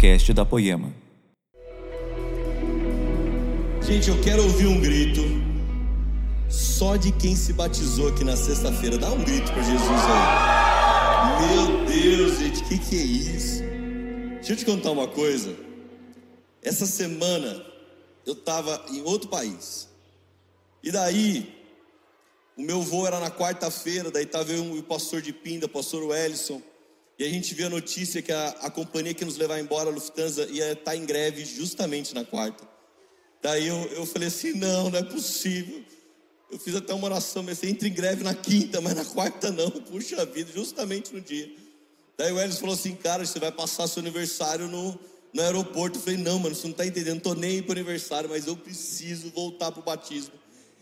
[0.00, 0.94] podcast da Poema.
[3.82, 5.20] Gente, eu quero ouvir um grito
[6.48, 8.96] só de quem se batizou aqui na sexta-feira.
[8.96, 11.54] Dá um grito para Jesus aí.
[11.54, 13.62] Meu Deus, gente, o que, que é isso?
[14.36, 15.54] Deixa eu te contar uma coisa.
[16.62, 17.62] Essa semana
[18.24, 19.86] eu estava em outro país.
[20.82, 21.54] E daí,
[22.56, 25.68] o meu voo era na quarta-feira, daí estava eu e o pastor de Pinda, o
[25.68, 26.62] pastor Wellison.
[27.20, 29.92] E a gente viu a notícia que a, a companhia que nos levar embora, a
[29.92, 32.66] Lufthansa, ia estar tá em greve justamente na quarta.
[33.42, 35.84] Daí eu, eu falei assim: não, não é possível.
[36.50, 39.70] Eu fiz até uma oração, mas entra em greve na quinta, mas na quarta não.
[39.70, 41.50] Puxa vida, justamente no dia.
[42.16, 44.98] Daí o Elis falou assim: cara, você vai passar seu aniversário no,
[45.34, 45.98] no aeroporto.
[45.98, 47.16] Eu falei: não, mano, você não está entendendo.
[47.16, 50.32] Não tô nem aí aniversário, mas eu preciso voltar para o batismo.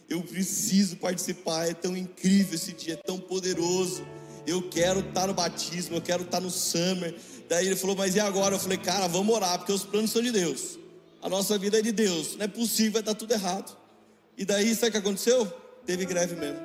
[0.09, 1.68] Eu preciso participar.
[1.68, 4.07] É tão incrível esse dia, é tão poderoso
[4.47, 7.15] eu quero estar no batismo, eu quero estar no summer.
[7.48, 8.55] Daí ele falou, mas e agora?
[8.55, 10.79] Eu falei, cara, vamos orar, porque os planos são de Deus.
[11.23, 12.37] A nossa vida é de Deus.
[12.37, 13.77] Não é possível, vai estar tudo errado.
[14.37, 15.46] E daí, sabe o que aconteceu?
[15.87, 16.60] Teve greve mesmo.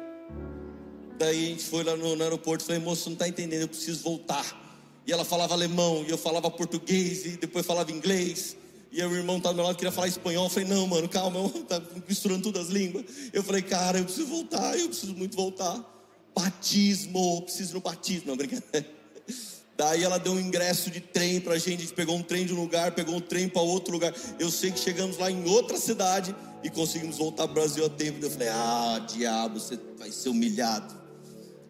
[1.17, 3.67] Daí a gente foi lá no, no aeroporto e falei, moço, não está entendendo, eu
[3.67, 4.61] preciso voltar.
[5.07, 8.57] E ela falava alemão, e eu falava português, e depois falava inglês.
[8.91, 10.45] E o irmão estava do meu lado, queria falar espanhol.
[10.45, 13.05] Eu falei, não, mano, calma, tá misturando todas as línguas.
[13.31, 15.92] Eu falei, cara, eu preciso voltar, eu preciso muito voltar
[16.35, 18.87] batismo, preciso no batismo, não, brincadeira.
[19.75, 22.45] Daí ela deu um ingresso de trem para a gente, a gente pegou um trem
[22.45, 24.13] de um lugar, pegou um trem para outro lugar.
[24.39, 27.89] Eu sei que chegamos lá em outra cidade e conseguimos voltar para o Brasil a
[27.89, 28.23] tempo.
[28.23, 30.93] Eu falei, ah, diabo, você vai ser humilhado.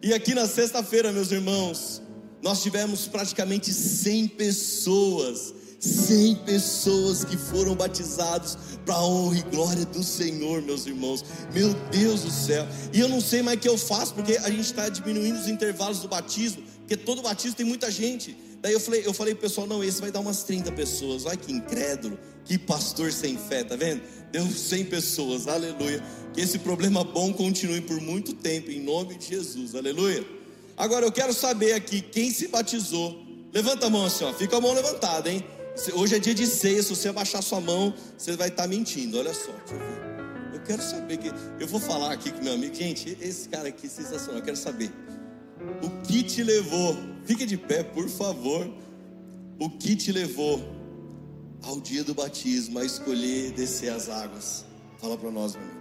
[0.02, 2.02] E aqui na sexta-feira, meus irmãos,
[2.42, 5.54] nós tivemos praticamente 100 pessoas
[5.84, 11.24] 100 pessoas que foram batizados para a honra e glória do Senhor, meus irmãos.
[11.52, 12.66] Meu Deus do céu.
[12.92, 15.46] E eu não sei mais o que eu faço, porque a gente está diminuindo os
[15.46, 18.36] intervalos do batismo, porque todo batismo tem muita gente.
[18.62, 21.26] Daí eu falei, eu falei, pessoal, não, esse vai dar umas 30 pessoas.
[21.26, 24.00] Olha que incrédulo, que pastor sem fé, tá vendo?
[24.32, 26.02] Deu 100 pessoas, aleluia.
[26.32, 30.24] Que esse problema bom continue por muito tempo, em nome de Jesus, aleluia.
[30.78, 33.22] Agora eu quero saber aqui, quem se batizou?
[33.52, 35.44] Levanta a mão assim, ó, fica a mão levantada, hein?
[35.94, 39.18] Hoje é dia de ceia, se você abaixar sua mão, você vai estar tá mentindo.
[39.18, 40.54] Olha só, deixa eu ver.
[40.54, 41.32] Eu quero saber que.
[41.58, 42.72] Eu vou falar aqui com meu amigo.
[42.74, 44.36] Gente, esse cara aqui é sensacional.
[44.36, 44.92] Eu quero saber.
[45.82, 46.96] O que te levou?
[47.24, 48.70] Fique de pé, por favor.
[49.58, 50.62] O que te levou
[51.62, 54.64] ao dia do batismo a escolher descer as águas?
[54.98, 55.80] Fala para nós, meu amigo.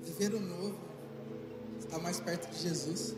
[0.00, 0.78] É, viver o novo,
[1.80, 3.14] estar mais perto de Jesus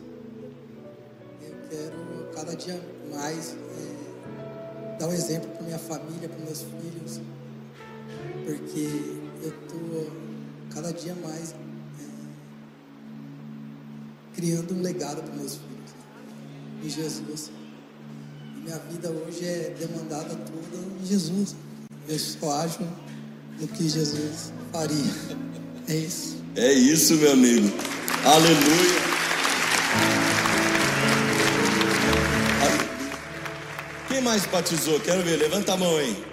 [1.74, 2.80] quero cada dia
[3.10, 7.20] mais é, dar um exemplo para minha família, para meus filhos,
[8.44, 8.88] porque
[9.42, 10.10] eu estou
[10.72, 11.56] cada dia mais é,
[14.34, 15.94] criando um legado para meus filhos
[16.84, 17.50] em Jesus.
[18.56, 21.56] E minha vida hoje é demandada toda em Jesus.
[22.08, 22.80] Eu só ajo
[23.60, 25.12] no que Jesus faria.
[25.88, 26.36] É isso.
[26.56, 27.68] É isso, meu amigo.
[28.24, 29.13] Aleluia.
[34.24, 34.98] Mais batizou?
[34.98, 36.24] Quero ver, levanta a mão aí.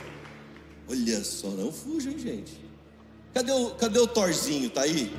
[0.90, 2.53] Olha só, não fujam, gente.
[3.34, 4.69] Cadê o, cadê o Torzinho?
[4.69, 5.13] Tá aí?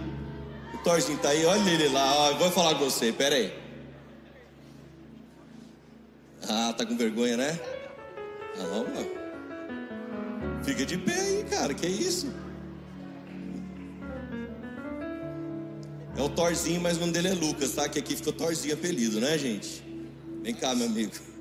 [0.75, 1.44] O Torzinho tá aí?
[1.44, 3.53] Olha ele lá, ó, vou falar com você, pera aí.
[6.49, 7.60] Ah, tá com vergonha, né?
[8.56, 9.06] Calma.
[10.65, 12.33] Fica de pé aí, cara, que isso?
[16.16, 17.89] É o Torzinho, mas o nome dele é Lucas, tá?
[17.89, 19.83] Que aqui ficou Torzinho apelido, né, gente?
[20.43, 21.31] Vem cá, meu amigo.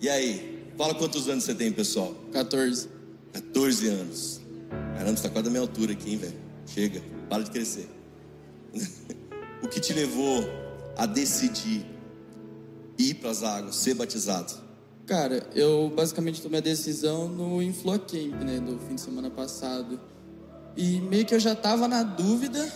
[0.00, 0.72] E aí?
[0.76, 2.14] Fala quantos anos você tem, pessoal?
[2.32, 2.88] 14.
[3.32, 4.40] 14 anos.
[4.94, 6.36] Caramba, você tá quase da minha altura aqui, hein, velho?
[6.66, 7.88] Chega, para de crescer.
[9.62, 10.44] o que te levou
[10.96, 11.86] a decidir
[12.98, 14.52] ir para as águas, ser batizado?
[15.06, 20.00] Cara, eu basicamente tomei a decisão no Inflow Camp, né, do fim de semana passado.
[20.76, 22.70] E meio que eu já tava na dúvida,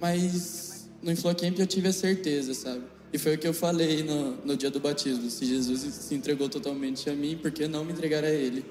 [0.00, 2.82] mas no Inflow Camp eu tive a certeza, sabe?
[3.14, 5.30] E foi o que eu falei no, no dia do batismo.
[5.30, 8.66] Se Jesus se entregou totalmente a mim, por que não me entregar a Ele?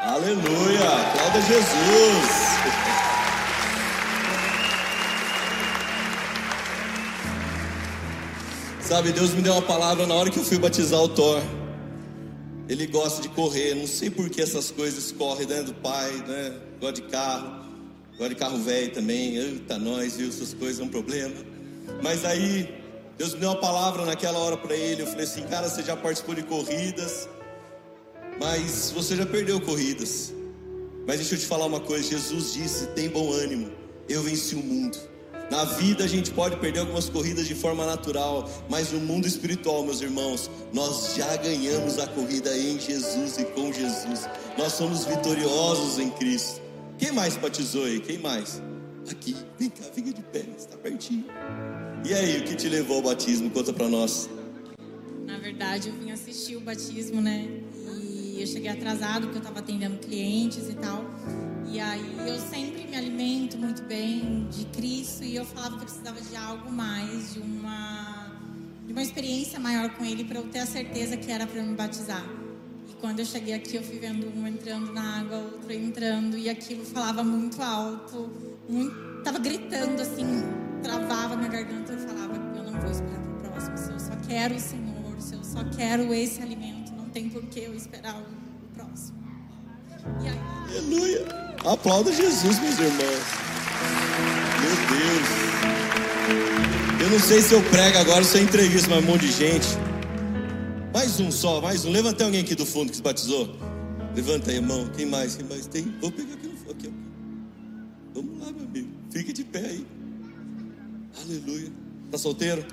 [0.00, 0.80] Aleluia!
[0.80, 2.26] Aplauda Jesus!
[8.82, 11.40] Sabe, Deus me deu uma palavra na hora que eu fui batizar o Thor.
[12.68, 16.10] Ele gosta de correr, não sei por que essas coisas correm dentro né, do pai,
[16.26, 16.54] né?
[16.80, 17.64] Gosta de carro,
[18.18, 19.36] gosta de carro velho também.
[19.36, 20.28] Eita, nós, viu?
[20.28, 21.36] Essas coisas é um problema.
[22.02, 22.77] Mas aí
[23.18, 25.02] Deus me deu uma palavra naquela hora para ele.
[25.02, 27.28] Eu falei assim, cara, você já participou de corridas,
[28.40, 30.32] mas você já perdeu corridas.
[31.04, 33.72] Mas deixa eu te falar uma coisa: Jesus disse, tem bom ânimo,
[34.08, 34.96] eu venci o mundo.
[35.50, 39.82] Na vida a gente pode perder algumas corridas de forma natural, mas no mundo espiritual,
[39.82, 44.28] meus irmãos, nós já ganhamos a corrida em Jesus e com Jesus.
[44.56, 46.60] Nós somos vitoriosos em Cristo.
[46.98, 47.98] Quem mais batizou aí?
[47.98, 48.62] Quem mais?
[49.10, 51.24] Aqui, vem cá, fica de pé, está pertinho.
[52.04, 53.50] E aí, o que te levou ao batismo?
[53.50, 54.30] Conta para nós.
[55.26, 57.48] Na verdade, eu vim assistir o batismo, né?
[58.00, 61.04] E eu cheguei atrasado porque eu estava atendendo clientes e tal.
[61.70, 65.86] E aí eu sempre me alimento muito bem de Cristo e eu falava que eu
[65.86, 68.32] precisava de algo mais, de uma
[68.86, 71.74] de uma experiência maior com ele para eu ter a certeza que era para me
[71.74, 72.24] batizar.
[72.88, 76.48] E quando eu cheguei aqui, eu fui vendo um entrando na água, outro entrando e
[76.48, 78.30] aquilo falava muito alto,
[78.66, 80.24] muito, tava gritando assim,
[80.82, 84.16] travava minha garganta, eu falava, eu não vou esperar para o próximo, se eu só
[84.28, 88.16] quero o Senhor, se eu só quero esse alimento, não tem por que eu esperar
[88.16, 89.18] o próximo.
[90.22, 90.38] E aí,
[90.70, 91.26] Aleluia!
[91.64, 93.48] Aplauda Jesus, meus irmãos.
[94.60, 95.28] Meu Deus.
[97.00, 99.66] Eu não sei se eu prego agora, se eu entrevisto mais um monte de gente.
[100.92, 101.90] Mais um só, mais um.
[101.90, 103.56] Levanta alguém aqui do fundo que se batizou.
[104.14, 104.88] Levanta aí, irmão.
[104.96, 105.36] Quem mais?
[105.36, 105.94] Quem mais tem?
[106.00, 106.70] Vou pegar aqui no fundo.
[106.72, 106.92] Aqui,
[108.14, 108.88] Vamos lá, meu amigo.
[109.10, 109.86] Fique de pé aí.
[111.28, 111.70] Aleluia.
[112.10, 112.64] Tá solteiro?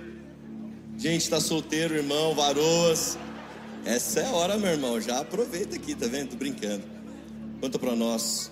[0.97, 3.17] Gente, tá solteiro, irmão, varoas.
[3.83, 5.01] Essa é a hora, meu irmão.
[5.01, 6.29] Já aproveita aqui, tá vendo?
[6.29, 6.85] Tô brincando.
[7.59, 8.49] Conta para nós.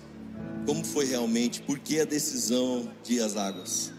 [0.66, 1.62] Como foi realmente?
[1.62, 3.94] Por que a decisão de às águas?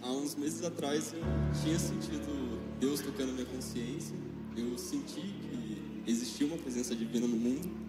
[0.00, 1.22] Há uns meses atrás eu
[1.62, 4.16] tinha sentido Deus tocando minha consciência.
[4.56, 7.85] Eu senti que existia uma presença divina no mundo.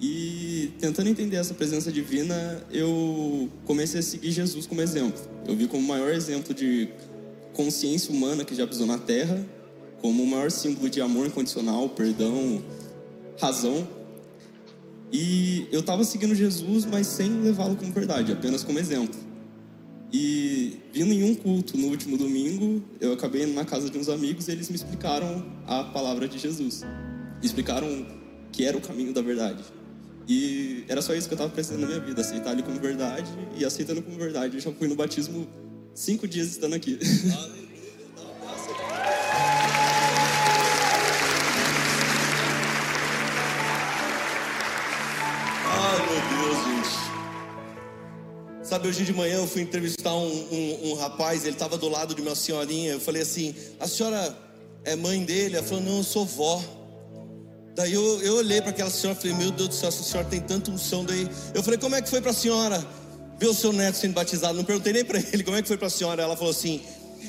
[0.00, 5.20] E tentando entender essa presença divina, eu comecei a seguir Jesus como exemplo.
[5.46, 6.88] Eu vi como o maior exemplo de
[7.54, 9.44] consciência humana que já pisou na terra,
[10.02, 12.62] como o maior símbolo de amor incondicional, perdão,
[13.40, 13.88] razão
[15.12, 19.18] e eu estava seguindo Jesus, mas sem levá-lo como verdade, apenas como exemplo.
[20.12, 24.08] E vindo em um culto no último domingo, eu acabei indo na casa de uns
[24.08, 26.84] amigos e eles me explicaram a palavra de Jesus.
[27.42, 28.06] Explicaram
[28.52, 29.62] que era o caminho da verdade.
[30.28, 33.30] E era só isso que eu estava precisando na minha vida, aceitar ele como verdade.
[33.56, 35.46] E aceitando como verdade, eu já fui no batismo
[35.94, 36.98] cinco dias estando aqui.
[48.66, 52.16] Sabe, hoje de manhã eu fui entrevistar um, um, um rapaz, ele estava do lado
[52.16, 52.94] de uma senhorinha.
[52.94, 54.36] Eu falei assim: A senhora
[54.84, 55.54] é mãe dele?
[55.54, 56.60] Ela falou: Não, eu sou vó.
[57.76, 60.26] Daí eu, eu olhei para aquela senhora e falei: Meu Deus do céu, essa senhora
[60.26, 61.04] tem tanta unção.
[61.04, 62.82] Daí eu falei: Como é que foi para a senhora
[63.38, 64.56] ver o seu neto sendo batizado?
[64.56, 66.22] Não perguntei nem para ele como é que foi para a senhora.
[66.22, 66.80] Ela falou assim: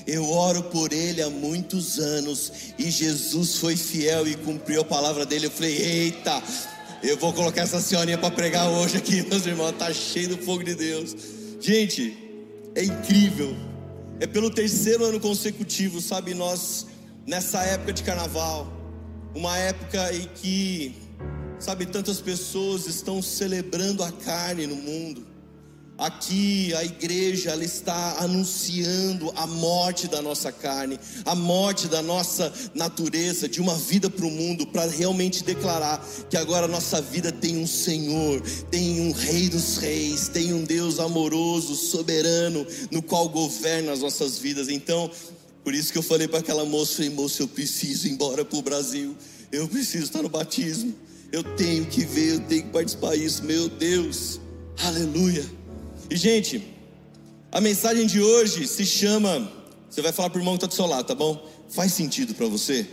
[0.08, 2.50] eu oro por ele há muitos anos
[2.80, 5.48] e Jesus foi fiel e cumpriu a palavra dele.
[5.48, 6.42] Eu falei: Eita,
[7.04, 9.74] eu vou colocar essa senhorinha para pregar hoje aqui, meus irmãos.
[9.74, 11.14] Tá cheio do fogo de Deus.
[11.60, 12.18] Gente,
[12.74, 13.54] é incrível.
[14.22, 16.34] É pelo terceiro ano consecutivo, sabe?
[16.34, 16.88] Nós,
[17.26, 18.77] nessa época de carnaval,
[19.38, 20.96] uma época em que,
[21.60, 25.28] sabe, tantas pessoas estão celebrando a carne no mundo
[25.98, 32.54] Aqui a igreja ela está anunciando a morte da nossa carne, a morte da nossa
[32.76, 36.00] natureza, de uma vida para o mundo, para realmente declarar
[36.30, 40.64] que agora a nossa vida tem um Senhor, tem um Rei dos Reis, tem um
[40.64, 44.70] Deus amoroso, soberano, no qual governa as nossas vidas.
[44.70, 45.10] Então,
[45.68, 48.62] por isso que eu falei para aquela moça, moça, eu preciso ir embora para o
[48.62, 49.14] Brasil,
[49.52, 50.96] eu preciso estar no batismo,
[51.30, 54.40] eu tenho que ver, eu tenho que participar disso, meu Deus,
[54.82, 55.46] aleluia.
[56.10, 56.74] E, gente,
[57.52, 59.52] a mensagem de hoje se chama.
[59.90, 61.46] Você vai falar para o irmão que está do seu lado, tá bom?
[61.68, 62.88] Faz sentido para você?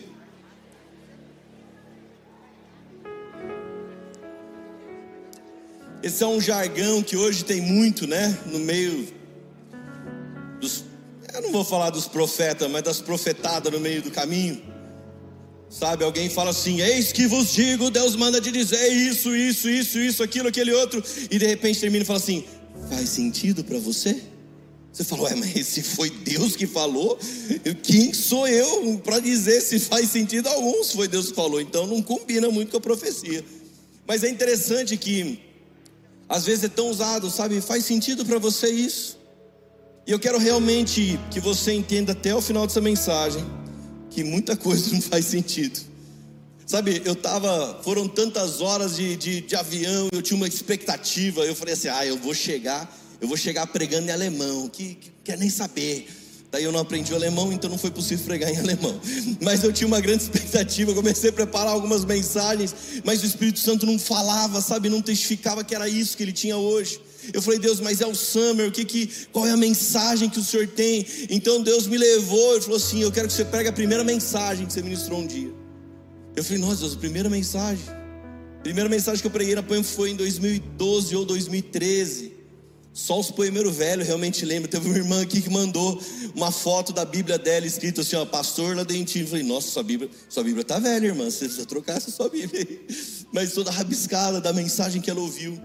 [6.02, 8.36] Esse é um jargão que hoje tem muito, né?
[8.46, 9.06] No meio.
[11.34, 14.62] Eu não vou falar dos profetas, mas das profetadas no meio do caminho.
[15.68, 19.98] Sabe, alguém fala assim: Eis que vos digo, Deus manda te dizer isso, isso, isso,
[19.98, 21.02] isso, aquilo, aquele outro.
[21.28, 22.44] E de repente termina e fala assim:
[22.88, 24.22] Faz sentido para você?
[24.92, 27.18] Você falou, é, mas se foi Deus que falou,
[27.82, 30.84] quem sou eu para dizer se faz sentido algum?
[30.84, 33.44] Se foi Deus que falou, então não combina muito com a profecia.
[34.06, 35.40] Mas é interessante que,
[36.28, 37.60] às vezes é tão usado, sabe?
[37.60, 39.13] Faz sentido para você isso?
[40.06, 43.44] E eu quero realmente que você entenda até o final dessa mensagem
[44.10, 45.80] que muita coisa não faz sentido.
[46.66, 51.54] Sabe, eu tava, foram tantas horas de, de, de, avião, eu tinha uma expectativa, eu
[51.54, 55.36] falei assim, ah, eu vou chegar, eu vou chegar pregando em alemão, que, que quer
[55.36, 56.06] nem saber.
[56.50, 58.98] Daí eu não aprendi o alemão, então não foi possível pregar em alemão.
[59.42, 63.84] Mas eu tinha uma grande expectativa, comecei a preparar algumas mensagens, mas o Espírito Santo
[63.84, 67.00] não falava, sabe, não testificava que era isso que ele tinha hoje.
[67.32, 70.38] Eu falei, Deus, mas é o Summer, o que que, qual é a mensagem que
[70.38, 71.06] o Senhor tem?
[71.30, 74.66] Então Deus me levou e falou assim: Eu quero que você pregue a primeira mensagem
[74.66, 75.64] que você ministrou um dia.
[76.36, 77.84] Eu falei, nossa, Deus, a primeira mensagem.
[78.58, 82.32] A primeira mensagem que eu preguei na PAM foi em 2012 ou 2013.
[82.92, 84.68] Só os poemeiros velhos realmente lembram.
[84.68, 86.00] Teve uma irmã aqui que mandou
[86.34, 89.24] uma foto da Bíblia dela escrito assim, ó, Pastor Ladentinho.
[89.24, 91.24] Eu falei, nossa, sua Bíblia, sua Bíblia tá velha, irmã.
[91.30, 92.86] Você precisa trocar essa sua Bíblia aí.
[93.32, 95.60] Mas toda rabiscada da mensagem que ela ouviu.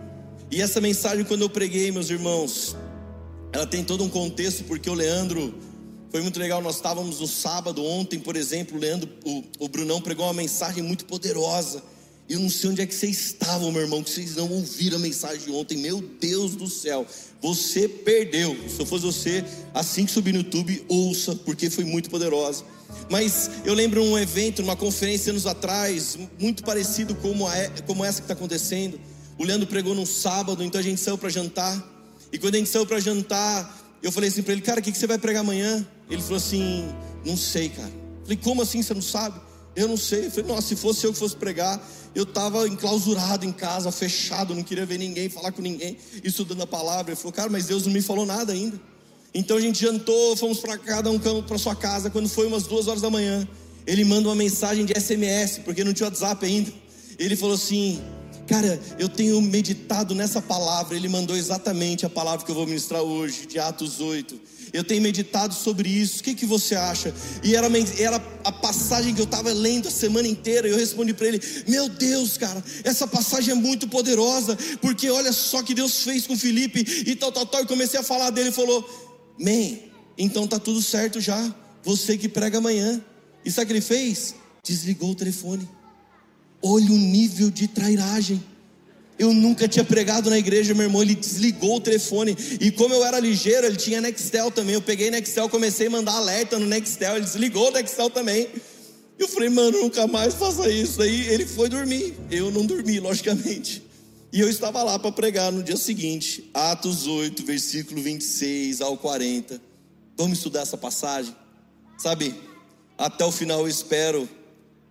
[0.51, 2.75] E essa mensagem, quando eu preguei, meus irmãos,
[3.51, 5.53] ela tem todo um contexto, porque o Leandro
[6.09, 6.59] foi muito legal.
[6.59, 10.81] Nós estávamos no sábado, ontem, por exemplo, o Leandro, o, o Brunão pregou uma mensagem
[10.81, 11.83] muito poderosa.
[12.27, 14.99] Eu não sei onde é que vocês estavam, meu irmão, que vocês não ouviram a
[14.99, 15.77] mensagem de ontem.
[15.77, 17.05] Meu Deus do céu,
[17.39, 18.55] você perdeu.
[18.69, 22.63] Se eu fosse você, assim que subir no YouTube, ouça, porque foi muito poderosa.
[23.07, 27.53] Mas eu lembro um evento, uma conferência anos atrás, muito parecido como, a,
[27.85, 28.99] como essa que está acontecendo.
[29.39, 31.81] O Leandro pregou num sábado, então a gente saiu para jantar.
[32.31, 34.91] E quando a gente saiu para jantar, eu falei assim para ele, cara, o que,
[34.91, 35.87] que você vai pregar amanhã?
[36.09, 36.85] Ele falou assim,
[37.25, 37.87] não sei, cara.
[37.87, 39.39] Eu falei, como assim você não sabe?
[39.77, 40.25] Eu não sei.
[40.25, 41.81] Eu falei, nossa, se fosse eu que fosse pregar,
[42.13, 46.67] eu estava enclausurado em casa, fechado, não queria ver ninguém, falar com ninguém, estudando a
[46.67, 47.13] palavra.
[47.13, 48.77] Ele falou, cara, mas Deus não me falou nada ainda.
[49.33, 52.09] Então a gente jantou, fomos para cada um para sua casa.
[52.09, 53.47] Quando foi umas duas horas da manhã,
[53.87, 56.73] ele manda uma mensagem de SMS, porque não tinha WhatsApp ainda.
[57.17, 58.01] Ele falou assim:
[58.49, 60.95] Cara, eu tenho meditado nessa palavra.
[60.95, 64.41] Ele mandou exatamente a palavra que eu vou ministrar hoje, de Atos 8.
[64.73, 66.21] Eu tenho meditado sobre isso.
[66.21, 67.13] O que, que você acha?
[67.43, 67.67] E era,
[67.99, 70.67] era a passagem que eu estava lendo a semana inteira.
[70.67, 74.57] E eu respondi para ele: Meu Deus, cara, essa passagem é muito poderosa.
[74.81, 77.61] Porque olha só que Deus fez com Felipe e tal, tal, tal.
[77.61, 78.47] E comecei a falar dele.
[78.47, 78.83] Ele falou:
[79.39, 79.77] Man,
[80.17, 81.53] então tá tudo certo já.
[81.83, 82.99] Você que prega amanhã.
[83.45, 84.33] E sabe o que ele fez?
[84.63, 85.69] Desligou o telefone.
[86.61, 88.43] Olha o nível de trairagem.
[89.17, 91.01] Eu nunca tinha pregado na igreja, meu irmão.
[91.01, 92.37] Ele desligou o telefone.
[92.59, 94.75] E como eu era ligeiro, ele tinha Nextel também.
[94.75, 97.17] Eu peguei Nextel, comecei a mandar alerta no Nextel.
[97.17, 98.47] Ele desligou o Nextel também.
[99.17, 101.01] Eu falei, mano, nunca mais faça isso.
[101.01, 102.15] Aí ele foi dormir.
[102.31, 103.83] Eu não dormi, logicamente.
[104.31, 109.59] E eu estava lá para pregar no dia seguinte, Atos 8, versículo 26 ao 40.
[110.15, 111.35] Vamos estudar essa passagem?
[111.97, 112.35] Sabe,
[112.95, 114.29] até o final eu espero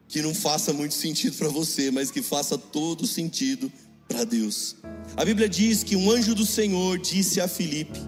[0.09, 3.71] que não faça muito sentido para você, mas que faça todo sentido
[4.09, 4.77] para Deus.
[5.17, 8.01] A Bíblia diz que um anjo do Senhor disse a Filipe: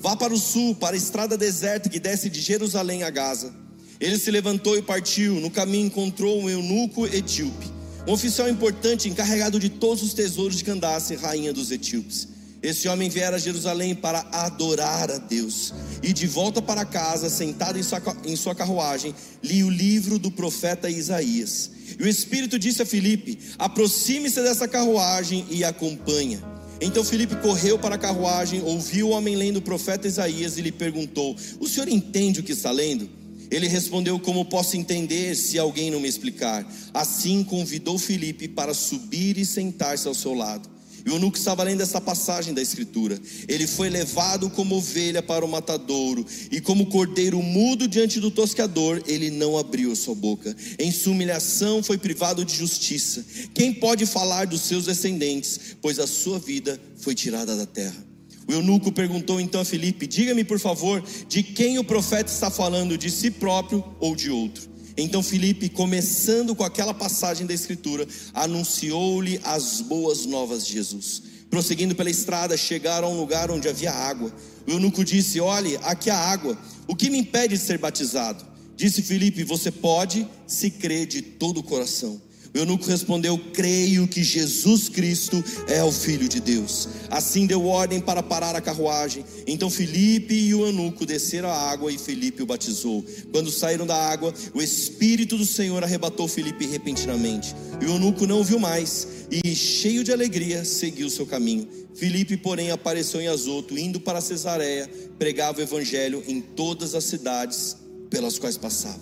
[0.00, 3.54] Vá para o sul, para a estrada deserta que desce de Jerusalém a Gaza.
[4.00, 5.40] Ele se levantou e partiu.
[5.40, 7.70] No caminho encontrou um eunuco etíope,
[8.06, 12.33] um oficial importante encarregado de todos os tesouros de Candace, rainha dos etíopes.
[12.64, 15.74] Esse homem viera a Jerusalém para adorar a Deus.
[16.02, 21.70] E de volta para casa, sentado em sua carruagem, li o livro do profeta Isaías.
[22.00, 26.42] E o Espírito disse a Filipe: aproxime-se dessa carruagem e acompanha.
[26.80, 30.72] Então Filipe correu para a carruagem, ouviu o homem lendo o profeta Isaías e lhe
[30.72, 33.10] perguntou: O senhor entende o que está lendo?
[33.50, 36.66] Ele respondeu: Como posso entender se alguém não me explicar?
[36.94, 40.73] Assim convidou Filipe para subir e sentar-se ao seu lado.
[41.04, 43.20] E o eunuco estava lendo essa passagem da Escritura.
[43.46, 49.02] Ele foi levado como ovelha para o matadouro, e como cordeiro mudo diante do toscador,
[49.06, 50.56] ele não abriu sua boca.
[50.78, 53.24] Em sua humilhação foi privado de justiça.
[53.52, 58.14] Quem pode falar dos seus descendentes, pois a sua vida foi tirada da terra?
[58.46, 62.96] O eunuco perguntou então a Filipe: Diga-me, por favor, de quem o profeta está falando,
[62.96, 64.73] de si próprio ou de outro?
[64.96, 71.22] Então Filipe, começando com aquela passagem da Escritura, anunciou-lhe as boas novas de Jesus.
[71.50, 74.32] Prosseguindo pela estrada, chegaram a um lugar onde havia água.
[74.66, 76.56] O eunuco disse: Olhe, aqui há água.
[76.86, 78.44] O que me impede de ser batizado?
[78.76, 82.20] Disse Filipe: Você pode, se crê de todo o coração.
[82.54, 86.88] O eunuco respondeu: Creio que Jesus Cristo é o Filho de Deus.
[87.10, 89.24] Assim deu ordem para parar a carruagem.
[89.44, 93.04] Então Felipe e o eunuco desceram a água e Felipe o batizou.
[93.32, 97.56] Quando saíram da água, o Espírito do Senhor arrebatou Felipe repentinamente.
[97.80, 101.66] E o eunuco não o viu mais e, cheio de alegria, seguiu seu caminho.
[101.96, 107.76] Felipe, porém, apareceu em Azoto, indo para Cesareia, pregava o evangelho em todas as cidades
[108.10, 109.00] pelas quais passava.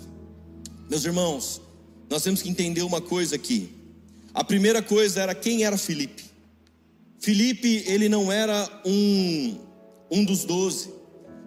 [0.89, 1.61] Meus irmãos,
[2.13, 3.71] nós temos que entender uma coisa aqui.
[4.35, 6.23] A primeira coisa era quem era Filipe.
[7.19, 9.57] Filipe, ele não era um,
[10.11, 10.91] um dos doze.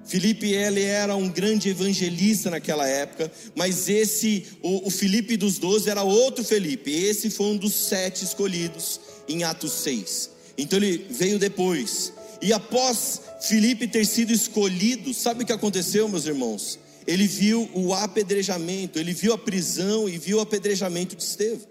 [0.04, 5.88] Filipe, ele era um grande evangelista naquela época, mas esse, o, o Filipe dos doze
[5.88, 6.90] era outro Felipe.
[6.90, 10.30] Esse foi um dos sete escolhidos em Atos 6.
[10.58, 12.12] Então ele veio depois.
[12.42, 16.80] E após Filipe ter sido escolhido, sabe o que aconteceu, meus irmãos?
[17.06, 21.66] Ele viu o apedrejamento, ele viu a prisão e viu o apedrejamento de Estevão.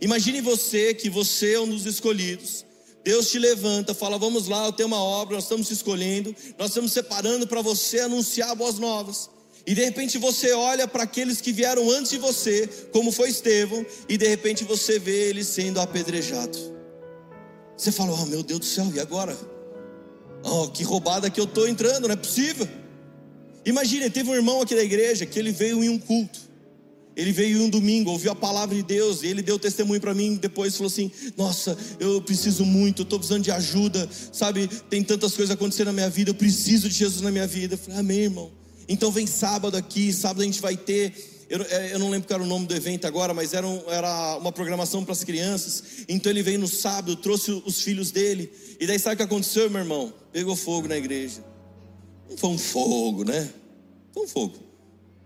[0.00, 2.64] Imagine você que você é um dos escolhidos,
[3.06, 6.92] Deus te levanta, fala: Vamos lá, eu tenho uma obra, nós estamos escolhendo, nós estamos
[6.92, 9.30] separando para você anunciar boas novas.
[9.64, 13.86] E de repente você olha para aqueles que vieram antes de você, como foi Estevão,
[14.08, 16.72] e de repente você vê eles sendo apedrejados.
[17.76, 19.38] Você fala: Oh meu Deus do céu, e agora?
[20.42, 22.68] Oh, que roubada que eu estou entrando, não é possível.
[23.66, 26.46] Imagine, teve um irmão aqui da igreja que ele veio em um culto.
[27.16, 30.36] Ele veio um domingo, ouviu a palavra de Deus, e ele deu testemunho para mim.
[30.36, 34.68] Depois falou assim: Nossa, eu preciso muito, eu estou precisando de ajuda, sabe?
[34.88, 37.74] Tem tantas coisas acontecendo na minha vida, eu preciso de Jesus na minha vida.
[37.74, 38.52] Eu falei: Amém, irmão.
[38.86, 41.46] Então vem sábado aqui, sábado a gente vai ter.
[41.48, 43.82] Eu, é, eu não lembro qual era o nome do evento agora, mas era, um,
[43.88, 45.82] era uma programação para as crianças.
[46.06, 48.52] Então ele veio no sábado, trouxe os filhos dele.
[48.78, 50.12] E daí sabe o que aconteceu, meu irmão?
[50.32, 51.55] Pegou fogo na igreja.
[52.28, 53.48] Não foi um fogo, né?
[54.12, 54.54] Foi um fogo.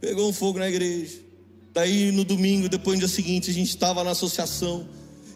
[0.00, 1.18] Pegou um fogo na igreja.
[1.72, 4.88] Daí no domingo, depois no dia seguinte, a gente estava na associação.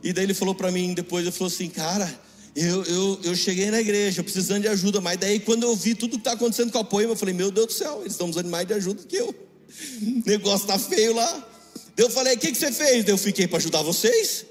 [0.02, 2.12] E daí ele falou para mim, depois ele falou assim, cara,
[2.54, 6.12] eu, eu, eu cheguei na igreja precisando de ajuda, mas daí quando eu vi tudo
[6.12, 8.48] que está acontecendo com a poema, eu falei, meu Deus do céu, eles estão usando
[8.48, 9.28] mais de ajuda que eu.
[9.28, 11.48] O negócio tá feio lá.
[11.96, 13.06] Eu falei, o que, que você fez?
[13.06, 14.46] Eu fiquei para ajudar vocês.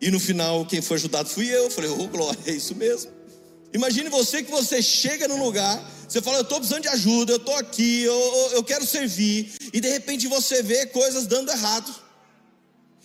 [0.00, 1.64] E no final, quem foi ajudado fui eu.
[1.64, 3.10] Eu falei, ô oh, glória, é isso mesmo.
[3.72, 7.36] Imagine você que você chega num lugar, você fala, eu estou precisando de ajuda, eu
[7.36, 11.94] estou aqui, eu, eu quero servir, e de repente você vê coisas dando errado.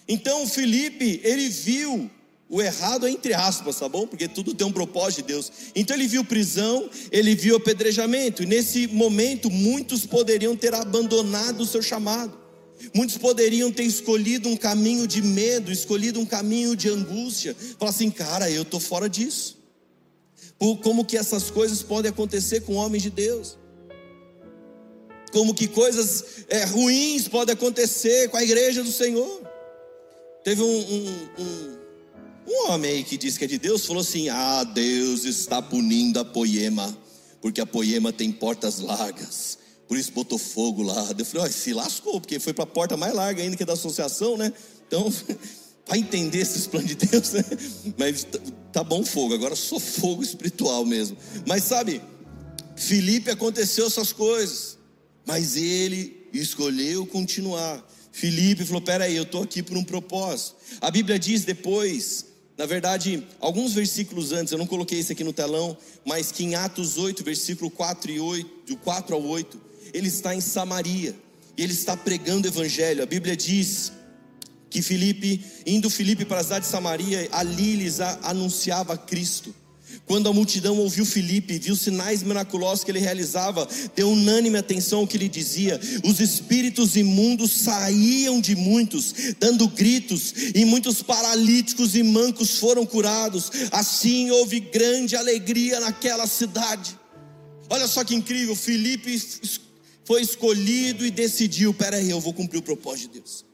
[0.07, 2.09] Então o Felipe, ele viu
[2.49, 4.07] o errado entre aspas, tá bom?
[4.07, 5.51] Porque tudo tem um propósito de Deus.
[5.75, 11.65] Então ele viu prisão, ele viu apedrejamento, e nesse momento muitos poderiam ter abandonado o
[11.65, 12.41] seu chamado.
[12.93, 17.55] Muitos poderiam ter escolhido um caminho de medo, escolhido um caminho de angústia.
[17.77, 19.62] Falar assim, cara, eu estou fora disso
[20.81, 23.57] como que essas coisas podem acontecer com homens de Deus.
[25.31, 29.41] Como que coisas é, ruins podem acontecer com a igreja do Senhor.
[30.43, 31.77] Teve um, um, um,
[32.47, 36.19] um homem aí que disse que é de Deus, falou assim: Ah, Deus está punindo
[36.19, 36.95] a poema,
[37.41, 39.57] porque a poema tem portas largas.
[39.87, 41.09] Por isso botou fogo lá.
[41.17, 43.73] Eu falei, se lascou, porque foi para a porta mais larga ainda que a da
[43.73, 44.53] associação, né?
[44.87, 45.11] Então,
[45.85, 47.43] para entender esses planos de Deus, né?
[47.97, 48.25] Mas
[48.73, 51.15] tá bom fogo, agora sou fogo espiritual mesmo.
[51.45, 52.01] Mas sabe,
[52.75, 54.79] Felipe aconteceu essas coisas,
[55.25, 57.87] mas ele escolheu continuar.
[58.11, 60.55] Felipe falou: peraí, eu estou aqui por um propósito.
[60.81, 62.25] A Bíblia diz depois,
[62.57, 66.55] na verdade, alguns versículos antes, eu não coloquei isso aqui no telão, mas que em
[66.55, 69.61] Atos 8, versículo 4 e 8, do 4 ao 8,
[69.93, 71.15] ele está em Samaria
[71.55, 73.03] e ele está pregando o evangelho.
[73.03, 73.91] A Bíblia diz
[74.73, 79.53] que Filipe, indo Filipe para a cidade de Samaria, ali lhes anunciava Cristo.
[80.07, 85.07] Quando a multidão ouviu Filipe, viu sinais miraculosos que ele realizava, deu unânime atenção ao
[85.07, 85.79] que ele dizia.
[86.03, 93.51] Os espíritos imundos saíam de muitos, dando gritos, e muitos paralíticos e mancos foram curados.
[93.71, 96.97] Assim houve grande alegria naquela cidade.
[97.69, 99.21] Olha só que incrível, Filipe
[100.03, 103.52] foi escolhido e decidiu: peraí, eu vou cumprir o propósito de Deus.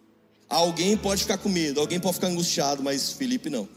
[0.49, 3.69] Alguém pode ficar com medo, alguém pode ficar angustiado, mas Felipe não.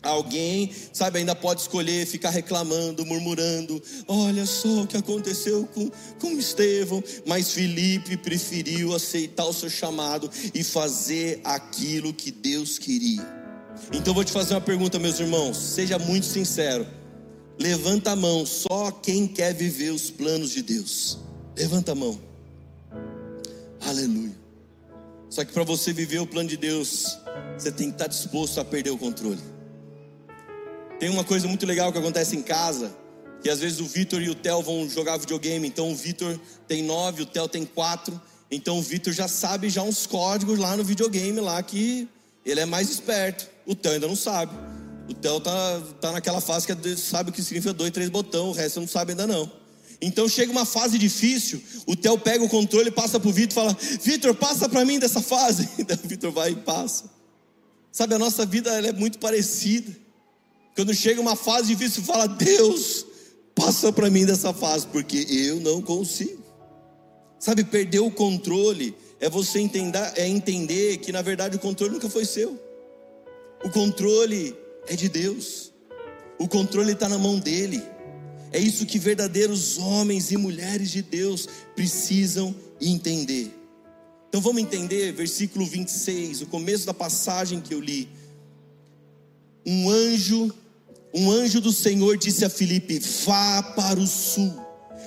[0.00, 3.82] Alguém, sabe, ainda pode escolher ficar reclamando, murmurando.
[4.06, 7.02] Olha só o que aconteceu com, com Estevão.
[7.26, 13.26] Mas Felipe preferiu aceitar o seu chamado e fazer aquilo que Deus queria.
[13.92, 15.56] Então vou te fazer uma pergunta, meus irmãos.
[15.56, 16.86] Seja muito sincero.
[17.58, 21.18] Levanta a mão, só quem quer viver os planos de Deus.
[21.56, 22.20] Levanta a mão.
[23.80, 24.47] Aleluia.
[25.30, 27.18] Só que para você viver o plano de Deus,
[27.56, 29.40] você tem que estar disposto a perder o controle.
[30.98, 32.96] Tem uma coisa muito legal que acontece em casa,
[33.42, 36.82] que às vezes o Vitor e o Theo vão jogar videogame, então o Vitor tem
[36.82, 40.82] nove, o Theo tem quatro, então o Vitor já sabe já uns códigos lá no
[40.82, 42.08] videogame lá que
[42.44, 43.46] ele é mais esperto.
[43.66, 44.52] O Theo ainda não sabe.
[45.08, 48.58] O Theo tá, tá naquela fase que sabe o que significa dois, três botões, o
[48.58, 49.50] resto não sabe ainda não.
[50.00, 53.54] Então chega uma fase difícil, o Theo pega o controle, passa para o Vitor e
[53.54, 55.68] fala: Vitor, passa para mim dessa fase.
[55.78, 57.10] Então o Vitor vai e passa.
[57.90, 59.90] Sabe, a nossa vida é muito parecida.
[60.76, 63.04] Quando chega uma fase difícil, fala: Deus,
[63.54, 66.44] passa para mim dessa fase, porque eu não consigo.
[67.40, 72.08] Sabe, perder o controle é você entender, é entender que na verdade o controle nunca
[72.08, 72.60] foi seu.
[73.64, 74.56] O controle
[74.86, 75.72] é de Deus.
[76.38, 77.82] O controle está na mão dele.
[78.52, 83.54] É isso que verdadeiros homens e mulheres de Deus precisam entender.
[84.28, 88.08] Então vamos entender, versículo 26, o começo da passagem que eu li.
[89.66, 90.52] Um anjo,
[91.12, 94.54] um anjo do Senhor disse a Filipe: Vá para o sul,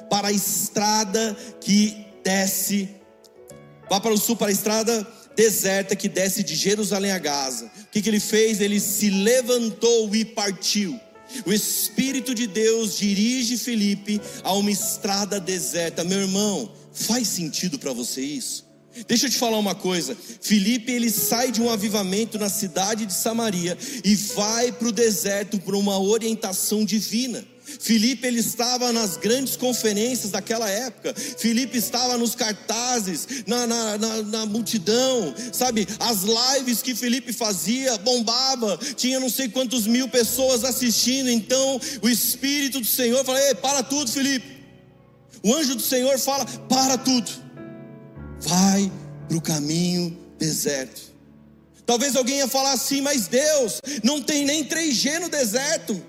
[0.10, 2.90] para a estrada que desce,
[3.90, 7.66] vá para o sul, para a estrada deserta que desce de Jerusalém a Gaza.
[7.66, 8.62] O que, que ele fez?
[8.62, 11.00] Ele se levantou e partiu
[11.46, 16.04] O Espírito de Deus dirige Felipe a uma estrada deserta.
[16.04, 18.70] Meu irmão, faz sentido para você isso?
[19.08, 20.18] Deixa eu te falar uma coisa.
[20.42, 25.60] Felipe ele sai de um avivamento na cidade de Samaria e vai para o deserto
[25.60, 27.46] por uma orientação divina.
[27.80, 31.14] Filipe ele estava nas grandes conferências daquela época.
[31.16, 35.88] Filipe estava nos cartazes, na, na, na, na, multidão, sabe?
[36.00, 41.30] As lives que Filipe fazia bombava, tinha não sei quantos mil pessoas assistindo.
[41.30, 44.62] Então o Espírito do Senhor fala: Ei, para tudo, Filipe.
[45.44, 47.32] O anjo do Senhor fala: Para tudo,
[48.40, 48.92] vai
[49.28, 51.12] para o caminho deserto.
[51.86, 56.02] Talvez alguém ia falar assim, mas Deus, não tem nem 3G no deserto.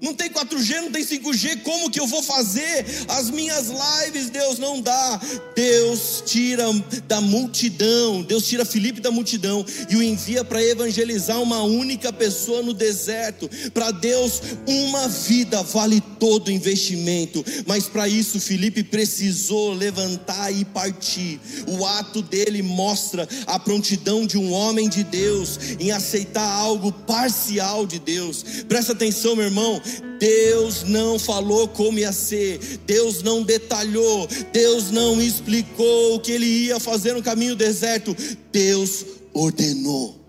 [0.00, 4.28] Não tem 4G, não tem 5G, como que eu vou fazer as minhas lives?
[4.28, 5.20] Deus não dá.
[5.54, 6.64] Deus tira
[7.08, 12.62] da multidão, Deus tira Felipe da multidão e o envia para evangelizar uma única pessoa
[12.62, 13.48] no deserto.
[13.72, 21.40] Para Deus, uma vida vale todo investimento, mas para isso Felipe precisou levantar e partir.
[21.66, 27.86] O ato dele mostra a prontidão de um homem de Deus em aceitar algo parcial
[27.86, 28.44] de Deus.
[28.68, 29.80] Presta atenção, meu irmão.
[30.18, 36.46] Deus não falou como ia ser, Deus não detalhou, Deus não explicou o que ele
[36.46, 38.16] ia fazer no caminho deserto,
[38.52, 40.20] Deus ordenou.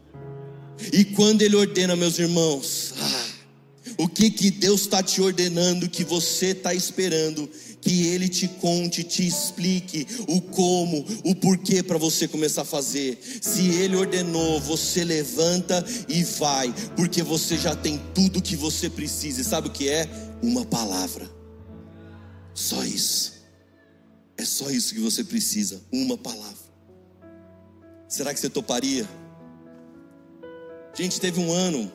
[0.94, 3.26] E quando ele ordena, meus irmãos, ah,
[3.98, 7.50] o que que Deus está te ordenando que você está esperando
[7.88, 13.18] que Ele te conte, te explique o como, o porquê para você começar a fazer.
[13.42, 19.40] Se Ele ordenou, você levanta e vai, porque você já tem tudo que você precisa.
[19.40, 20.06] E sabe o que é?
[20.44, 21.32] Uma palavra.
[22.54, 23.38] Só isso.
[24.38, 26.68] É só isso que você precisa, uma palavra.
[28.10, 29.08] Será que você toparia?
[30.94, 31.90] Gente, teve um ano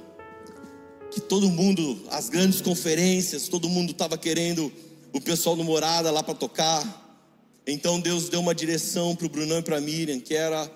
[1.11, 4.73] que todo mundo, as grandes conferências, todo mundo estava querendo
[5.13, 7.01] o pessoal no Morada lá para tocar.
[7.67, 10.71] Então Deus deu uma direção para o Brunão e para a Miriam, que era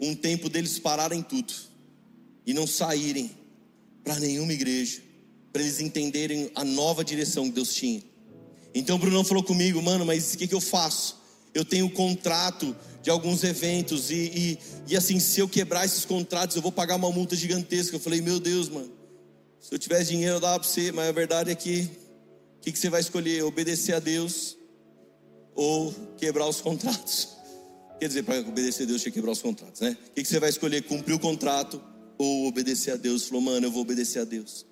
[0.00, 1.52] um tempo deles pararem tudo
[2.46, 3.30] e não saírem
[4.04, 5.02] para nenhuma igreja,
[5.52, 8.02] para eles entenderem a nova direção que Deus tinha.
[8.74, 11.16] Então o Brunão falou comigo, mano, mas o que, que eu faço?
[11.54, 16.56] Eu tenho contrato de alguns eventos e, e, e assim, se eu quebrar esses contratos,
[16.56, 17.96] eu vou pagar uma multa gigantesca.
[17.96, 18.90] Eu falei, meu Deus, mano,
[19.60, 21.88] se eu tivesse dinheiro eu dava para você, mas a verdade é que
[22.58, 23.42] o que, que você vai escolher?
[23.44, 24.56] Obedecer a Deus
[25.54, 27.36] ou quebrar os contratos?
[27.98, 29.96] Quer dizer, para obedecer a Deus tinha que quebrar os contratos, né?
[30.10, 30.82] O que, que você vai escolher?
[30.82, 31.82] Cumprir o contrato
[32.16, 33.26] ou obedecer a Deus?
[33.26, 34.66] Falou, mano, eu vou obedecer a Deus.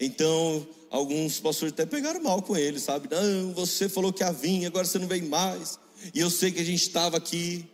[0.00, 3.08] Então, alguns pastores até pegaram mal com ele, sabe?
[3.10, 5.78] Não, você falou que ia vir, agora você não vem mais.
[6.14, 7.64] E eu sei que a gente estava aqui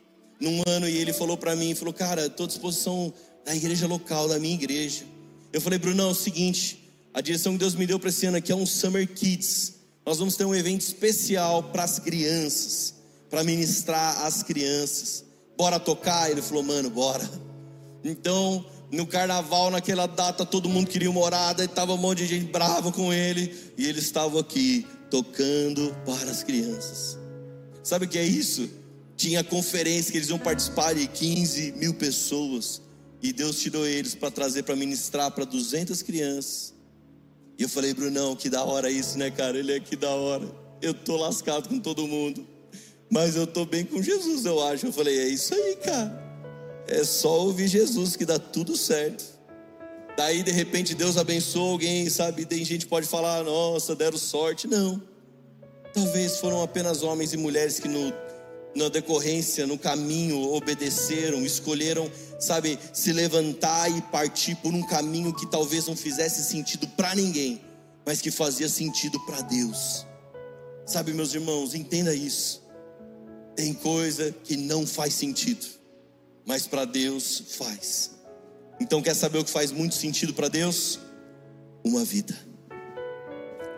[0.40, 3.12] num ano e ele falou para mim, falou, cara, estou à disposição
[3.44, 5.04] da igreja local, da minha igreja.
[5.52, 6.79] Eu falei, Bruno, é o seguinte,
[7.12, 9.74] a direção que Deus me deu para esse ano aqui é um Summer Kids.
[10.06, 12.94] Nós vamos ter um evento especial para as crianças,
[13.28, 15.24] para ministrar às crianças.
[15.56, 16.30] Bora tocar?
[16.30, 17.28] Ele falou, mano, bora.
[18.04, 22.26] Então, no carnaval, naquela data, todo mundo queria uma morada, e estava um monte de
[22.26, 27.18] gente brava com ele, e ele estava aqui tocando para as crianças.
[27.82, 28.70] Sabe o que é isso?
[29.16, 32.80] Tinha conferência que eles iam participar de 15 mil pessoas,
[33.22, 36.79] e Deus tirou eles para trazer para ministrar para 200 crianças.
[37.60, 39.58] E eu falei, Brunão, que da hora isso, né, cara?
[39.58, 40.48] Ele é que da hora.
[40.80, 42.46] Eu tô lascado com todo mundo,
[43.10, 44.86] mas eu tô bem com Jesus, eu acho.
[44.86, 46.10] Eu falei, é isso aí, cara.
[46.88, 49.22] É só ouvir Jesus que dá tudo certo.
[50.16, 52.46] Daí, de repente, Deus abençoou alguém, sabe?
[52.46, 54.66] Tem gente que pode falar, nossa, deram sorte.
[54.66, 55.00] Não.
[55.92, 58.10] Talvez foram apenas homens e mulheres que no,
[58.74, 65.46] na decorrência, no caminho, obedeceram, escolheram, sabe, se levantar e partir por um caminho que
[65.46, 67.60] talvez não fizesse sentido para ninguém,
[68.06, 70.06] mas que fazia sentido para Deus.
[70.86, 72.62] Sabe, meus irmãos, entenda isso.
[73.56, 75.66] Tem coisa que não faz sentido,
[76.46, 78.12] mas para Deus faz.
[78.80, 80.98] Então, quer saber o que faz muito sentido para Deus?
[81.84, 82.36] Uma vida.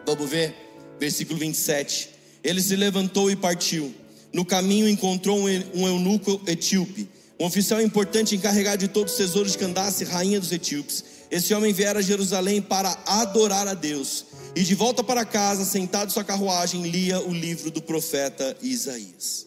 [0.07, 0.55] Vamos ver,
[0.99, 2.11] versículo 27.
[2.45, 3.93] Ele se levantou e partiu
[4.33, 9.59] no caminho encontrou um eunuco etíope, um oficial importante encarregado de todos os tesouros de
[9.59, 11.05] Candace, rainha dos etíopes.
[11.31, 14.27] Esse homem viera a Jerusalém para adorar a Deus.
[14.55, 19.47] E de volta para casa, sentado em sua carruagem, lia o livro do profeta Isaías.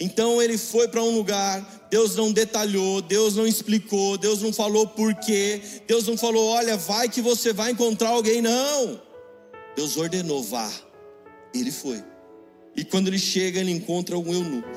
[0.00, 4.86] Então ele foi para um lugar, Deus não detalhou, Deus não explicou, Deus não falou
[4.86, 9.00] porquê, Deus não falou, olha, vai que você vai encontrar alguém, não.
[9.76, 10.72] Deus ordenou, vá.
[11.54, 12.02] Ele foi.
[12.76, 14.68] E quando ele chega, ele encontra um eunuco.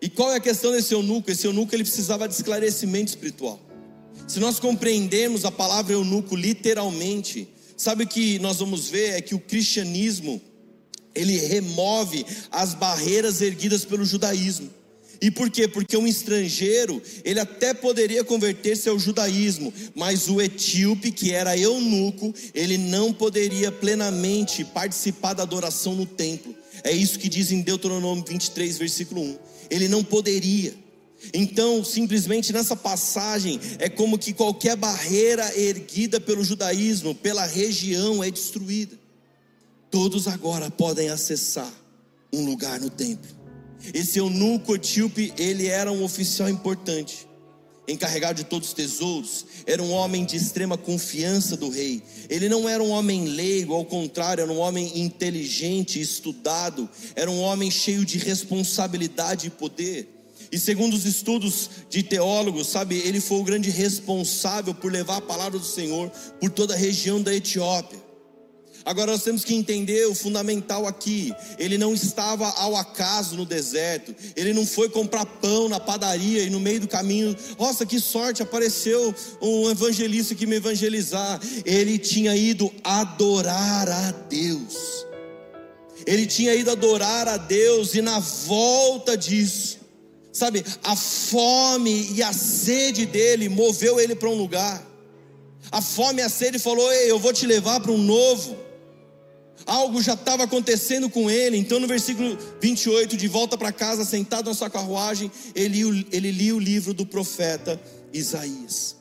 [0.00, 1.30] E qual é a questão desse eunuco?
[1.30, 3.60] Esse eunuco ele precisava de esclarecimento espiritual.
[4.26, 7.48] Se nós compreendemos a palavra eunuco literalmente,
[7.80, 10.38] Sabe o que nós vamos ver é que o cristianismo
[11.14, 14.68] ele remove as barreiras erguidas pelo judaísmo.
[15.20, 15.68] E por quê?
[15.68, 22.34] Porque um estrangeiro, ele até poderia converter-se ao judaísmo, mas o etíope, que era eunuco,
[22.54, 26.54] ele não poderia plenamente participar da adoração no templo.
[26.82, 29.38] É isso que diz em Deuteronômio 23, versículo 1.
[29.68, 30.74] Ele não poderia.
[31.34, 38.30] Então, simplesmente nessa passagem, é como que qualquer barreira erguida pelo judaísmo, pela região, é
[38.30, 38.98] destruída.
[39.90, 41.70] Todos agora podem acessar
[42.32, 43.39] um lugar no templo.
[43.94, 47.26] Esse eunuco etíope, ele era um oficial importante,
[47.88, 52.02] encarregado de todos os tesouros, era um homem de extrema confiança do rei.
[52.28, 57.40] Ele não era um homem leigo, ao contrário, era um homem inteligente, estudado, era um
[57.40, 60.08] homem cheio de responsabilidade e poder.
[60.52, 65.22] E segundo os estudos de teólogos, sabe, ele foi o grande responsável por levar a
[65.22, 68.09] palavra do Senhor por toda a região da Etiópia.
[68.84, 71.32] Agora nós temos que entender o fundamental aqui.
[71.58, 74.14] Ele não estava ao acaso no deserto.
[74.34, 78.42] Ele não foi comprar pão na padaria e no meio do caminho, nossa, que sorte,
[78.42, 81.40] apareceu um evangelista que me evangelizar.
[81.64, 85.06] Ele tinha ido adorar a Deus.
[86.06, 89.78] Ele tinha ido adorar a Deus e na volta disso,
[90.32, 94.82] sabe, a fome e a sede dele moveu ele para um lugar.
[95.70, 98.69] A fome e a sede falou: Ei, eu vou te levar para um novo
[99.70, 101.56] algo já estava acontecendo com ele.
[101.56, 106.56] Então, no versículo 28, de volta para casa, sentado na sua carruagem, ele, ele lia
[106.56, 107.80] o livro do profeta
[108.12, 108.96] Isaías.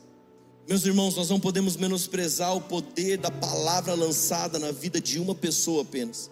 [0.68, 5.34] Meus irmãos, nós não podemos menosprezar o poder da palavra lançada na vida de uma
[5.34, 6.30] pessoa apenas.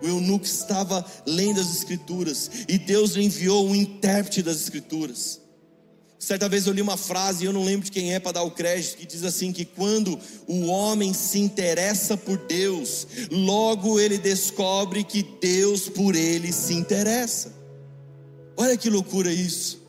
[0.00, 5.42] O eunuco estava lendo as Escrituras e Deus enviou um intérprete das Escrituras.
[6.18, 8.50] Certa vez eu li uma frase, eu não lembro de quem é para dar o
[8.50, 15.04] crédito, que diz assim: que quando o homem se interessa por Deus, logo ele descobre
[15.04, 17.54] que Deus por ele se interessa.
[18.56, 19.80] Olha que loucura isso.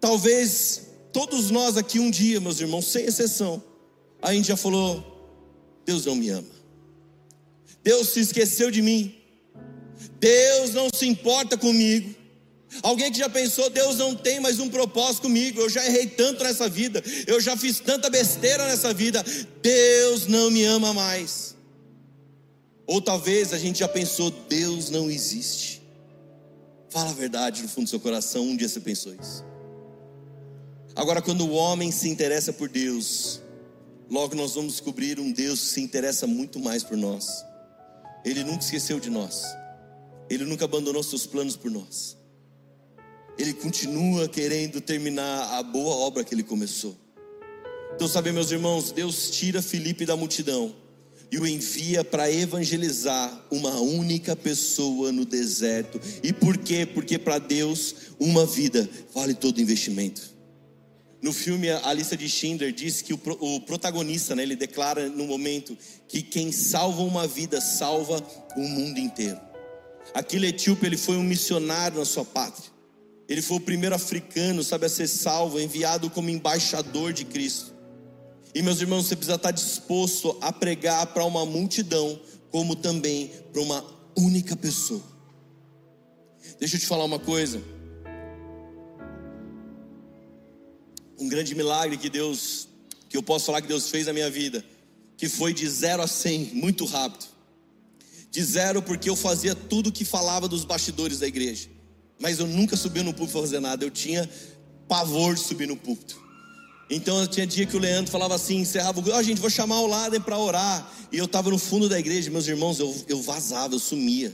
[0.00, 3.62] Talvez todos nós aqui um dia, meus irmãos, sem exceção,
[4.20, 5.38] a gente já falou:
[5.86, 6.50] Deus não me ama,
[7.84, 9.14] Deus se esqueceu de mim,
[10.18, 12.23] Deus não se importa comigo.
[12.82, 16.42] Alguém que já pensou, Deus não tem mais um propósito comigo, eu já errei tanto
[16.42, 19.24] nessa vida, eu já fiz tanta besteira nessa vida,
[19.62, 21.54] Deus não me ama mais.
[22.86, 25.82] Ou talvez a gente já pensou, Deus não existe.
[26.90, 29.44] Fala a verdade no fundo do seu coração, um dia você pensou isso.
[30.94, 33.40] Agora, quando o homem se interessa por Deus,
[34.10, 37.44] logo nós vamos descobrir um Deus que se interessa muito mais por nós.
[38.24, 39.44] Ele nunca esqueceu de nós,
[40.30, 42.23] ele nunca abandonou seus planos por nós
[43.38, 46.96] ele continua querendo terminar a boa obra que ele começou.
[47.94, 50.74] Então, sabe, meus irmãos, Deus tira Felipe da multidão
[51.30, 56.00] e o envia para evangelizar uma única pessoa no deserto.
[56.22, 56.86] E por quê?
[56.86, 60.34] Porque para Deus uma vida vale todo investimento.
[61.20, 65.24] No filme A Lista de Schindler diz que o, o protagonista, né, ele declara no
[65.24, 68.22] momento que quem salva uma vida salva
[68.56, 69.40] o mundo inteiro.
[70.12, 72.73] Aquele etíope ele foi um missionário na sua pátria.
[73.28, 77.72] Ele foi o primeiro africano, sabe, a ser salvo, enviado como embaixador de Cristo.
[78.54, 83.62] E meus irmãos, você precisa estar disposto a pregar para uma multidão, como também para
[83.62, 83.84] uma
[84.16, 85.02] única pessoa.
[86.60, 87.60] Deixa eu te falar uma coisa.
[91.18, 92.68] Um grande milagre que Deus,
[93.08, 94.64] que eu posso falar que Deus fez na minha vida,
[95.16, 97.24] que foi de zero a cem, muito rápido.
[98.30, 101.73] De zero porque eu fazia tudo que falava dos bastidores da igreja
[102.24, 103.84] mas eu nunca subi no púlpito fazer nada.
[103.84, 104.26] Eu tinha
[104.88, 106.18] pavor de subir no púlpito.
[106.88, 109.78] Então eu tinha dia que o Leandro falava assim, encerrava o oh, gente, vou chamar
[109.82, 110.90] o Laden para orar.
[111.12, 114.32] E eu estava no fundo da igreja, meus irmãos, eu, eu vazava, eu sumia.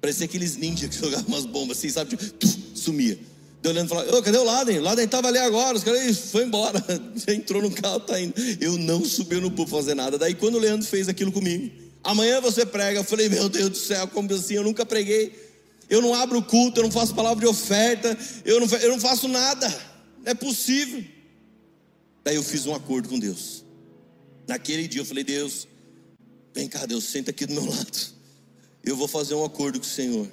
[0.00, 2.16] Parecia aqueles ninjas que jogavam umas bombas assim, sabe?
[2.16, 3.16] Tipo, sumia.
[3.62, 4.78] Daí o Leandro falava, oh, cadê o Laden?
[4.80, 6.84] O Laden estava ali agora, os caras foi embora.
[7.14, 8.34] Já entrou no carro, tá indo.
[8.60, 10.18] Eu não subi no púlpito fazer nada.
[10.18, 11.70] Daí quando o Leandro fez aquilo comigo,
[12.02, 12.98] amanhã você prega.
[12.98, 14.54] Eu falei, meu Deus do céu, como assim?
[14.54, 15.48] Eu nunca preguei
[15.90, 19.26] eu não abro culto, eu não faço palavra de oferta, eu não, eu não faço
[19.26, 19.68] nada,
[20.22, 21.04] não é possível.
[22.22, 23.64] Daí eu fiz um acordo com Deus.
[24.46, 25.66] Naquele dia eu falei: Deus,
[26.54, 27.98] vem cá, Deus, senta aqui do meu lado.
[28.84, 30.28] Eu vou fazer um acordo com o Senhor.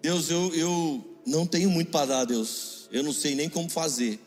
[0.00, 2.88] Deus, eu, eu não tenho muito para dar, Deus.
[2.90, 4.18] Eu não sei nem como fazer.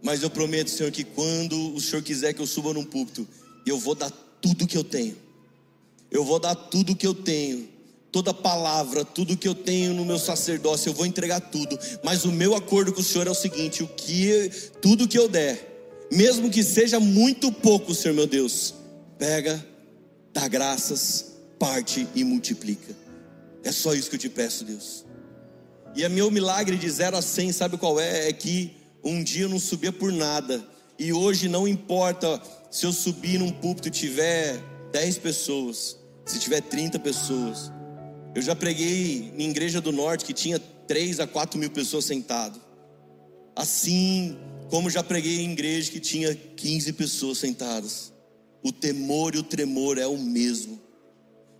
[0.00, 3.26] Mas eu prometo, Senhor, que quando o Senhor quiser que eu suba num púlpito,
[3.66, 4.10] eu vou dar
[4.40, 5.16] tudo que eu tenho.
[6.10, 7.79] Eu vou dar tudo que eu tenho
[8.12, 11.78] toda palavra, tudo que eu tenho no meu sacerdócio, eu vou entregar tudo.
[12.02, 15.28] Mas o meu acordo com o Senhor é o seguinte: o que tudo que eu
[15.28, 18.74] der, mesmo que seja muito pouco, Senhor meu Deus,
[19.18, 19.64] pega,
[20.32, 22.96] dá graças, parte e multiplica.
[23.62, 25.04] É só isso que eu te peço, Deus.
[25.94, 28.28] E o meu milagre de 0 a 100, sabe qual é?
[28.28, 30.64] É que um dia eu não subia por nada.
[30.98, 34.58] E hoje não importa se eu subir num púlpito e tiver
[34.92, 37.72] 10 pessoas, se tiver 30 pessoas.
[38.34, 42.60] Eu já preguei em igreja do norte que tinha 3 a 4 mil pessoas sentadas.
[43.56, 44.38] Assim
[44.68, 48.12] como já preguei em igreja que tinha 15 pessoas sentadas.
[48.62, 50.80] O temor e o tremor é o mesmo.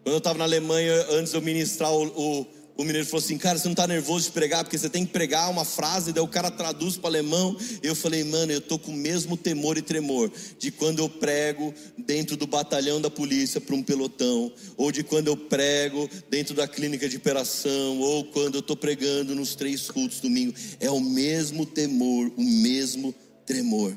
[0.02, 3.36] Quando eu estava na Alemanha, antes de eu ministrar o, o o mineiro falou assim:
[3.36, 6.22] Cara, você não está nervoso de pregar, porque você tem que pregar uma frase, daí
[6.22, 7.56] o cara traduz para alemão.
[7.82, 11.74] Eu falei, mano, eu estou com o mesmo temor e tremor de quando eu prego
[11.98, 16.66] dentro do batalhão da polícia para um pelotão, ou de quando eu prego dentro da
[16.66, 20.54] clínica de operação, ou quando eu estou pregando nos três cultos domingo.
[20.78, 23.96] É o mesmo temor, o mesmo tremor.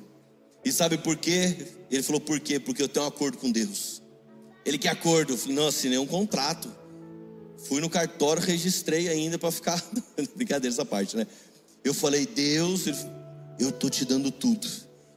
[0.66, 1.56] E sabe por quê?
[1.92, 2.60] Ele falou, por quê?
[2.60, 4.02] Porque eu tenho um acordo com Deus.
[4.66, 5.34] Ele quer acordo.
[5.34, 6.83] Eu falei, não, assinei um contrato.
[7.68, 9.84] Fui no cartório, registrei ainda para ficar.
[10.36, 11.28] Brincadeira essa parte, né?
[11.84, 12.86] Eu falei, Deus,
[13.60, 14.68] eu tô te dando tudo.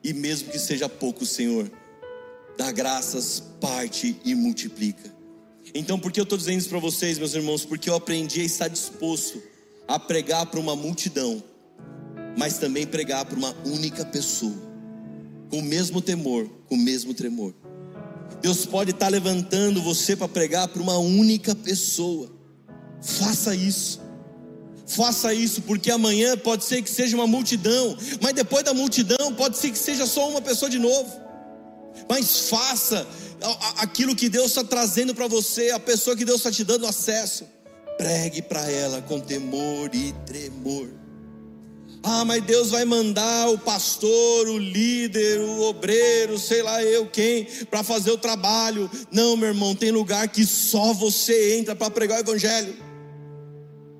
[0.02, 1.70] E mesmo que seja pouco, Senhor,
[2.56, 5.14] dá graças, parte e multiplica.
[5.74, 7.64] Então, por que eu estou dizendo isso para vocês, meus irmãos?
[7.64, 9.42] Porque eu aprendi a estar disposto
[9.88, 11.42] a pregar para uma multidão,
[12.36, 14.56] mas também pregar para uma única pessoa,
[15.50, 17.54] com o mesmo temor, com o mesmo tremor.
[18.40, 22.35] Deus pode estar levantando você para pregar para uma única pessoa.
[23.00, 24.00] Faça isso.
[24.86, 29.58] Faça isso, porque amanhã pode ser que seja uma multidão, mas depois da multidão pode
[29.58, 31.12] ser que seja só uma pessoa de novo.
[32.08, 33.06] Mas faça
[33.78, 37.46] aquilo que Deus está trazendo para você, a pessoa que Deus está te dando acesso.
[37.98, 40.88] Pregue para ela com temor e tremor.
[42.02, 47.48] Ah, mas Deus vai mandar o pastor, o líder, o obreiro, sei lá eu quem,
[47.68, 48.88] para fazer o trabalho.
[49.10, 52.85] Não, meu irmão, tem lugar que só você entra para pregar o evangelho.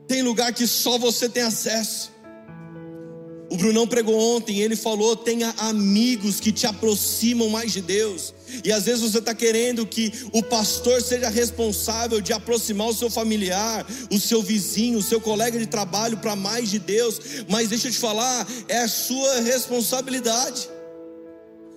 [0.06, 2.16] Tem lugar que só você tem acesso.
[3.48, 8.34] O Brunão pregou ontem, ele falou: tenha amigos que te aproximam mais de Deus.
[8.64, 13.10] E às vezes você está querendo que o pastor seja responsável de aproximar o seu
[13.10, 17.20] familiar, o seu vizinho, o seu colega de trabalho para mais de Deus.
[17.48, 20.68] Mas deixa eu te falar, é a sua responsabilidade.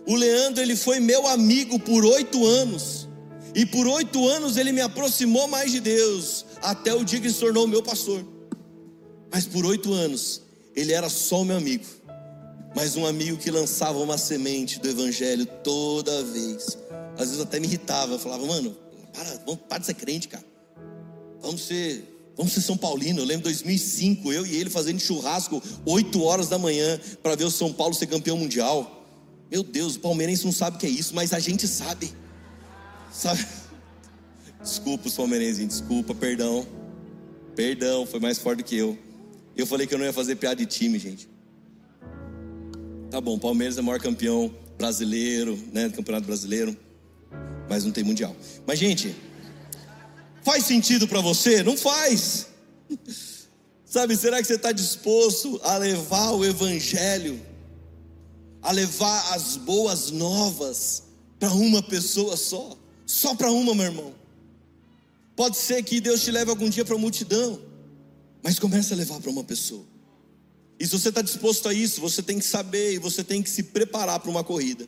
[0.08, 3.09] O Leandro, ele foi meu amigo por oito anos.
[3.56, 7.40] E por oito anos ele me aproximou mais de Deus até o dia que se
[7.40, 8.24] tornou meu pastor.
[9.32, 10.42] Mas por oito anos,
[10.76, 11.86] ele era só o meu amigo,
[12.76, 16.78] mas um amigo que lançava uma semente do Evangelho toda vez.
[17.18, 18.76] Às vezes até me irritava, eu falava, mano,
[19.14, 20.46] para, vamos, para de ser crente, cara.
[21.42, 23.20] Vamos ser, vamos ser São Paulino.
[23.20, 27.52] Eu lembro 2005, eu e ele fazendo churrasco 8 horas da manhã para ver o
[27.52, 29.06] São Paulo ser campeão mundial.
[29.52, 32.14] Meu Deus, o palmeirense não sabe o que é isso, mas a gente sabe.
[33.12, 33.45] Sabe?
[34.62, 36.67] Desculpa os palmeirenses, desculpa, perdão.
[37.56, 38.98] Perdão, foi mais forte do que eu.
[39.56, 41.30] Eu falei que eu não ia fazer piada de time, gente.
[43.10, 46.78] Tá bom, Palmeiras é o maior campeão brasileiro, né, do Campeonato Brasileiro,
[47.67, 48.36] mas não tem mundial.
[48.65, 49.15] Mas gente,
[50.41, 51.63] faz sentido para você?
[51.63, 52.48] Não faz.
[53.84, 57.41] Sabe, será que você está disposto a levar o evangelho,
[58.62, 61.04] a levar as boas novas
[61.39, 62.79] para uma pessoa só?
[63.10, 64.13] Só para uma, meu irmão.
[65.36, 67.60] Pode ser que Deus te leve algum dia para a multidão,
[68.43, 69.84] mas comece a levar para uma pessoa.
[70.80, 73.50] E se você está disposto a isso, você tem que saber e você tem que
[73.50, 74.88] se preparar para uma corrida.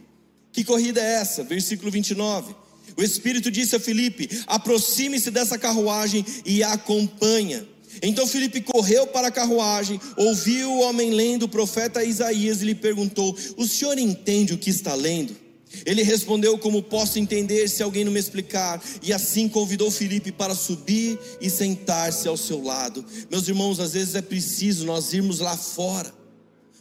[0.53, 1.43] Que corrida é essa?
[1.43, 2.55] Versículo 29.
[2.95, 7.67] O Espírito disse a Filipe: aproxime-se dessa carruagem e a acompanha.
[8.03, 12.75] Então Filipe correu para a carruagem, ouviu o homem lendo o profeta Isaías e lhe
[12.75, 15.40] perguntou: O senhor entende o que está lendo?
[15.85, 18.81] Ele respondeu: Como posso entender se alguém não me explicar?
[19.01, 23.05] E assim convidou Felipe para subir e sentar-se ao seu lado.
[23.29, 26.21] Meus irmãos, às vezes é preciso nós irmos lá fora.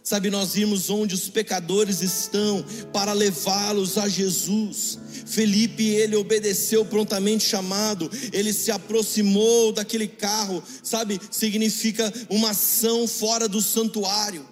[0.03, 4.98] Sabe, nós irmos onde os pecadores estão para levá-los a Jesus.
[5.26, 13.46] Felipe, ele obedeceu prontamente chamado, ele se aproximou daquele carro, sabe, significa uma ação fora
[13.46, 14.44] do santuário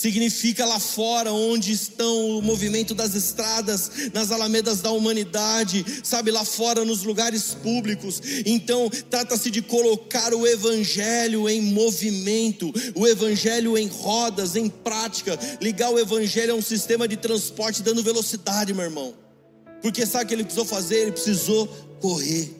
[0.00, 6.42] significa lá fora, onde estão o movimento das estradas, nas alamedas da humanidade, sabe, lá
[6.42, 8.18] fora nos lugares públicos.
[8.46, 15.38] Então, trata-se de colocar o Evangelho em movimento, o Evangelho em rodas, em prática.
[15.60, 19.12] Ligar o Evangelho a um sistema de transporte dando velocidade, meu irmão.
[19.82, 21.00] Porque sabe o que ele precisou fazer?
[21.00, 21.66] Ele precisou
[22.00, 22.56] correr.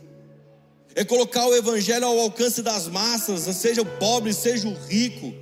[0.95, 5.33] É colocar o Evangelho ao alcance das massas, seja o pobre, seja o rico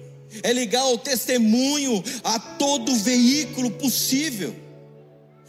[0.42, 4.54] é ligar o testemunho a todo veículo possível.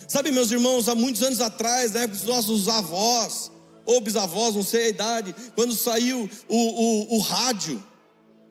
[0.07, 3.51] Sabe, meus irmãos, há muitos anos atrás, né, os nossos avós,
[3.85, 7.83] ou bisavós, não sei a idade, quando saiu o, o, o rádio,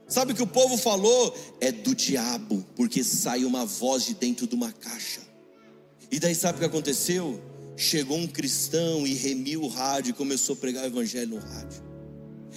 [0.06, 1.36] sabe o que o povo falou?
[1.60, 5.20] É do diabo, porque sai uma voz de dentro de uma caixa.
[6.10, 7.42] E daí sabe o que aconteceu?
[7.76, 11.82] Chegou um cristão e remiu o rádio e começou a pregar o evangelho no rádio.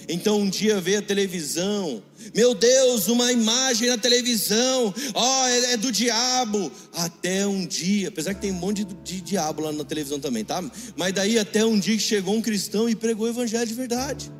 [0.08, 2.02] Então um dia veio a televisão,
[2.34, 6.70] meu Deus, uma imagem na televisão, ó, oh, é, é, do diabo.
[6.92, 10.44] Até um dia, apesar que tem um monte de, de, diabo lá na televisão também,
[10.44, 10.62] tá?
[10.96, 14.32] Mas daí até um dia que chegou um cristão e pregou o evangelho de verdade.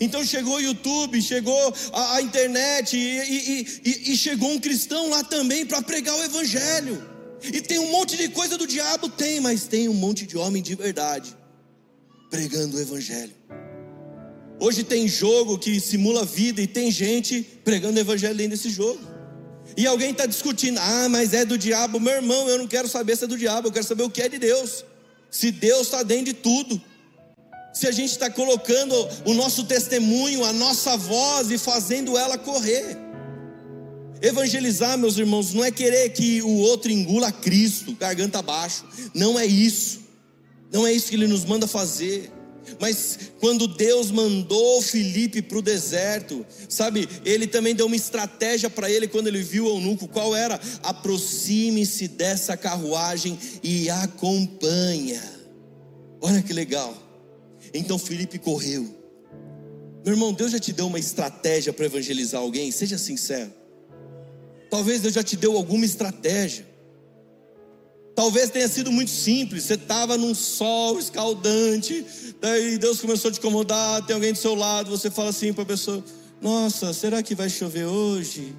[0.00, 5.10] Então chegou o YouTube, chegou a, a internet e, e, e, e chegou um cristão
[5.10, 7.10] lá também para pregar o evangelho.
[7.42, 9.08] E tem um monte de coisa do diabo?
[9.08, 11.36] Tem, mas tem um monte de homem de verdade
[12.32, 13.34] pregando o Evangelho.
[14.62, 19.00] Hoje tem jogo que simula vida e tem gente pregando Evangelho dentro desse jogo.
[19.76, 21.98] E alguém está discutindo, ah, mas é do diabo.
[21.98, 24.22] Meu irmão, eu não quero saber se é do diabo, eu quero saber o que
[24.22, 24.84] é de Deus.
[25.28, 26.80] Se Deus está dentro de tudo.
[27.74, 28.94] Se a gente está colocando
[29.24, 32.96] o nosso testemunho, a nossa voz e fazendo ela correr.
[34.20, 38.84] Evangelizar, meus irmãos, não é querer que o outro engula Cristo, garganta abaixo.
[39.12, 40.02] Não é isso.
[40.72, 42.30] Não é isso que ele nos manda fazer.
[42.80, 48.90] Mas quando Deus mandou Felipe para o deserto, sabe, ele também deu uma estratégia para
[48.90, 50.08] ele quando ele viu o eunuco.
[50.08, 50.60] Qual era?
[50.82, 55.22] Aproxime-se dessa carruagem e acompanha.
[56.20, 56.96] Olha que legal.
[57.74, 59.02] Então Felipe correu.
[60.04, 62.70] Meu irmão, Deus já te deu uma estratégia para evangelizar alguém?
[62.70, 63.52] Seja sincero.
[64.68, 66.66] Talvez Deus já te deu alguma estratégia.
[68.14, 69.64] Talvez tenha sido muito simples.
[69.64, 72.04] Você estava num sol escaldante,
[72.40, 74.04] daí Deus começou a te incomodar.
[74.04, 76.04] Tem alguém do seu lado, você fala assim para a pessoa:
[76.40, 78.54] Nossa, será que vai chover hoje?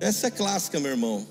[0.00, 1.26] Essa é clássica, meu irmão.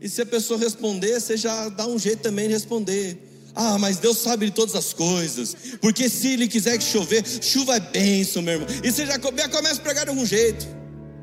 [0.00, 3.28] E se a pessoa responder, você já dá um jeito também de responder.
[3.54, 5.54] Ah, mas Deus sabe de todas as coisas.
[5.80, 8.68] Porque se Ele quiser que chover, chuva é bênção, meu irmão.
[8.82, 10.66] E você já começa a pregar de algum jeito.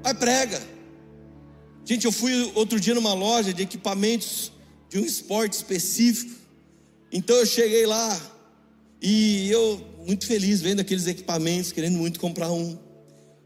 [0.03, 0.61] Vai, prega.
[1.84, 4.51] Gente, eu fui outro dia numa loja de equipamentos
[4.90, 6.32] de um esporte específico.
[7.12, 8.20] Então eu cheguei lá
[9.02, 12.78] e eu muito feliz vendo aqueles equipamentos, querendo muito comprar um.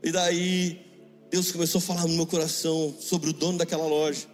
[0.01, 0.79] E daí
[1.29, 4.27] Deus começou a falar no meu coração sobre o dono daquela loja.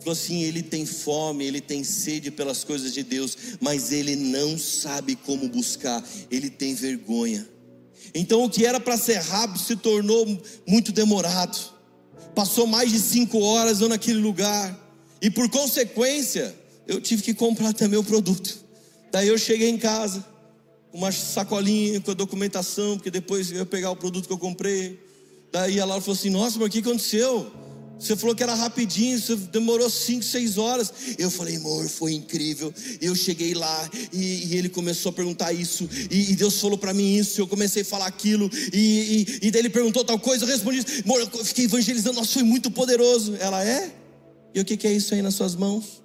[0.00, 4.58] Falou assim: ele tem fome, ele tem sede pelas coisas de Deus, mas ele não
[4.58, 7.48] sabe como buscar, ele tem vergonha.
[8.14, 10.26] Então o que era para ser rápido se tornou
[10.66, 11.72] muito demorado
[12.34, 14.78] passou mais de cinco horas eu naquele lugar,
[15.22, 16.52] e por consequência,
[16.86, 18.58] eu tive que comprar também o produto.
[19.12, 20.26] Daí eu cheguei em casa,
[20.90, 24.38] com uma sacolinha com a documentação, porque depois eu ia pegar o produto que eu
[24.38, 24.98] comprei.
[25.52, 27.52] Daí a Laura falou assim: Nossa, mas o que aconteceu?
[28.02, 30.92] Você falou que era rapidinho, você demorou 5, 6 horas.
[31.16, 32.74] Eu falei, amor, foi incrível.
[33.00, 35.88] Eu cheguei lá e, e ele começou a perguntar isso.
[36.10, 37.40] E, e Deus falou para mim isso.
[37.40, 38.50] Eu comecei a falar aquilo.
[38.72, 40.44] E, e, daí ele perguntou tal coisa.
[40.44, 42.16] Eu respondi, amor, eu fiquei evangelizando.
[42.16, 43.36] Nossa, foi muito poderoso.
[43.36, 44.01] Ela é?
[44.54, 46.02] E o que, é isso aí nas suas mãos?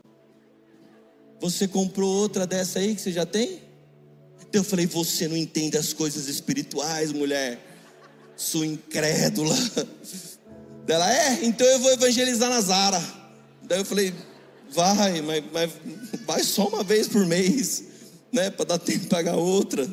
[1.39, 3.61] Você comprou outra dessa aí que você já tem?
[4.51, 7.59] Eu falei, você não entende as coisas espirituais, mulher.
[8.35, 9.55] Sou incrédula.
[10.85, 13.03] Dela, é, então eu vou evangelizar na Zara.
[13.63, 14.13] Daí eu falei,
[14.71, 15.71] vai, mas, mas
[16.25, 17.83] vai só uma vez por mês,
[18.31, 18.49] né?
[18.49, 19.83] Para dar tempo de pagar outra.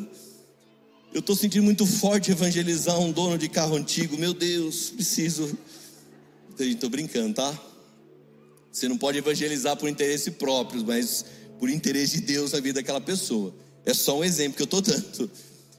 [1.12, 4.16] Eu estou sentindo muito forte evangelizar um dono de carro antigo.
[4.16, 5.59] Meu Deus, preciso.
[6.59, 7.74] Estou brincando, tá?
[8.75, 11.25] Você não pode evangelizar por interesse próprio, mas
[11.61, 13.55] por interesse de Deus na vida daquela pessoa.
[13.87, 15.31] É só um exemplo que eu estou dando.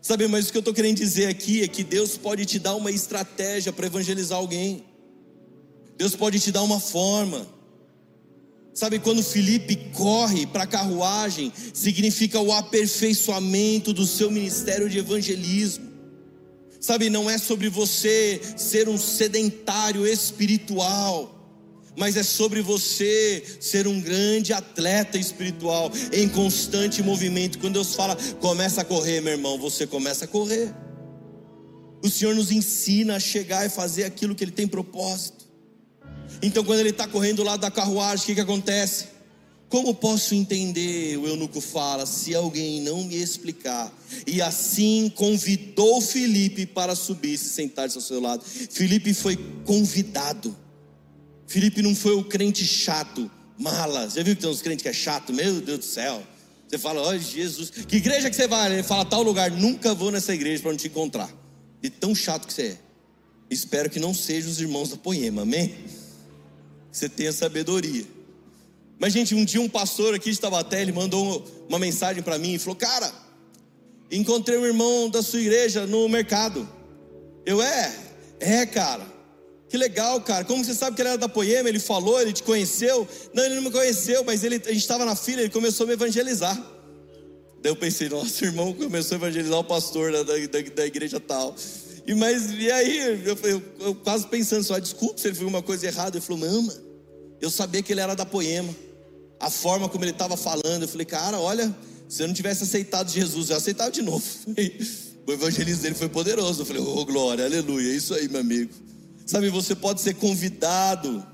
[0.01, 2.73] Sabe, mas o que eu estou querendo dizer aqui é que Deus pode te dar
[2.73, 4.85] uma estratégia para evangelizar alguém.
[5.97, 7.45] Deus pode te dar uma forma.
[8.73, 15.85] Sabe, quando Felipe corre para a carruagem, significa o aperfeiçoamento do seu ministério de evangelismo.
[16.79, 21.34] Sabe, não é sobre você ser um sedentário espiritual,
[21.95, 27.59] mas é sobre você ser um grande atleta espiritual, em constante movimento.
[27.59, 30.73] Quando Deus fala, começa a correr, meu irmão, você começa a correr.
[32.03, 35.45] O Senhor nos ensina a chegar e fazer aquilo que Ele tem propósito.
[36.41, 39.15] Então, quando ele está correndo lá da carruagem, o que, que acontece?
[39.69, 41.17] Como posso entender?
[41.17, 43.91] O eunuco fala: se alguém não me explicar.
[44.27, 48.43] E assim convidou Felipe para subir e se sentar-se ao seu lado.
[48.43, 50.55] Felipe foi convidado.
[51.47, 54.09] Felipe não foi o crente chato, mala.
[54.09, 55.33] Já viu que tem uns crentes que é chato?
[55.33, 56.21] Meu Deus do céu.
[56.67, 58.73] Você fala, ó oh, Jesus, que igreja que você vai?
[58.73, 61.29] Ele fala, tal lugar, nunca vou nessa igreja para não te encontrar.
[61.81, 62.77] De tão chato que você é.
[63.49, 65.75] Espero que não sejam os irmãos da Poema, amém?
[66.95, 68.05] você tenha sabedoria.
[68.97, 72.53] Mas, gente, um dia um pastor aqui de Taubaté, ele mandou uma mensagem para mim
[72.53, 73.11] e falou: Cara,
[74.09, 76.67] encontrei um irmão da sua igreja no mercado.
[77.45, 77.93] Eu, é,
[78.39, 79.14] é, cara.
[79.75, 80.45] Que legal, cara.
[80.45, 81.67] Como você sabe que ele era da Poema?
[81.67, 83.05] Ele falou, ele te conheceu?
[83.33, 85.87] Não, ele não me conheceu, mas ele, a gente estava na fila, ele começou a
[85.87, 86.55] me evangelizar.
[87.61, 90.33] Daí eu pensei, nosso irmão começou a evangelizar o pastor da, da,
[90.73, 91.53] da igreja tal.
[92.07, 95.61] E, mas, e aí, eu, eu, eu quase pensando só, desculpa se ele fez uma
[95.61, 96.15] coisa errada.
[96.15, 96.73] Ele falou, não,
[97.41, 98.73] eu sabia que ele era da Poema.
[99.41, 101.75] A forma como ele estava falando, eu falei, cara, olha,
[102.07, 104.23] se eu não tivesse aceitado Jesus, eu aceitava de novo.
[105.27, 106.61] O evangelismo dele foi poderoso.
[106.61, 108.71] Eu falei, oh glória, aleluia, é isso aí, meu amigo.
[109.25, 111.25] Sabe, você pode ser convidado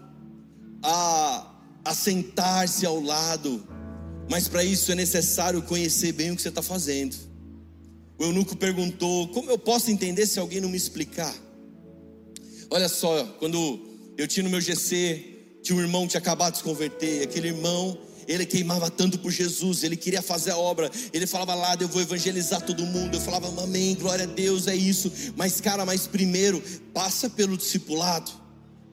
[0.81, 3.67] a, a sentar-se ao lado,
[4.29, 7.15] mas para isso é necessário conhecer bem o que você está fazendo.
[8.17, 11.35] O eunuco perguntou: Como eu posso entender se alguém não me explicar?
[12.69, 16.59] Olha só, quando eu tinha no meu GC, tinha um irmão que tinha acabado de
[16.59, 17.97] se converter, aquele irmão
[18.31, 22.01] ele queimava tanto por Jesus, ele queria fazer a obra, ele falava lá, eu vou
[22.01, 26.63] evangelizar todo mundo, eu falava, amém, glória a Deus, é isso, mas cara, mas primeiro,
[26.93, 28.31] passa pelo discipulado,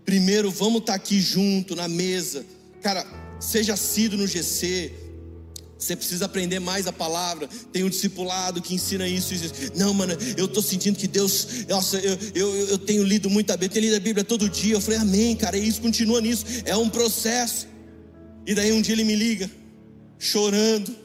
[0.04, 2.44] primeiro vamos estar tá aqui junto na mesa,
[2.82, 3.06] cara,
[3.38, 4.92] seja sido no GC,
[5.78, 7.48] você precisa aprender mais a palavra.
[7.72, 11.46] Tem um discipulado que ensina isso diz: Não, mano, eu estou sentindo que Deus.
[11.68, 14.48] Nossa, eu, eu, eu tenho lido muito a Bíblia, eu tenho lido a Bíblia todo
[14.48, 14.74] dia.
[14.74, 16.44] Eu falei, Amém, cara, e isso continua nisso.
[16.64, 17.68] É um processo.
[18.48, 19.50] E daí um dia ele me liga,
[20.18, 20.96] chorando.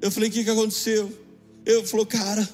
[0.00, 1.12] Eu falei: O que, que aconteceu?
[1.66, 2.48] Eu falou, cara,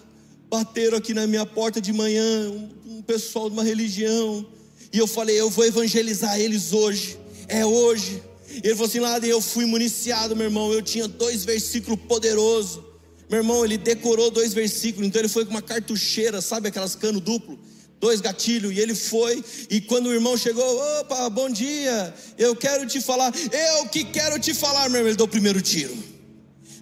[0.51, 4.45] bateram aqui na minha porta de manhã, um, um pessoal de uma religião.
[4.93, 7.17] E eu falei: Eu vou evangelizar eles hoje.
[7.47, 8.21] É hoje.
[8.49, 10.73] Ele falou assim: lá eu fui municiado, meu irmão.
[10.73, 12.83] Eu tinha dois versículos poderosos.
[13.31, 17.21] Meu irmão, ele decorou dois versículos, então ele foi com uma cartucheira, sabe aquelas cano
[17.21, 17.59] duplo?
[18.03, 20.65] Dois gatilhos, e ele foi, e quando o irmão chegou,
[20.99, 25.17] opa, bom dia, eu quero te falar, eu que quero te falar, meu irmão, ele
[25.17, 25.97] deu o primeiro tiro.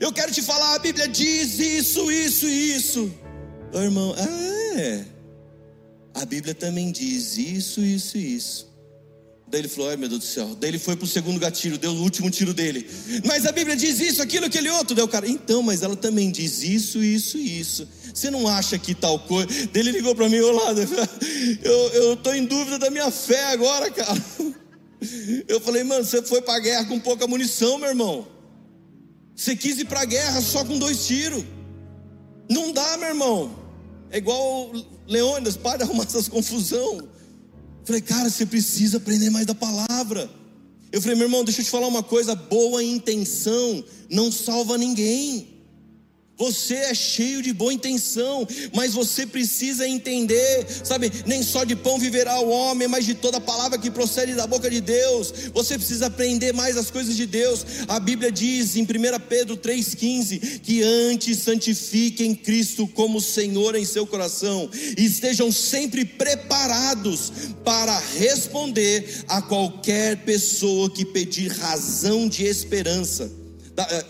[0.00, 3.14] Eu quero te falar, a Bíblia diz isso, isso e isso.
[3.70, 5.04] O irmão, é,
[6.14, 8.69] a Bíblia também diz isso, isso e isso.
[9.50, 10.56] Daí ele falou: Ai meu Deus do céu.
[10.60, 12.88] Daí ele foi para o segundo gatilho, deu o último tiro dele.
[13.24, 14.94] Mas a Bíblia diz isso, aquilo, aquele outro.
[14.94, 17.88] Daí o cara, então, mas ela também diz isso, isso e isso.
[18.14, 19.48] Você não acha que tal coisa?
[19.72, 20.72] Daí ele ligou para mim: Olá,
[21.62, 24.24] eu estou em dúvida da minha fé agora, cara.
[25.48, 28.28] Eu falei: Mano, você foi para a guerra com pouca munição, meu irmão.
[29.34, 31.42] Você quis ir para a guerra só com dois tiros.
[32.50, 33.58] Não dá, meu irmão.
[34.10, 34.70] É igual
[35.08, 37.08] Leônidas, para de arrumar essas confusão.
[37.84, 40.30] Falei, cara, você precisa aprender mais da palavra.
[40.92, 45.59] Eu falei, meu irmão, deixa eu te falar uma coisa: boa intenção não salva ninguém.
[46.40, 51.12] Você é cheio de boa intenção, mas você precisa entender, sabe?
[51.26, 54.70] Nem só de pão viverá o homem, mas de toda palavra que procede da boca
[54.70, 55.34] de Deus.
[55.52, 57.66] Você precisa aprender mais as coisas de Deus.
[57.86, 58.86] A Bíblia diz em 1
[59.28, 67.30] Pedro 3,15 que antes santifiquem Cristo como Senhor em seu coração e estejam sempre preparados
[67.62, 73.39] para responder a qualquer pessoa que pedir razão de esperança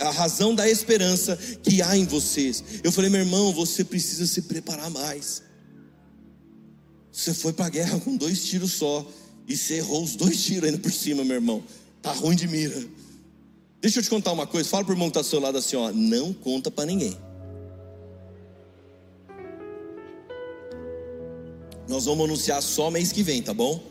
[0.00, 2.62] a razão da esperança que há em vocês.
[2.82, 5.42] Eu falei, meu irmão, você precisa se preparar mais.
[7.12, 9.06] Você foi para a guerra com dois tiros só
[9.46, 11.62] e você errou os dois tiros ainda por cima, meu irmão.
[12.00, 12.82] Tá ruim de mira.
[13.80, 14.68] Deixa eu te contar uma coisa.
[14.68, 17.16] Fala pro irmão que está do seu lado assim, ó, não conta para ninguém.
[21.88, 23.82] Nós vamos anunciar só mês que vem, tá bom?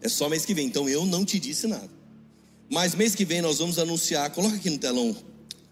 [0.00, 0.66] É só mês que vem.
[0.66, 1.95] Então eu não te disse nada.
[2.70, 5.16] Mas mês que vem nós vamos anunciar, coloca aqui no telão,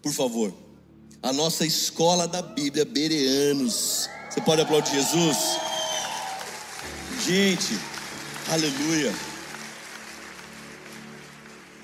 [0.01, 0.53] por favor,
[1.21, 4.09] a nossa escola da Bíblia Bereanos.
[4.29, 5.37] Você pode aplaudir Jesus?
[7.25, 7.77] Gente,
[8.49, 9.13] aleluia.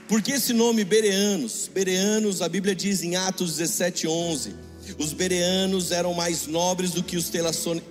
[0.08, 1.70] Por que esse nome Bereanos?
[1.74, 7.18] Bereanos, a Bíblia diz em Atos 17, 11 os bereanos eram mais nobres do que
[7.18, 7.32] os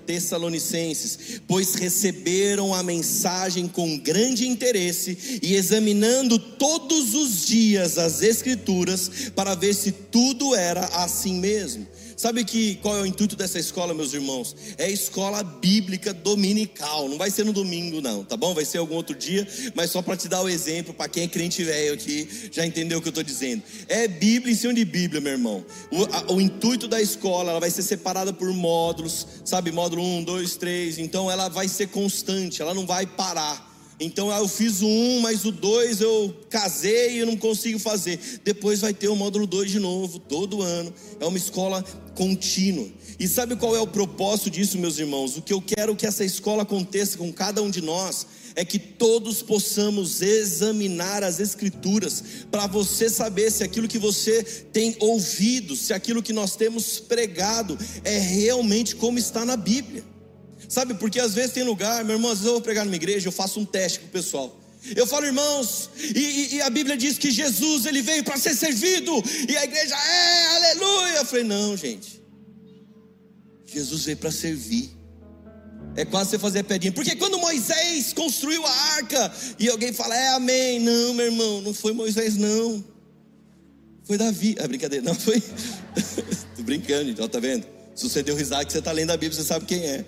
[0.06, 9.30] tessalonicenses, pois receberam a mensagem com grande interesse e examinando todos os dias as escrituras
[9.34, 11.86] para ver se tudo era assim mesmo.
[12.20, 14.54] Sabe que qual é o intuito dessa escola, meus irmãos?
[14.76, 17.08] É a escola bíblica dominical.
[17.08, 18.52] Não vai ser no domingo, não, tá bom?
[18.52, 21.26] Vai ser algum outro dia, mas só para te dar o exemplo, para quem é
[21.26, 23.62] crente velho aqui, já entendeu o que eu estou dizendo.
[23.88, 25.64] É Bíblia em cima de Bíblia, meu irmão.
[25.90, 29.72] O, a, o intuito da escola, ela vai ser separada por módulos, sabe?
[29.72, 30.98] Módulo 1, 2, 3.
[30.98, 33.69] Então ela vai ser constante, ela não vai parar.
[34.00, 38.18] Então eu fiz o um, mas o dois eu casei e não consigo fazer.
[38.42, 40.92] Depois vai ter o módulo 2 de novo, todo ano.
[41.20, 41.84] É uma escola
[42.14, 42.88] contínua.
[43.18, 45.36] E sabe qual é o propósito disso, meus irmãos?
[45.36, 48.26] O que eu quero que essa escola aconteça com cada um de nós
[48.56, 54.42] é que todos possamos examinar as Escrituras, para você saber se aquilo que você
[54.72, 60.04] tem ouvido, se aquilo que nós temos pregado é realmente como está na Bíblia.
[60.70, 63.26] Sabe, porque às vezes tem lugar, meu irmão, às vezes eu vou pregar numa igreja,
[63.26, 64.56] eu faço um teste com o pessoal.
[64.94, 69.12] Eu falo, irmãos, e, e a Bíblia diz que Jesus ele veio para ser servido,
[69.48, 71.16] e a igreja é, aleluia.
[71.16, 72.22] Eu falei, não, gente,
[73.66, 74.90] Jesus veio para servir.
[75.96, 76.92] É quase você fazer a pedinha.
[76.92, 80.78] Porque quando Moisés construiu a arca e alguém fala, é amém.
[80.78, 82.84] Não, meu irmão, não foi Moisés, não.
[84.04, 84.54] Foi Davi.
[84.60, 85.42] Ah, brincadeira, não foi.
[86.54, 87.66] Tô brincando, gente, ó, tá vendo?
[87.92, 90.04] Se você deu risada que você está lendo a Bíblia, você sabe quem é.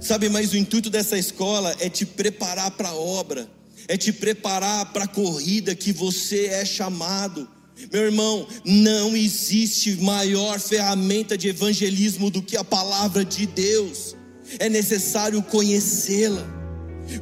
[0.00, 3.46] Sabe, mas o intuito dessa escola é te preparar para a obra,
[3.86, 7.46] é te preparar para a corrida que você é chamado.
[7.92, 14.16] Meu irmão, não existe maior ferramenta de evangelismo do que a palavra de Deus
[14.58, 16.44] é necessário conhecê-la.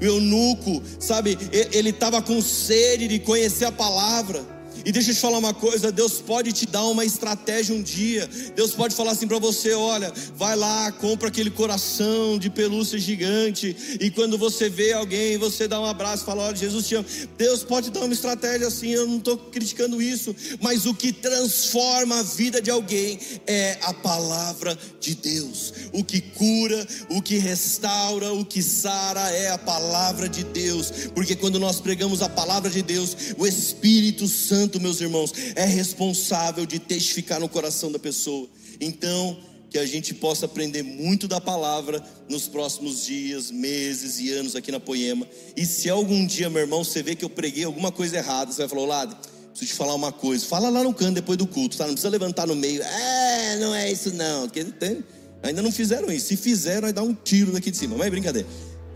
[0.00, 1.36] O eunuco, sabe,
[1.72, 4.57] ele estava com sede de conhecer a palavra.
[4.84, 8.28] E deixa eu te falar uma coisa: Deus pode te dar uma estratégia um dia.
[8.54, 13.76] Deus pode falar assim para você: olha, vai lá, compra aquele coração de pelúcia gigante.
[14.00, 17.06] E quando você vê alguém, você dá um abraço, fala: olha, Jesus te ama.
[17.36, 18.90] Deus pode dar uma estratégia assim.
[18.90, 23.94] Eu não estou criticando isso, mas o que transforma a vida de alguém é a
[23.94, 25.72] palavra de Deus.
[25.92, 30.90] O que cura, o que restaura, o que sara é a palavra de Deus.
[31.14, 35.64] Porque quando nós pregamos a palavra de Deus, o Espírito Santo Santo, meus irmãos, é
[35.64, 38.46] responsável de testificar no coração da pessoa.
[38.78, 39.38] Então,
[39.70, 44.70] que a gente possa aprender muito da palavra nos próximos dias, meses e anos aqui
[44.70, 45.26] na Poema.
[45.56, 48.58] E se algum dia, meu irmão, você vê que eu preguei alguma coisa errada, você
[48.58, 49.16] vai falar, Lado,
[49.48, 50.44] preciso te falar uma coisa.
[50.44, 51.84] Fala lá no canto depois do culto, tá?
[51.84, 52.82] Não precisa levantar no meio.
[52.82, 54.42] É, não é isso não.
[54.42, 55.02] Porque tem,
[55.42, 56.26] ainda não fizeram isso.
[56.26, 57.96] Se fizeram, vai dar um tiro daqui de cima.
[57.96, 58.48] Mas é brincadeira.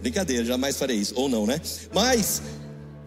[0.02, 1.14] Brincadeira, jamais farei isso.
[1.16, 1.58] Ou não, né?
[1.94, 2.42] Mas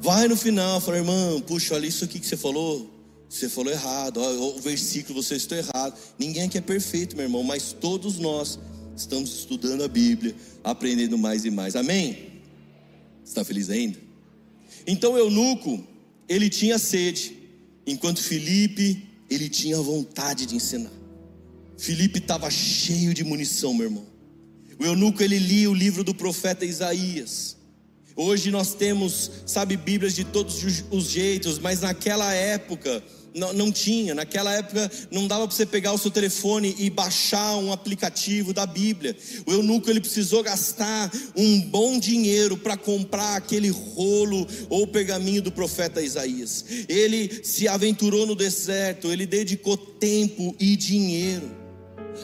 [0.05, 2.93] Vai no final, fala, irmão, puxa, olha isso aqui que você falou.
[3.27, 5.97] Você falou errado, o versículo você está errado.
[6.19, 8.59] Ninguém aqui é perfeito, meu irmão, mas todos nós
[8.95, 11.75] estamos estudando a Bíblia, aprendendo mais e mais.
[11.75, 12.33] Amém?
[13.25, 13.97] Está feliz ainda?
[14.85, 15.83] Então eunuco,
[16.29, 17.35] ele tinha sede,
[17.87, 20.93] enquanto Felipe, ele tinha vontade de ensinar.
[21.79, 24.05] Felipe estava cheio de munição, meu irmão.
[24.79, 27.54] O eunuco ele lia o livro do profeta Isaías.
[28.15, 33.03] Hoje nós temos, sabe, Bíblias de todos os jeitos, mas naquela época
[33.35, 34.15] não, não tinha.
[34.15, 38.65] Naquela época não dava para você pegar o seu telefone e baixar um aplicativo da
[38.65, 39.15] Bíblia.
[39.45, 45.51] O eunuco ele precisou gastar um bom dinheiro para comprar aquele rolo ou pergaminho do
[45.51, 46.63] profeta Isaías.
[46.87, 51.51] Ele se aventurou no deserto, ele dedicou tempo e dinheiro.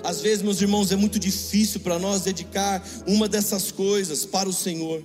[0.05, 4.53] Às vezes, meus irmãos, é muito difícil para nós dedicar uma dessas coisas para o
[4.53, 5.03] Senhor.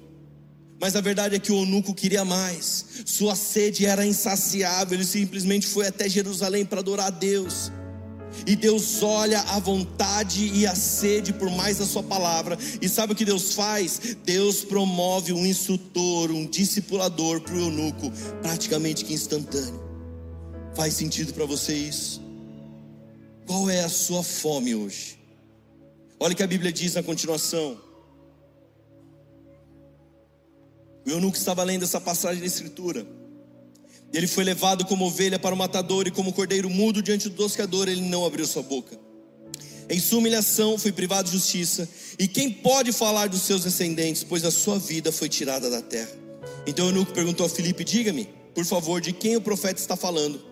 [0.81, 5.67] Mas a verdade é que o eunuco queria mais, sua sede era insaciável, ele simplesmente
[5.67, 7.73] foi até Jerusalém para adorar a Deus.
[8.47, 12.59] E Deus olha a vontade e a sede por mais da sua palavra.
[12.83, 14.17] E sabe o que Deus faz?
[14.25, 18.13] Deus promove um instrutor, um discipulador para o eunuco,
[18.43, 19.81] praticamente que instantâneo.
[20.75, 22.21] Faz sentido para você isso?
[23.47, 25.19] Qual é a sua fome hoje?
[26.21, 27.86] Olha o que a Bíblia diz na continuação.
[31.07, 33.07] O eunuco estava lendo essa passagem da Escritura.
[34.13, 37.89] Ele foi levado como ovelha para o matador e como cordeiro mudo diante do toscador,
[37.89, 38.99] ele não abriu sua boca.
[39.89, 41.89] Em sua humilhação foi privado de justiça.
[42.19, 46.11] E quem pode falar dos seus descendentes, pois a sua vida foi tirada da terra?
[46.67, 50.43] Então o eunuco perguntou a Filipe: Diga-me, por favor, de quem o profeta está falando?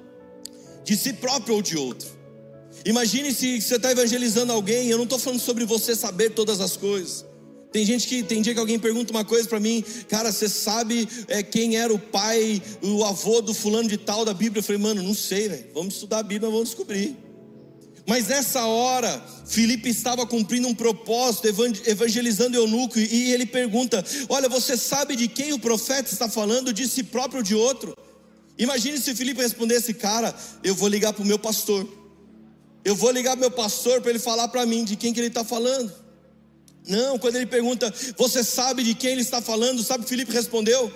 [0.84, 2.08] De si próprio ou de outro?
[2.84, 6.76] Imagine se você está evangelizando alguém, eu não estou falando sobre você saber todas as
[6.76, 7.24] coisas.
[7.74, 11.08] Tem gente que tem dia que alguém pergunta uma coisa para mim, cara, você sabe
[11.26, 14.60] é, quem era o pai, o avô do fulano de tal da Bíblia?
[14.60, 15.72] Eu falei, mano, não sei.
[15.74, 17.16] Vamos estudar a Bíblia, vamos descobrir.
[18.06, 21.48] Mas nessa hora, Felipe estava cumprindo um propósito,
[21.84, 26.86] evangelizando eunuco, e ele pergunta: Olha, você sabe de quem o profeta está falando, de
[26.86, 27.96] si próprio ou de outro?
[28.56, 31.88] Imagine se Felipe respondesse: Cara, eu vou ligar para o meu pastor.
[32.84, 35.18] Eu vou ligar para o meu pastor para ele falar para mim de quem que
[35.18, 36.03] ele está falando.
[36.86, 39.82] Não, quando ele pergunta, você sabe de quem ele está falando?
[39.82, 40.92] Sabe Filipe respondeu?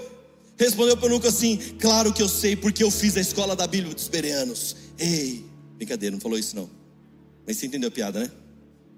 [0.56, 3.94] Respondeu para Lucas assim: Claro que eu sei, porque eu fiz a escola da Bíblia
[3.94, 4.76] dos Bereanos.
[4.98, 5.44] Ei,
[5.76, 6.68] brincadeira, não falou isso não.
[7.46, 8.30] Mas você entendeu a piada, né?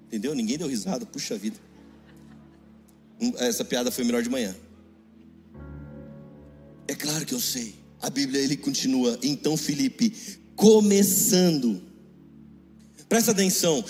[0.07, 0.35] Entendeu?
[0.35, 1.57] Ninguém deu risada, puxa vida.
[3.37, 4.55] Essa piada foi melhor de manhã.
[6.87, 7.75] É claro que eu sei.
[8.01, 9.17] A Bíblia ele continua.
[9.21, 10.13] Então Felipe,
[10.55, 11.81] começando
[13.11, 13.83] Presta atenção.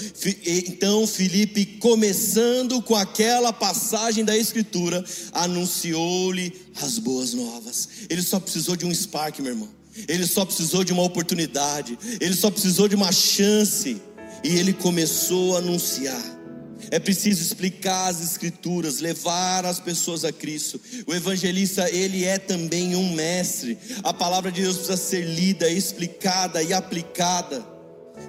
[0.43, 6.51] Então Filipe, começando com aquela passagem da Escritura, anunciou-lhe
[6.81, 7.87] as boas novas.
[8.09, 9.69] Ele só precisou de um spark, meu irmão.
[10.07, 11.99] Ele só precisou de uma oportunidade.
[12.19, 14.01] Ele só precisou de uma chance.
[14.43, 16.41] E ele começou a anunciar.
[16.89, 20.81] É preciso explicar as escrituras, levar as pessoas a Cristo.
[21.05, 23.77] O evangelista, ele é também um mestre.
[24.01, 27.70] A palavra de Deus precisa ser lida, explicada e aplicada.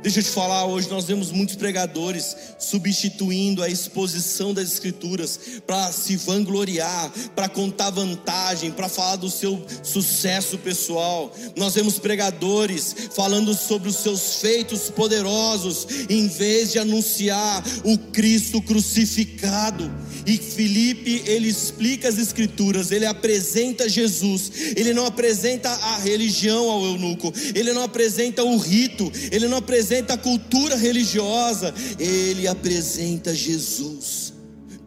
[0.00, 5.92] Deixa eu te falar, hoje nós vemos muitos pregadores substituindo a exposição das Escrituras para
[5.92, 11.32] se vangloriar, para contar vantagem, para falar do seu sucesso pessoal.
[11.54, 18.60] Nós vemos pregadores falando sobre os seus feitos poderosos, em vez de anunciar o Cristo
[18.60, 19.88] crucificado.
[20.26, 26.84] E Felipe, ele explica as Escrituras, ele apresenta Jesus, ele não apresenta a religião ao
[26.84, 33.34] eunuco, ele não apresenta o rito, ele não apresenta apresenta a cultura religiosa, ele apresenta
[33.34, 34.32] Jesus.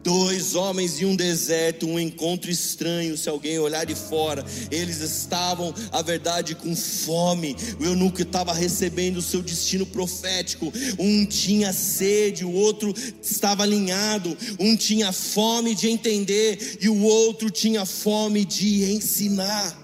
[0.02, 3.16] Dois homens em um deserto, um encontro estranho.
[3.18, 7.54] Se alguém olhar de fora, eles estavam, a verdade, com fome.
[7.78, 10.72] O eunuco estava recebendo o seu destino profético.
[10.98, 14.34] Um tinha sede, o outro estava alinhado.
[14.58, 19.76] Um tinha fome de entender e o outro tinha fome de ensinar.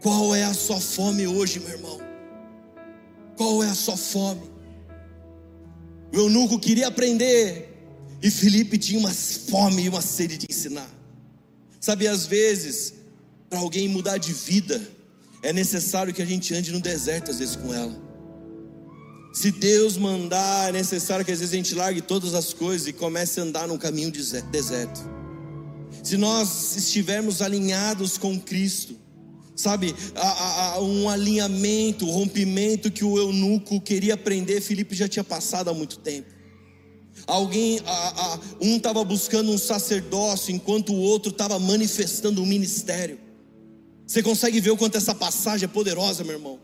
[0.00, 2.11] Qual é a sua fome hoje, meu irmão?
[3.36, 4.42] Qual é a sua fome?
[6.12, 7.72] O eunuco queria aprender
[8.22, 10.88] e Felipe tinha uma fome e uma sede de ensinar.
[11.80, 12.94] Sabe, às vezes,
[13.50, 14.80] para alguém mudar de vida,
[15.42, 18.00] é necessário que a gente ande no deserto, às vezes, com ela.
[19.32, 22.92] Se Deus mandar, é necessário que às vezes a gente largue todas as coisas e
[22.92, 24.12] comece a andar num caminho
[24.50, 25.00] deserto.
[26.02, 28.94] Se nós estivermos alinhados com Cristo,
[29.54, 35.24] sabe, a, a, um alinhamento, um rompimento que o eunuco queria aprender, Felipe já tinha
[35.24, 36.28] passado há muito tempo.
[37.26, 43.18] Alguém, a, um estava buscando um sacerdócio, enquanto o outro estava manifestando um ministério.
[44.06, 46.58] Você consegue ver o quanto essa passagem é poderosa, meu irmão?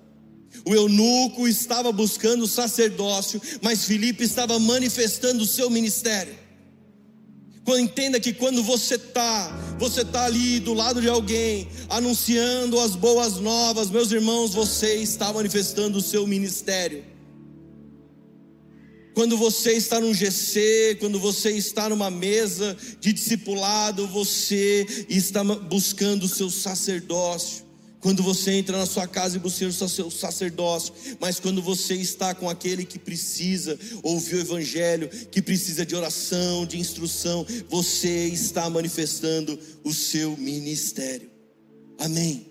[0.64, 6.34] O eunuco estava buscando o sacerdócio, mas Felipe estava manifestando o seu ministério.
[7.76, 9.48] Entenda que quando você está,
[9.78, 15.32] você está ali do lado de alguém, anunciando as boas novas, meus irmãos, você está
[15.32, 17.04] manifestando o seu ministério.
[19.14, 26.22] Quando você está num GC, quando você está numa mesa de discipulado, você está buscando
[26.22, 27.67] o seu sacerdócio.
[28.00, 32.32] Quando você entra na sua casa e busca o seu sacerdócio, mas quando você está
[32.32, 38.70] com aquele que precisa ouvir o Evangelho, que precisa de oração, de instrução, você está
[38.70, 41.28] manifestando o seu ministério.
[41.98, 42.46] Amém.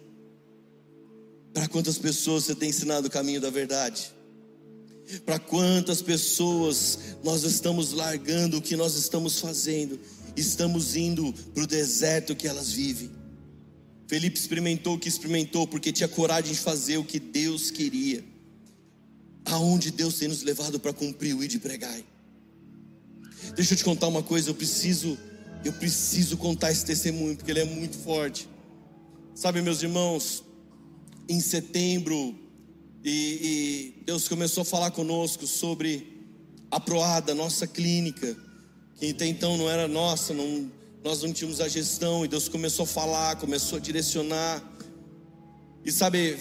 [1.53, 4.11] Para quantas pessoas você tem ensinado o caminho da verdade?
[5.25, 9.97] Para quantas pessoas nós estamos largando o que nós estamos fazendo,
[10.35, 13.16] estamos indo para o deserto que elas vivem?
[14.07, 18.23] Felipe experimentou o que experimentou porque tinha coragem de fazer o que Deus queria.
[19.45, 21.99] Aonde Deus tem nos levado para cumprir o ir de pregar.
[23.55, 25.17] Deixa eu te contar uma coisa, eu preciso,
[25.63, 28.47] eu preciso contar esse testemunho porque ele é muito forte.
[29.35, 30.43] Sabe, meus irmãos,
[31.29, 32.35] em setembro,
[33.03, 36.17] e, e Deus começou a falar conosco sobre
[36.69, 38.35] a Proada, nossa clínica,
[38.95, 40.71] que até então não era nossa, não,
[41.07, 44.61] nós não tínhamos a gestão e Deus começou a falar, começou a direcionar.
[45.85, 46.37] E sabe,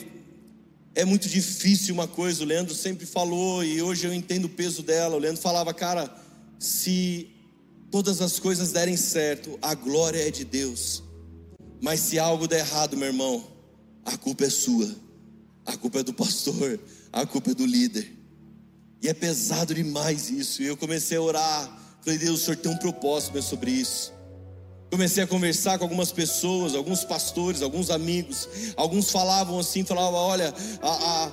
[0.93, 4.83] é muito difícil uma coisa, o Leandro sempre falou e hoje eu entendo o peso
[4.83, 5.15] dela.
[5.15, 6.13] O Leandro falava, cara,
[6.59, 7.31] se
[7.93, 11.01] todas as coisas derem certo, a glória é de Deus.
[11.81, 13.47] Mas se algo der errado, meu irmão,
[14.05, 14.93] a culpa é sua.
[15.65, 16.81] A culpa é do pastor,
[17.13, 18.13] a culpa é do líder.
[19.01, 20.61] E é pesado demais isso.
[20.61, 21.99] E eu comecei a orar.
[22.03, 24.16] Falei, Deus, o Senhor tem um propósito sobre isso.
[24.91, 28.49] Comecei a conversar com algumas pessoas, alguns pastores, alguns amigos.
[28.77, 31.33] Alguns falavam assim, falavam: olha, a, a,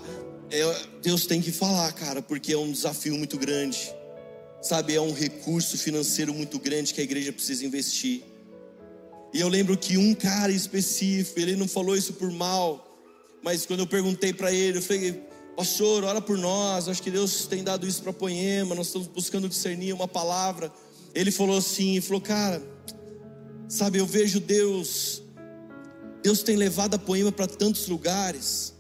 [0.49, 3.93] é, Deus tem que falar, cara, porque é um desafio muito grande.
[4.62, 8.24] Sabe, é um recurso financeiro muito grande que a igreja precisa investir.
[9.34, 12.88] E eu lembro que um cara específico, ele não falou isso por mal,
[13.43, 15.22] mas quando eu perguntei para ele, eu falei:
[15.56, 19.47] Pastor, ora por nós, acho que Deus tem dado isso para Poema, nós estamos buscando
[19.47, 20.74] discernir uma palavra.
[21.14, 22.72] Ele falou assim: falou, cara
[23.74, 25.24] Sabe, eu vejo Deus,
[26.21, 28.71] Deus tem levado a poema para tantos lugares.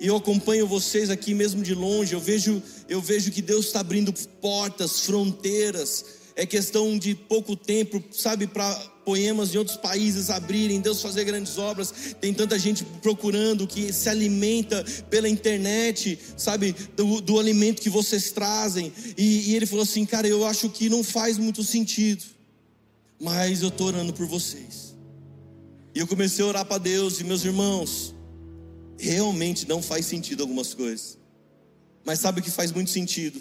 [0.00, 2.12] E eu acompanho vocês aqui mesmo de longe.
[2.12, 6.04] Eu vejo, eu vejo que Deus está abrindo portas, fronteiras,
[6.34, 8.74] é questão de pouco tempo, sabe, para
[9.04, 11.94] poemas de outros países abrirem, Deus fazer grandes obras.
[12.20, 18.32] Tem tanta gente procurando que se alimenta pela internet, sabe, do, do alimento que vocês
[18.32, 18.92] trazem.
[19.16, 22.24] E, e ele falou assim, cara, eu acho que não faz muito sentido,
[23.20, 24.94] mas eu estou orando por vocês.
[25.94, 28.14] E eu comecei a orar para Deus e meus irmãos,
[28.98, 31.18] realmente não faz sentido algumas coisas.
[32.04, 33.40] Mas sabe o que faz muito sentido?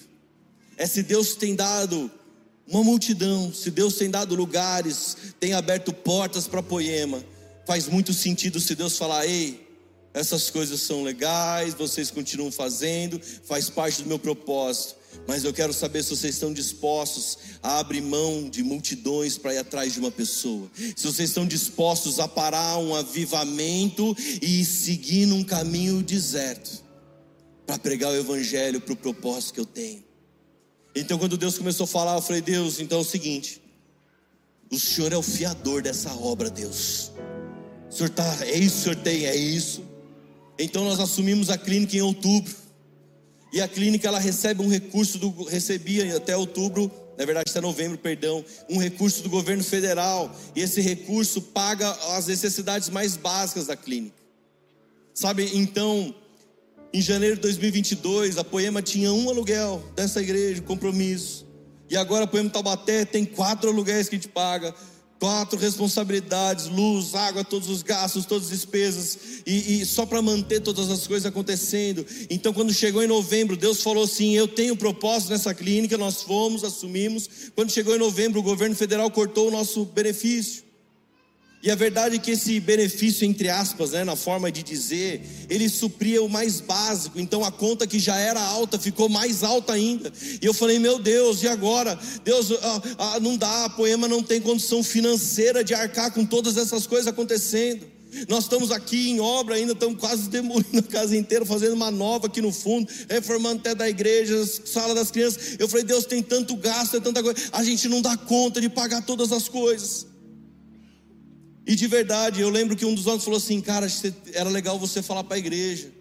[0.78, 2.10] É se Deus tem dado
[2.68, 7.24] uma multidão, se Deus tem dado lugares, tem aberto portas para poema,
[7.66, 9.68] faz muito sentido se Deus falar: ei,
[10.14, 14.96] essas coisas são legais, vocês continuam fazendo, faz parte do meu propósito,
[15.28, 19.58] mas eu quero saber se vocês estão dispostos a abrir mão de multidões para ir
[19.58, 25.44] atrás de uma pessoa, se vocês estão dispostos a parar um avivamento e seguir num
[25.44, 26.84] caminho deserto
[27.66, 30.04] para pregar o evangelho para o propósito que eu tenho.
[30.96, 33.62] Então, quando Deus começou a falar, eu falei: Deus, então é o seguinte,
[34.72, 37.12] o Senhor é o fiador dessa obra, Deus.
[37.90, 39.84] O Senhor tá, é isso que o Senhor tem, é isso.
[40.58, 42.65] Então nós assumimos a clínica em outubro.
[43.56, 47.98] E a clínica ela recebe um recurso do recebia até outubro, na verdade até novembro,
[47.98, 53.78] perdão, um recurso do governo federal, e esse recurso paga as necessidades mais básicas da
[53.78, 54.18] clínica.
[55.14, 55.50] Sabe?
[55.54, 56.14] Então,
[56.92, 61.48] em janeiro de 2022, a Poema tinha um aluguel dessa igreja, compromisso.
[61.90, 64.76] E agora a Poema Taubaté tem quatro aluguéis que a gente paga,
[65.26, 70.60] quatro responsabilidades, luz, água, todos os gastos, todas as despesas, e, e só para manter
[70.60, 72.06] todas as coisas acontecendo.
[72.30, 76.64] Então, quando chegou em novembro, Deus falou assim: Eu tenho propósito nessa clínica, nós fomos,
[76.64, 77.28] assumimos.
[77.56, 80.65] Quando chegou em novembro, o governo federal cortou o nosso benefício.
[81.66, 85.68] E a verdade é que esse benefício, entre aspas, né, na forma de dizer, ele
[85.68, 87.20] supria o mais básico.
[87.20, 90.14] Então a conta que já era alta ficou mais alta ainda.
[90.40, 91.98] E eu falei, meu Deus, e agora?
[92.24, 96.56] Deus, ah, ah, não dá, a poema não tem condição financeira de arcar com todas
[96.56, 97.88] essas coisas acontecendo.
[98.30, 102.28] Nós estamos aqui em obra ainda, estamos quase demolindo a casa inteira, fazendo uma nova
[102.28, 105.56] aqui no fundo, reformando até da igreja, sala das crianças.
[105.58, 108.70] Eu falei, Deus tem tanto gasto, é tanta coisa, a gente não dá conta de
[108.70, 110.14] pagar todas as coisas.
[111.66, 113.88] E de verdade, eu lembro que um dos anos falou assim: Cara,
[114.34, 115.92] era legal você falar para a igreja.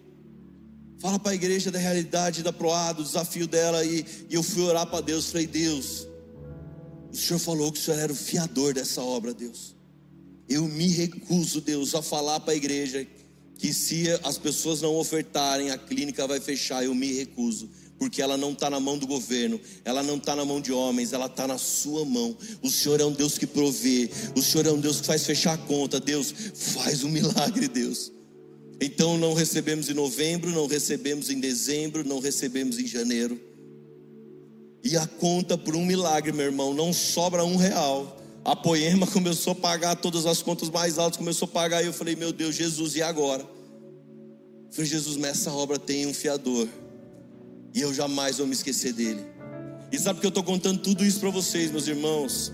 [0.99, 3.83] Fala para a igreja da realidade da Proa, do desafio dela.
[3.83, 5.31] E, e eu fui orar para Deus.
[5.31, 6.07] Falei: Deus,
[7.11, 9.75] o Senhor falou que o Senhor era o fiador dessa obra, Deus.
[10.47, 13.05] Eu me recuso, Deus, a falar para a igreja
[13.57, 16.83] que se as pessoas não ofertarem, a clínica vai fechar.
[16.83, 20.43] Eu me recuso porque ela não está na mão do governo, ela não está na
[20.43, 22.35] mão de homens, ela está na sua mão.
[22.61, 25.53] O Senhor é um Deus que provê, o Senhor é um Deus que faz fechar
[25.53, 25.99] a conta.
[25.99, 28.11] Deus, faz um milagre, Deus.
[28.81, 33.39] Então não recebemos em novembro, não recebemos em dezembro, não recebemos em janeiro.
[34.83, 38.21] E a conta por um milagre, meu irmão, não sobra um real.
[38.43, 41.93] A Poema começou a pagar todas as contas mais altas, começou a pagar, e eu
[41.93, 43.41] falei, meu Deus, Jesus, e agora?
[43.41, 46.67] Eu falei, Jesus, mas essa obra tem um fiador.
[47.75, 49.19] E eu jamais vou me esquecer dele.
[49.91, 52.53] E sabe que eu estou contando tudo isso para vocês, meus irmãos?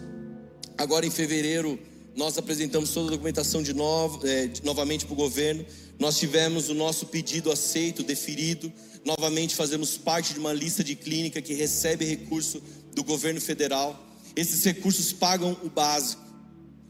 [0.75, 1.79] Agora em fevereiro,
[2.15, 5.63] nós apresentamos toda a documentação de, novo, é, de novamente para o governo.
[5.99, 8.73] Nós tivemos o nosso pedido aceito, deferido.
[9.05, 12.59] Novamente fazemos parte de uma lista de clínica que recebe recurso
[12.95, 14.03] do governo federal.
[14.35, 16.23] Esses recursos pagam o básico.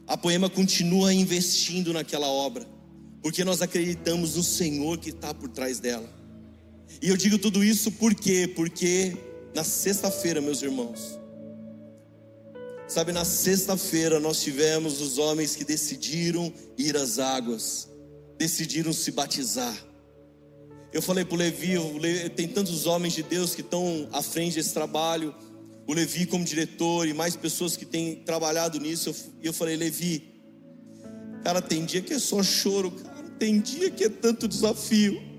[0.08, 2.66] A Poema continua investindo naquela obra,
[3.22, 6.21] porque nós acreditamos no Senhor que está por trás dela.
[7.00, 8.52] E eu digo tudo isso por quê?
[8.56, 9.16] Porque
[9.54, 11.20] na sexta-feira, meus irmãos,
[12.88, 17.90] sabe, na sexta-feira nós tivemos os homens que decidiram ir às águas,
[18.38, 19.76] decidiram se batizar.
[20.94, 21.76] Eu falei para o Levi,
[22.36, 25.34] tem tantos homens de Deus que estão à frente desse trabalho,
[25.88, 29.14] o Levi como diretor e mais pessoas que têm trabalhado nisso.
[29.42, 30.42] E eu falei, Levi,
[31.44, 35.31] cara, tem dia que é só choro, cara, tem dia que é tanto desafio.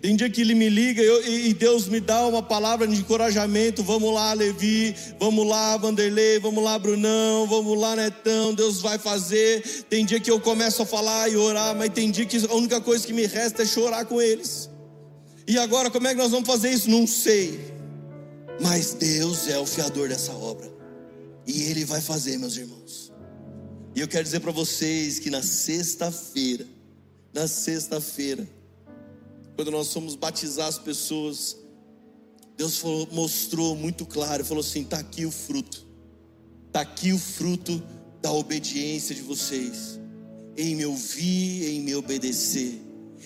[0.00, 3.82] Tem dia que ele me liga eu, e Deus me dá uma palavra de encorajamento.
[3.82, 4.94] Vamos lá, Levi.
[5.18, 6.38] Vamos lá, Vanderlei.
[6.38, 7.46] Vamos lá, Brunão.
[7.46, 8.54] Vamos lá, Netão.
[8.54, 9.62] Deus vai fazer.
[9.88, 12.80] Tem dia que eu começo a falar e orar, mas tem dia que a única
[12.80, 14.70] coisa que me resta é chorar com eles.
[15.46, 16.88] E agora, como é que nós vamos fazer isso?
[16.88, 17.60] Não sei.
[18.60, 20.70] Mas Deus é o fiador dessa obra.
[21.46, 23.12] E Ele vai fazer, meus irmãos.
[23.94, 26.66] E eu quero dizer para vocês que na sexta-feira,
[27.32, 28.48] na sexta-feira,
[29.54, 31.56] quando nós fomos batizar as pessoas,
[32.56, 35.86] Deus falou, mostrou muito claro, falou assim: está aqui o fruto,
[36.66, 37.82] está aqui o fruto
[38.20, 39.98] da obediência de vocês,
[40.56, 42.80] em me ouvir, em me obedecer.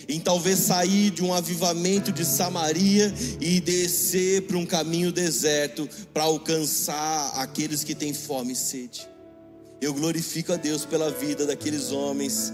[0.08, 6.24] em talvez sair de um avivamento de Samaria e descer para um caminho deserto para
[6.24, 9.08] alcançar aqueles que têm fome e sede.
[9.80, 12.52] Eu glorifico a Deus pela vida daqueles homens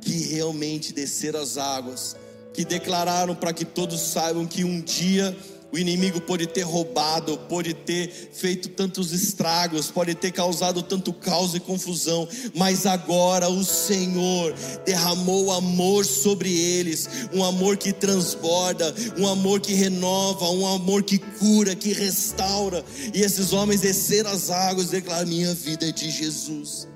[0.00, 2.16] que realmente desceram as águas,
[2.54, 5.36] que declararam para que todos saibam que um dia
[5.74, 11.52] o inimigo pode ter roubado, pode ter feito tantos estragos, pode ter causado tanto caos
[11.52, 14.54] e confusão, mas agora o Senhor
[14.86, 21.18] derramou amor sobre eles, um amor que transborda, um amor que renova, um amor que
[21.18, 22.84] cura, que restaura.
[23.12, 26.86] E esses homens desceram as águas e declararam: Minha vida é de Jesus.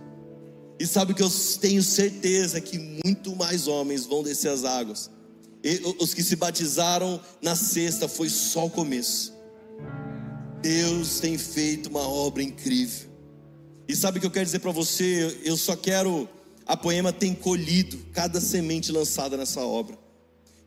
[0.78, 1.30] E sabe que eu
[1.60, 5.17] tenho certeza que muito mais homens vão descer as águas
[5.98, 9.32] os que se batizaram na sexta foi só o começo.
[10.60, 13.08] Deus tem feito uma obra incrível.
[13.88, 15.40] E sabe o que eu quero dizer para você?
[15.44, 16.28] Eu só quero,
[16.66, 19.98] a Poema tem colhido cada semente lançada nessa obra.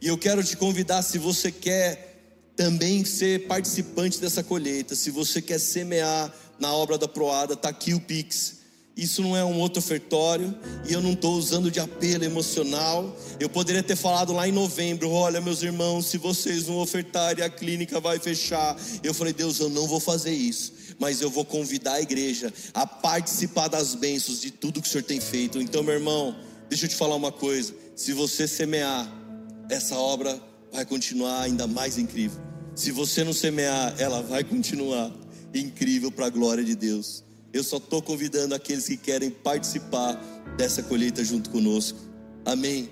[0.02, 5.42] E eu quero te convidar, se você quer também ser participante dessa colheita, se você
[5.42, 8.61] quer semear na obra da Proada, está aqui o Pix.
[8.96, 10.54] Isso não é um outro ofertório
[10.88, 13.16] e eu não estou usando de apelo emocional.
[13.40, 17.50] Eu poderia ter falado lá em novembro: olha, meus irmãos, se vocês não ofertarem, a
[17.50, 18.76] clínica vai fechar.
[19.02, 22.86] Eu falei: Deus, eu não vou fazer isso, mas eu vou convidar a igreja a
[22.86, 25.62] participar das bênçãos de tudo que o Senhor tem feito.
[25.62, 26.36] Então, meu irmão,
[26.68, 29.10] deixa eu te falar uma coisa: se você semear,
[29.70, 30.38] essa obra
[30.72, 32.42] vai continuar ainda mais incrível.
[32.76, 35.12] Se você não semear, ela vai continuar
[35.54, 37.24] incrível para a glória de Deus.
[37.54, 40.16] Eu só estou convidando aqueles que querem participar
[40.58, 42.00] dessa colheita junto conosco.
[42.46, 42.90] Amém.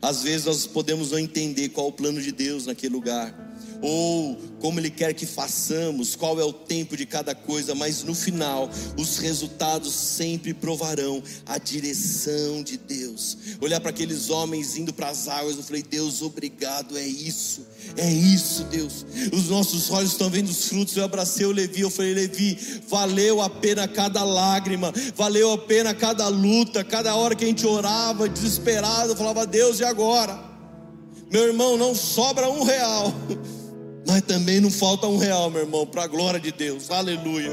[0.00, 3.49] Às vezes nós podemos não entender qual é o plano de Deus naquele lugar
[3.82, 8.14] ou como Ele quer que façamos, qual é o tempo de cada coisa, mas no
[8.14, 13.38] final, os resultados sempre provarão a direção de Deus.
[13.60, 17.66] Olhar para aqueles homens indo para as águas, eu falei, Deus, obrigado, é isso,
[17.96, 19.06] é isso, Deus.
[19.32, 20.96] Os nossos olhos estão vendo os frutos.
[20.96, 22.58] Eu abracei o Levi, eu falei, Levi,
[22.88, 27.66] valeu a pena cada lágrima, valeu a pena cada luta, cada hora que a gente
[27.66, 30.38] orava, desesperado, eu falava, Deus, e agora?
[31.30, 33.14] Meu irmão, não sobra um real.
[34.06, 37.52] Mas também não falta um real, meu irmão, para a glória de Deus, aleluia.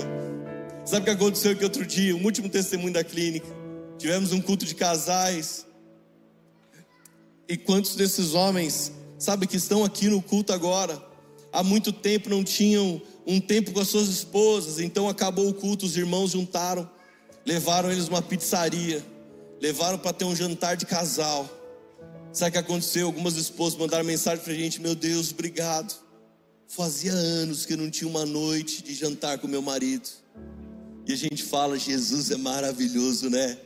[0.86, 2.16] Sabe o que aconteceu aqui outro dia?
[2.16, 3.48] Um último testemunho da clínica.
[3.98, 5.66] Tivemos um culto de casais.
[7.48, 11.02] E quantos desses homens, sabe, que estão aqui no culto agora,
[11.52, 15.86] há muito tempo não tinham um tempo com as suas esposas, então acabou o culto,
[15.86, 16.90] os irmãos juntaram,
[17.46, 19.06] levaram eles uma pizzaria,
[19.62, 21.50] levaram para ter um jantar de casal.
[22.32, 23.08] Sabe o que aconteceu?
[23.08, 26.07] Algumas esposas mandaram mensagem para a gente: Meu Deus, obrigado
[26.68, 30.10] Fazia anos que eu não tinha uma noite de jantar com meu marido.
[31.08, 33.58] E a gente fala, Jesus é maravilhoso, né?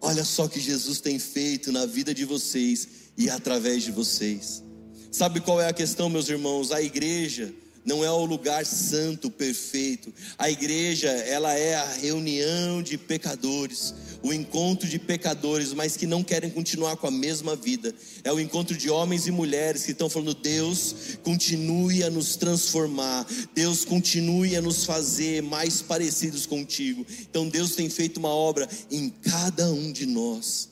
[0.00, 4.64] Olha só o que Jesus tem feito na vida de vocês e através de vocês.
[5.12, 6.72] Sabe qual é a questão, meus irmãos?
[6.72, 7.54] A igreja
[7.84, 10.12] não é o lugar santo, perfeito.
[10.36, 16.22] A igreja, ela é a reunião de pecadores, o encontro de pecadores, mas que não
[16.22, 17.94] querem continuar com a mesma vida.
[18.22, 23.26] É o encontro de homens e mulheres que estão falando: Deus, continue a nos transformar,
[23.54, 27.06] Deus, continue a nos fazer mais parecidos contigo.
[27.22, 30.68] Então, Deus tem feito uma obra em cada um de nós.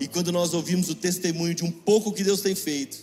[0.00, 2.96] E quando nós ouvimos o testemunho de um pouco que Deus tem feito,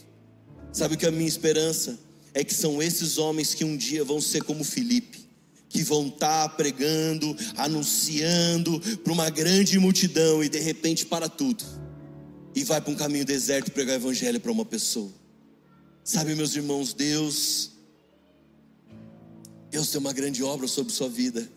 [0.72, 2.07] sabe o que é a minha esperança?
[2.38, 5.28] É que são esses homens que um dia vão ser como Filipe,
[5.68, 11.66] que vão estar tá pregando, anunciando para uma grande multidão e de repente para tudo
[12.54, 15.12] e vai para um caminho deserto pregar o evangelho para uma pessoa.
[16.04, 17.72] Sabe, meus irmãos, Deus
[19.72, 21.50] Deus tem uma grande obra sobre sua vida.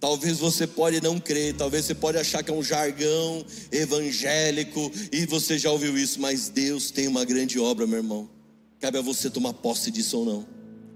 [0.00, 5.26] Talvez você pode não crer, talvez você pode achar que é um jargão evangélico e
[5.26, 8.35] você já ouviu isso, mas Deus tem uma grande obra, meu irmão.
[8.80, 10.46] Cabe a você tomar posse disso ou não.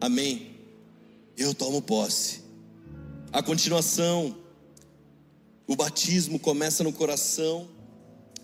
[0.00, 0.50] Amém?
[1.36, 2.42] Eu tomo posse.
[3.32, 4.36] A continuação,
[5.66, 7.68] o batismo começa no coração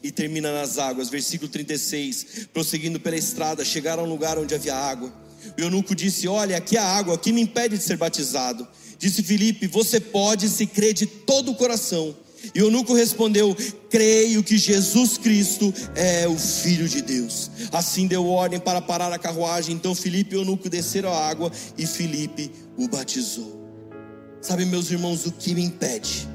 [0.03, 1.09] e termina nas águas.
[1.09, 2.49] Versículo 36.
[2.53, 5.13] Prosseguindo pela estrada, chegaram a um lugar onde havia água.
[5.59, 8.67] O eunuco disse: Olha, aqui há água, o que me impede de ser batizado?
[8.99, 12.17] Disse Filipe: Você pode se crer de todo o coração.
[12.55, 13.57] E o eunuco respondeu:
[13.89, 17.51] Creio que Jesus Cristo é o Filho de Deus.
[17.73, 19.75] Assim deu ordem para parar a carruagem.
[19.75, 23.57] Então Filipe e o eunuco desceram a água e Filipe o batizou.
[24.41, 26.29] Sabe, meus irmãos, o que me impede?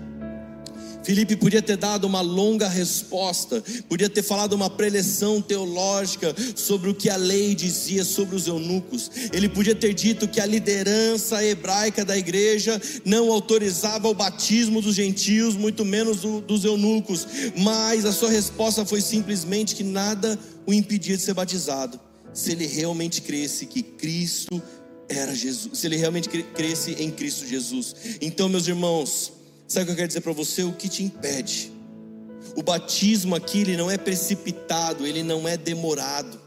[1.03, 6.95] Filipe podia ter dado uma longa resposta, podia ter falado uma preleção teológica sobre o
[6.95, 9.09] que a lei dizia sobre os eunucos.
[9.33, 14.95] Ele podia ter dito que a liderança hebraica da igreja não autorizava o batismo dos
[14.95, 17.27] gentios, muito menos do, dos eunucos.
[17.57, 21.99] Mas a sua resposta foi simplesmente que nada o impedia de ser batizado,
[22.33, 24.61] se ele realmente cresce que Cristo
[25.09, 27.95] era Jesus, se ele realmente cresce em Cristo Jesus.
[28.21, 29.40] Então, meus irmãos,
[29.71, 30.63] Sabe o que eu quero dizer para você?
[30.63, 31.71] O que te impede?
[32.57, 36.41] O batismo aqui ele não é precipitado, ele não é demorado.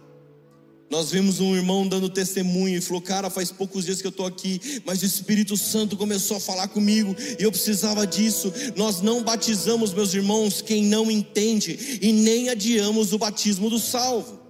[0.91, 4.27] Nós vimos um irmão dando testemunho e falou: Cara, faz poucos dias que eu estou
[4.27, 8.53] aqui, mas o Espírito Santo começou a falar comigo e eu precisava disso.
[8.77, 14.44] Nós não batizamos, meus irmãos, quem não entende e nem adiamos o batismo do salvo.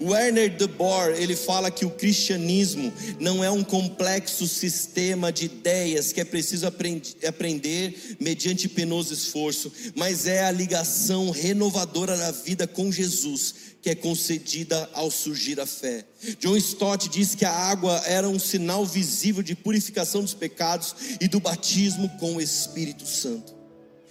[0.00, 6.12] Werner de Boer, ele fala que o cristianismo não é um complexo sistema de ideias
[6.12, 12.90] que é preciso aprender mediante penoso esforço, mas é a ligação renovadora da vida com
[12.92, 16.04] Jesus que é concedida ao surgir a fé.
[16.38, 21.26] John Stott diz que a água era um sinal visível de purificação dos pecados e
[21.26, 23.59] do batismo com o Espírito Santo.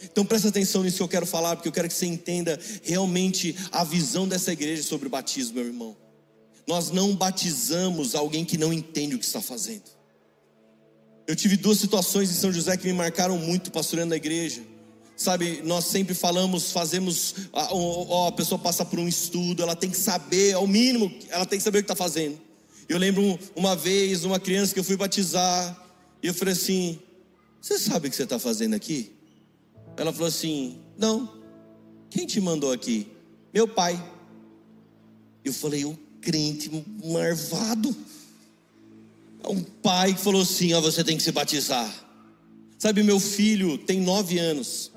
[0.04, 3.56] Então presta atenção nisso que eu quero falar, porque eu quero que você entenda realmente
[3.72, 5.97] a visão dessa igreja sobre o batismo, meu irmão.
[6.68, 9.84] Nós não batizamos alguém que não entende o que está fazendo.
[11.28, 14.62] Eu tive duas situações em São José que me marcaram muito pastoreando a igreja.
[15.16, 19.97] Sabe, nós sempre falamos, fazemos, ó, a pessoa passa por um estudo, ela tem que
[19.97, 22.39] saber, ao mínimo, ela tem que saber o que está fazendo.
[22.88, 25.88] Eu lembro uma vez, uma criança que eu fui batizar,
[26.24, 27.00] e eu falei assim:
[27.62, 29.18] Você sabe o que você está fazendo aqui?
[30.00, 31.30] Ela falou assim: Não,
[32.10, 33.06] quem te mandou aqui?
[33.54, 34.02] Meu pai.
[35.43, 36.72] Eu falei: O crente
[37.04, 37.93] marvado.
[39.45, 41.93] Um pai que falou assim: Ó, você tem que se batizar.
[42.78, 44.89] Sabe, meu filho tem nove anos.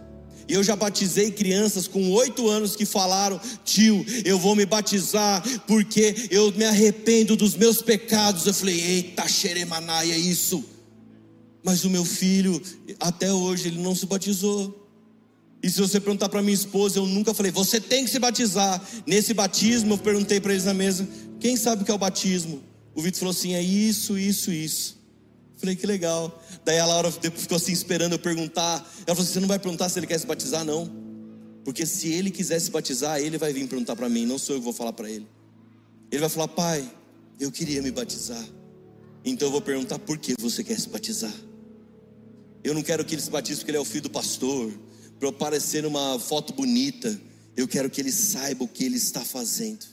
[0.48, 5.42] E eu já batizei crianças com oito anos que falaram: tio, eu vou me batizar
[5.66, 8.46] porque eu me arrependo dos meus pecados.
[8.46, 10.64] Eu falei: eita, xeremanaia, é isso.
[11.64, 12.62] Mas o meu filho,
[13.00, 14.81] até hoje, ele não se batizou.
[15.62, 18.82] E se você perguntar para minha esposa, eu nunca falei, você tem que se batizar.
[19.06, 21.08] Nesse batismo, eu perguntei para eles na mesa,
[21.38, 22.62] quem sabe o que é o batismo?
[22.94, 25.00] O Vitor falou assim: é isso, isso, isso.
[25.56, 26.42] Falei, que legal.
[26.64, 28.76] Daí a Laura ficou assim esperando eu perguntar.
[29.06, 30.90] Ela falou assim: você não vai perguntar se ele quer se batizar, não.
[31.64, 34.60] Porque se ele quiser se batizar, ele vai vir perguntar para mim, não sou eu
[34.60, 35.26] que vou falar para ele.
[36.10, 36.90] Ele vai falar: pai,
[37.38, 38.44] eu queria me batizar.
[39.24, 41.32] Então eu vou perguntar: por que você quer se batizar?
[42.64, 44.72] Eu não quero que ele se batize porque ele é o filho do pastor
[45.22, 47.20] para aparecer numa foto bonita,
[47.56, 49.86] eu quero que ele saiba o que ele está fazendo.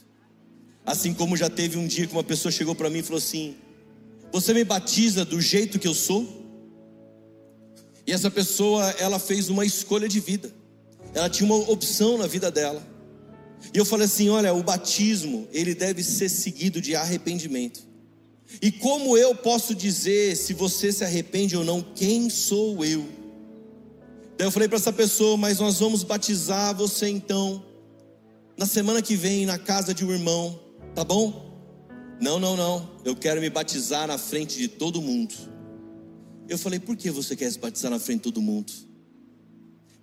[0.84, 3.54] Assim como já teve um dia que uma pessoa chegou para mim e falou assim:
[4.32, 6.26] Você me batiza do jeito que eu sou?
[8.04, 10.52] E essa pessoa, ela fez uma escolha de vida.
[11.14, 12.84] Ela tinha uma opção na vida dela.
[13.72, 17.86] E eu falei assim: olha, o batismo, ele deve ser seguido de arrependimento.
[18.60, 21.80] E como eu posso dizer se você se arrepende ou não?
[21.80, 23.19] Quem sou eu?
[24.40, 27.62] Daí eu falei para essa pessoa, mas nós vamos batizar você então
[28.56, 30.58] na semana que vem na casa de um irmão,
[30.94, 31.62] tá bom?
[32.18, 32.90] Não, não, não.
[33.04, 35.34] Eu quero me batizar na frente de todo mundo.
[36.48, 38.72] Eu falei, por que você quer se batizar na frente de todo mundo?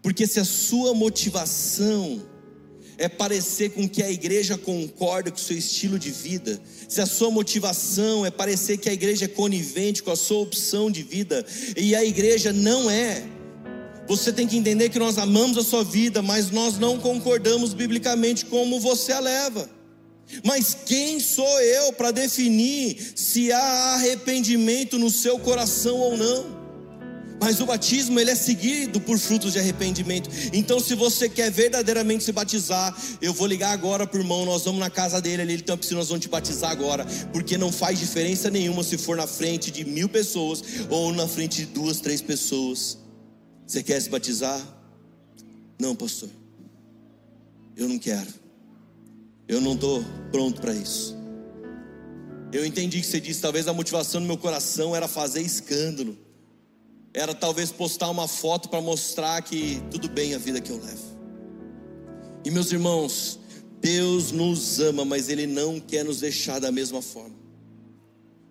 [0.03, 2.23] Porque se a sua motivação
[2.99, 7.07] é parecer com que a igreja concorda com o seu estilo de vida, se a
[7.07, 11.43] sua motivação é parecer que a igreja é conivente com a sua opção de vida,
[11.75, 13.35] e a igreja não é,
[14.07, 18.45] você tem que entender que nós amamos a sua vida, mas nós não concordamos biblicamente
[18.45, 19.69] como você a leva.
[20.43, 26.57] Mas quem sou eu para definir se há arrependimento no seu coração ou não?
[27.39, 30.29] Mas o batismo ele é seguido por frutos de arrependimento.
[30.51, 34.43] Então, se você quer verdadeiramente se batizar, eu vou ligar agora para o irmão.
[34.43, 37.57] Nós vamos na casa dele, ele tem uma piscina, nós vamos te batizar agora, porque
[37.57, 41.65] não faz diferença nenhuma se for na frente de mil pessoas ou na frente de
[41.67, 42.97] duas, três pessoas.
[43.67, 44.65] Você quer se batizar?
[45.77, 46.29] Não, pastor.
[47.75, 48.33] Eu não quero.
[49.45, 50.01] Eu não estou
[50.31, 51.17] pronto para isso.
[52.53, 56.17] Eu entendi que você disse, talvez a motivação do meu coração era fazer escândalo.
[57.13, 61.17] Era talvez postar uma foto para mostrar que tudo bem a vida que eu levo.
[62.45, 63.37] E meus irmãos,
[63.81, 67.35] Deus nos ama, mas Ele não quer nos deixar da mesma forma.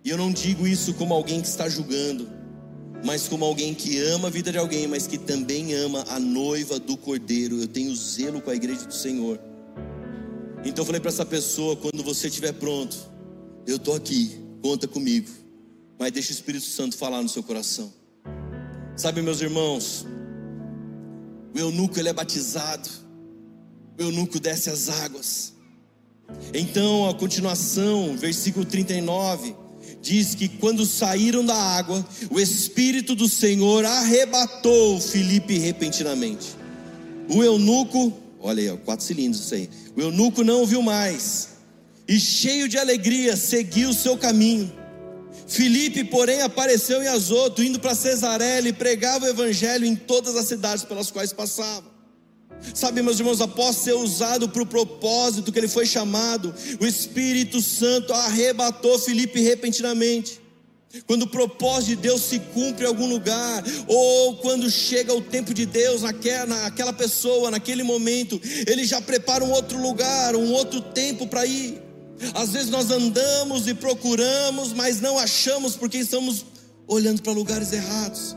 [0.05, 2.36] E eu não digo isso como alguém que está julgando
[3.05, 6.79] mas como alguém que ama a vida de alguém, mas que também ama a noiva
[6.79, 7.59] do Cordeiro.
[7.61, 9.39] Eu tenho zelo com a igreja do Senhor.
[10.65, 12.97] Então eu falei para essa pessoa: quando você estiver pronto,
[13.65, 15.29] eu estou aqui, conta comigo.
[15.99, 17.91] Mas deixa o Espírito Santo falar no seu coração.
[18.95, 20.05] Sabe, meus irmãos,
[21.53, 22.87] O eunuco ele é batizado.
[23.97, 25.53] O eunuco desce as águas.
[26.53, 29.55] Então, a continuação, versículo 39,
[30.01, 36.55] diz que quando saíram da água, o Espírito do Senhor arrebatou Filipe repentinamente.
[37.29, 39.69] O eunuco, olha aí, quatro cilindros isso aí.
[39.95, 41.49] O eunuco não ouviu mais,
[42.07, 44.71] e cheio de alegria, seguiu o seu caminho.
[45.47, 50.45] Filipe, porém, apareceu em Azoto, indo para Cesarela e pregava o evangelho em todas as
[50.45, 51.96] cidades pelas quais passava.
[52.73, 57.61] Sabe, meus irmãos, após ser usado para o propósito que ele foi chamado, o Espírito
[57.61, 60.41] Santo arrebatou Filipe repentinamente.
[61.05, 65.53] Quando o propósito de Deus se cumpre em algum lugar, ou quando chega o tempo
[65.53, 70.81] de Deus naquela, naquela pessoa, naquele momento, ele já prepara um outro lugar, um outro
[70.81, 71.81] tempo para ir.
[72.33, 76.45] Às vezes nós andamos e procuramos, mas não achamos porque estamos
[76.87, 78.35] olhando para lugares errados.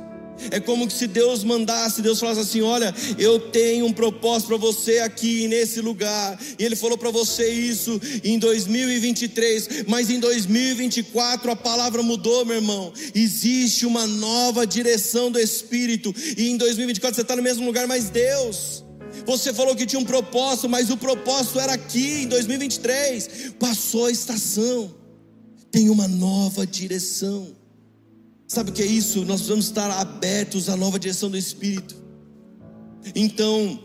[0.50, 4.98] É como se Deus mandasse, Deus falasse assim: Olha, eu tenho um propósito para você
[4.98, 6.40] aqui nesse lugar.
[6.58, 12.56] E Ele falou para você isso em 2023, mas em 2024 a palavra mudou, meu
[12.56, 12.92] irmão.
[13.14, 16.14] Existe uma nova direção do Espírito.
[16.36, 18.84] E em 2024 você está no mesmo lugar, mas Deus.
[19.26, 23.52] Você falou que tinha um propósito, mas o propósito era aqui em 2023.
[23.58, 24.94] Passou a estação,
[25.70, 27.59] tem uma nova direção.
[28.50, 29.20] Sabe o que é isso?
[29.20, 31.94] Nós precisamos estar abertos à nova direção do Espírito.
[33.14, 33.78] Então,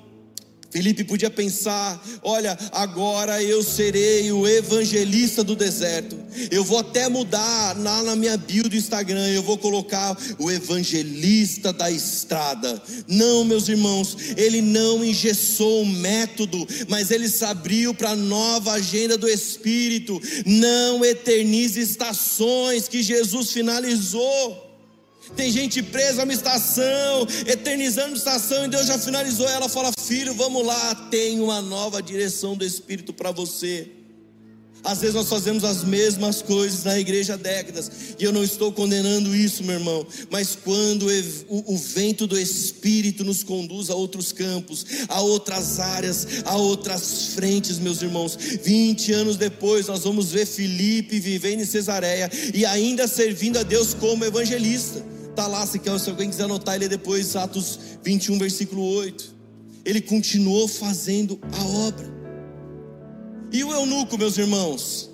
[0.75, 6.17] Felipe podia pensar: olha, agora eu serei o evangelista do deserto.
[6.51, 11.71] Eu vou até mudar lá na minha bio do Instagram, eu vou colocar o evangelista
[11.71, 12.83] da estrada.
[13.07, 18.73] Não, meus irmãos, ele não engessou o método, mas ele se abriu para a nova
[18.73, 20.21] agenda do Espírito.
[20.45, 24.64] Não eternize estações que Jesus finalizou.
[25.35, 29.67] Tem gente presa a uma estação, eternizando a estação, e Deus já finalizou ela.
[29.67, 33.89] Fala, filho, vamos lá, tem uma nova direção do Espírito para você.
[34.85, 38.71] Às vezes nós fazemos as mesmas coisas na igreja há décadas, e eu não estou
[38.71, 41.07] condenando isso, meu irmão, mas quando
[41.49, 47.79] o, vento do Espírito nos conduz a outros campos, a outras áreas, a outras frentes,
[47.79, 53.57] meus irmãos, 20 anos depois nós vamos ver Filipe vivendo em Cesareia e ainda servindo
[53.57, 55.14] a Deus como evangelista.
[55.35, 59.35] Está lá, se, alguém quiser anotar ele depois, Atos 21, versículo 8.
[59.83, 62.07] Ele continuou fazendo a obra.
[63.51, 65.11] E o eunuco, meus irmãos,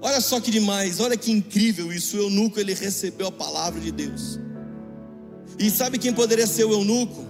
[0.00, 2.16] olha só que demais, olha que incrível isso.
[2.16, 4.40] O eunuco ele recebeu a palavra de Deus.
[5.58, 7.22] E sabe quem poderia ser o eunuco?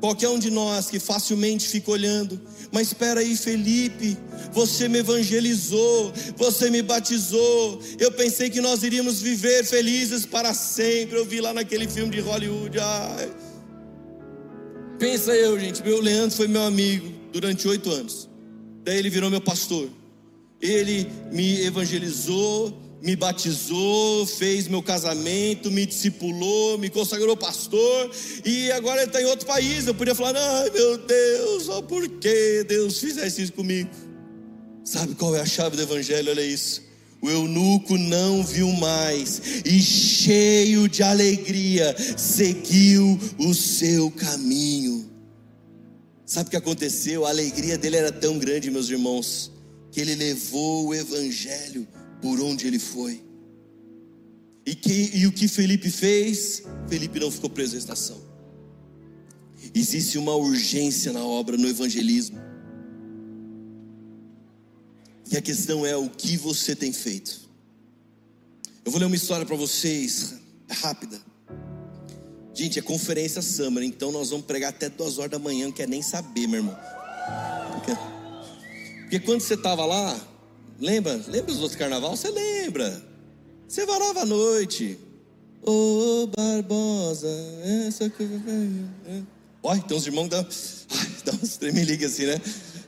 [0.00, 2.40] Qualquer um de nós que facilmente fica olhando,
[2.72, 4.16] mas espera aí, Felipe,
[4.50, 7.80] você me evangelizou, você me batizou.
[7.98, 11.18] Eu pensei que nós iríamos viver felizes para sempre.
[11.18, 12.78] Eu vi lá naquele filme de Hollywood.
[12.78, 13.30] Ai.
[14.98, 18.28] Pensa eu, gente, meu Leandro foi meu amigo durante oito anos.
[18.82, 19.88] Daí ele virou meu pastor.
[20.62, 28.10] Ele me evangelizou, me batizou, fez meu casamento, me discipulou, me consagrou pastor,
[28.44, 29.86] e agora ele está em outro país.
[29.86, 33.90] Eu podia falar: ai meu Deus, ó, por que Deus fizesse isso comigo?
[34.84, 36.30] Sabe qual é a chave do Evangelho?
[36.30, 36.82] Olha isso.
[37.22, 45.10] O eunuco não viu mais e, cheio de alegria, seguiu o seu caminho.
[46.24, 47.26] Sabe o que aconteceu?
[47.26, 49.52] A alegria dele era tão grande, meus irmãos,
[49.92, 51.86] que ele levou o Evangelho
[52.20, 53.22] por onde ele foi.
[54.66, 56.62] E, que, e o que Felipe fez?
[56.88, 58.20] Felipe não ficou preso à estação.
[59.74, 62.38] Existe uma urgência na obra, no evangelismo.
[65.30, 67.48] E a questão é o que você tem feito.
[68.84, 70.34] Eu vou ler uma história para vocês,
[70.68, 71.20] rápida.
[72.52, 75.88] Gente, é conferência Summer, então nós vamos pregar até duas horas da manhã, não quer
[75.88, 76.76] nem saber, meu irmão.
[77.72, 77.92] Porque,
[79.02, 80.29] porque quando você estava lá,
[80.80, 81.20] Lembra?
[81.28, 82.16] Lembra os outros carnaval?
[82.16, 83.04] Você lembra?
[83.68, 84.98] Você varava à noite.
[85.62, 87.28] Ô oh, Barbosa,
[87.86, 88.26] essa que.
[89.62, 90.46] Olha, tem uns irmãos que dão,
[91.26, 92.40] dá uns tremeliques assim, né?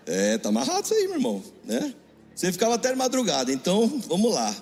[0.06, 1.94] É, tá amarrado isso aí, meu irmão, né?
[2.34, 4.56] Você ficava até madrugada, então vamos lá.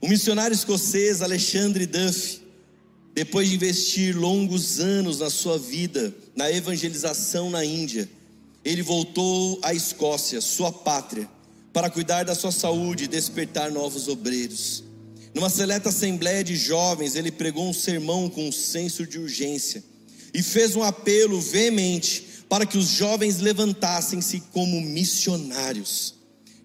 [0.00, 2.40] O missionário escocês Alexandre Duff,
[3.14, 8.08] depois de investir longos anos na sua vida na evangelização na Índia,
[8.64, 11.28] ele voltou à Escócia, sua pátria,
[11.76, 14.82] para cuidar da sua saúde e despertar novos obreiros.
[15.34, 19.84] Numa seleta assembleia de jovens, ele pregou um sermão com um senso de urgência
[20.32, 26.14] e fez um apelo veemente para que os jovens levantassem-se como missionários.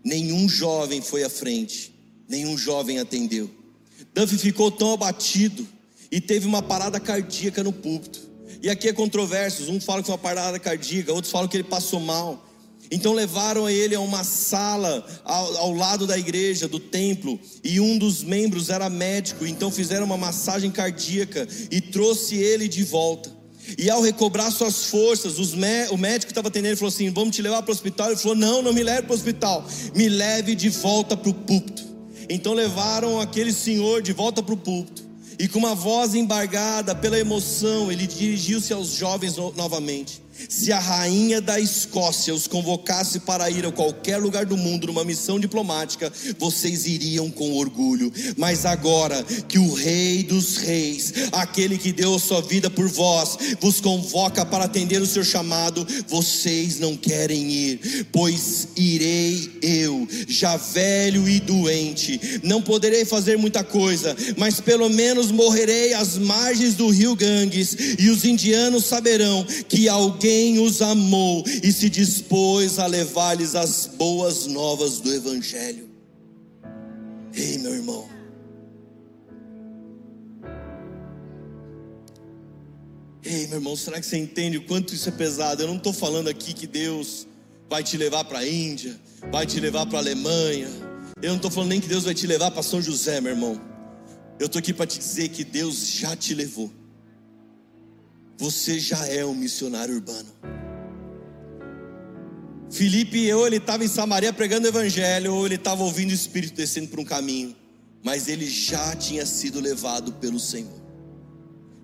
[0.02, 1.94] Nenhum jovem foi à frente,
[2.26, 3.52] nenhum jovem atendeu.
[4.16, 5.68] Duff ficou tão abatido
[6.10, 8.22] e teve uma parada cardíaca no púlpito.
[8.64, 9.68] E aqui é controversos.
[9.68, 12.48] Um fala que foi uma parada cardíaca, outros falam que ele passou mal.
[12.92, 17.98] Então levaram ele a uma sala ao, ao, lado da igreja, do templo, e um
[17.98, 23.32] dos membros era médico, então fizeram uma massagem cardíaca e trouxe ele de volta.
[23.78, 27.72] E ao recobrar suas forças, o médico estava atendendo falou assim: Vamos te levar para
[27.72, 28.08] o hospital?
[28.08, 29.66] Ele falou: Não, não me leve para o hospital,
[29.96, 31.84] me leve de volta para o púlpito.
[32.28, 35.04] Então levaram aquele senhor de volta para o púlpito.
[35.40, 40.21] E com uma voz embargada pela emoção, ele dirigiu-se aos jovens novamente.
[40.50, 45.04] Se a rainha da Escócia os convocasse para ir a qualquer lugar do mundo numa
[45.04, 48.12] missão diplomática, vocês iriam com orgulho.
[48.38, 53.38] Mas agora que o Rei dos Reis, aquele que deu a sua vida por vós,
[53.60, 60.58] vos convoca para atender o seu chamado, vocês não querem ir, pois irei eu, já
[60.58, 62.40] velho e doente.
[62.44, 68.10] Não poderei fazer muita coisa, mas pelo menos morrerei às margens do rio Ganges, e
[68.10, 74.46] os indianos saberão que alguém quem os amou e se dispôs a levar-lhes as boas
[74.46, 75.90] novas do Evangelho.
[77.34, 78.08] Ei, meu irmão.
[83.24, 85.64] Ei, meu irmão, será que você entende o quanto isso é pesado?
[85.64, 87.26] Eu não estou falando aqui que Deus
[87.68, 89.00] vai te levar para a Índia,
[89.32, 90.68] vai te levar para a Alemanha.
[91.20, 93.60] Eu não estou falando nem que Deus vai te levar para São José, meu irmão.
[94.40, 96.81] Eu estou aqui para te dizer que Deus já te levou
[98.42, 100.28] você já é um missionário urbano.
[102.72, 106.56] Felipe, ou ele estava em Samaria pregando o evangelho, ou ele estava ouvindo o Espírito
[106.56, 107.56] descendo por um caminho,
[108.04, 110.82] mas ele já tinha sido levado pelo Senhor.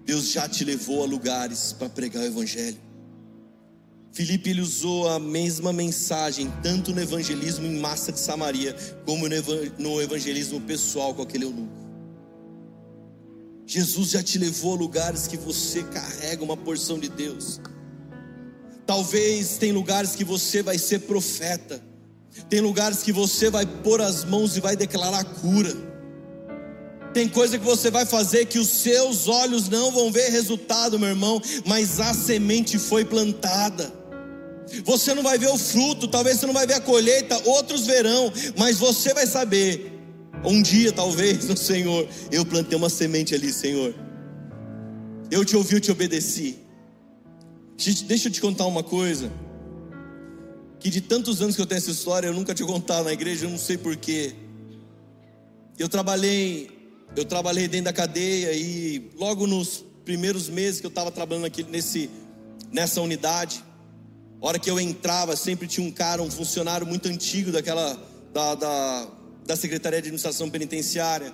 [0.03, 2.79] Deus já te levou a lugares para pregar o evangelho.
[4.11, 8.75] Felipe ele usou a mesma mensagem tanto no evangelismo em massa de Samaria,
[9.05, 9.27] como
[9.77, 11.86] no evangelismo pessoal com aquele eunuco.
[13.67, 17.59] Jesus já te levou a lugares que você carrega uma porção de Deus.
[18.85, 21.83] Talvez tem lugares que você vai ser profeta.
[22.49, 25.75] Tem lugares que você vai pôr as mãos e vai declarar cura.
[27.13, 31.09] Tem coisa que você vai fazer que os seus olhos não vão ver resultado, meu
[31.09, 33.91] irmão, mas a semente foi plantada.
[34.85, 38.31] Você não vai ver o fruto, talvez você não vai ver a colheita, outros verão,
[38.55, 39.96] mas você vai saber
[40.43, 43.93] um dia, talvez, no Senhor, eu plantei uma semente ali, Senhor.
[45.29, 46.59] Eu te ouvi, eu te obedeci.
[48.05, 49.31] Deixa eu te contar uma coisa.
[50.79, 53.45] Que de tantos anos que eu tenho essa história, eu nunca tinha contado na igreja,
[53.45, 54.33] eu não sei porquê.
[55.77, 56.69] Eu trabalhei,
[57.15, 61.63] eu trabalhei dentro da cadeia e logo nos primeiros meses que eu estava trabalhando aqui
[61.63, 62.09] nesse,
[62.71, 63.63] nessa unidade,
[64.39, 67.99] hora que eu entrava, sempre tinha um cara, um funcionário muito antigo daquela
[68.33, 69.07] da, da
[69.47, 71.33] da Secretaria de Administração Penitenciária.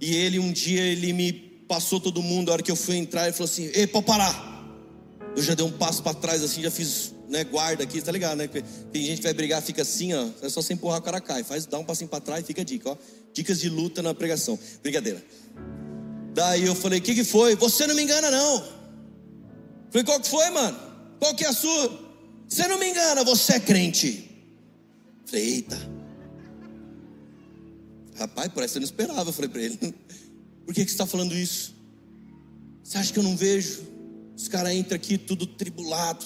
[0.00, 1.32] E ele um dia ele me
[1.66, 4.52] passou todo mundo, a hora que eu fui entrar, ele falou assim: "Ei, pode parar".
[5.36, 8.36] Eu já dei um passo para trás assim, já fiz, né, guarda aqui, tá ligado,
[8.36, 8.48] né?
[8.92, 11.42] Tem gente que vai brigar, fica assim, ó, é só você empurrar o cara cai.
[11.42, 12.96] Faz dá um passinho para trás, fica a dica, ó.
[13.32, 14.58] Dicas de luta na pregação.
[14.82, 15.24] Brincadeira.
[16.34, 17.54] Daí eu falei: "Que que foi?
[17.54, 18.64] Você não me engana não".
[19.90, 20.76] Falei: "Qual que foi, mano?
[21.20, 22.04] Qual que é a sua?"
[22.48, 24.28] Você não me engana, você é crente.
[25.24, 25.93] Falei: "Eita".
[28.16, 29.28] Rapaz, parece que eu não esperava.
[29.28, 29.78] Eu falei para ele:
[30.64, 31.74] Por que, que você está falando isso?
[32.82, 33.82] Você acha que eu não vejo?
[34.36, 36.24] Os caras entram aqui tudo tribulado,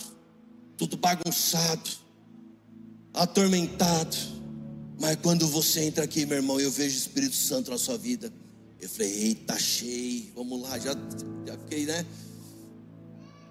[0.77, 1.91] tudo bagunçado,
[3.15, 4.17] atormentado.
[5.01, 8.33] Mas quando você entra aqui, meu irmão, eu vejo o Espírito Santo na sua vida.
[8.81, 10.79] Eu falei: Eita, cheio, vamos lá.
[10.79, 10.95] Já,
[11.47, 12.05] já fiquei, né?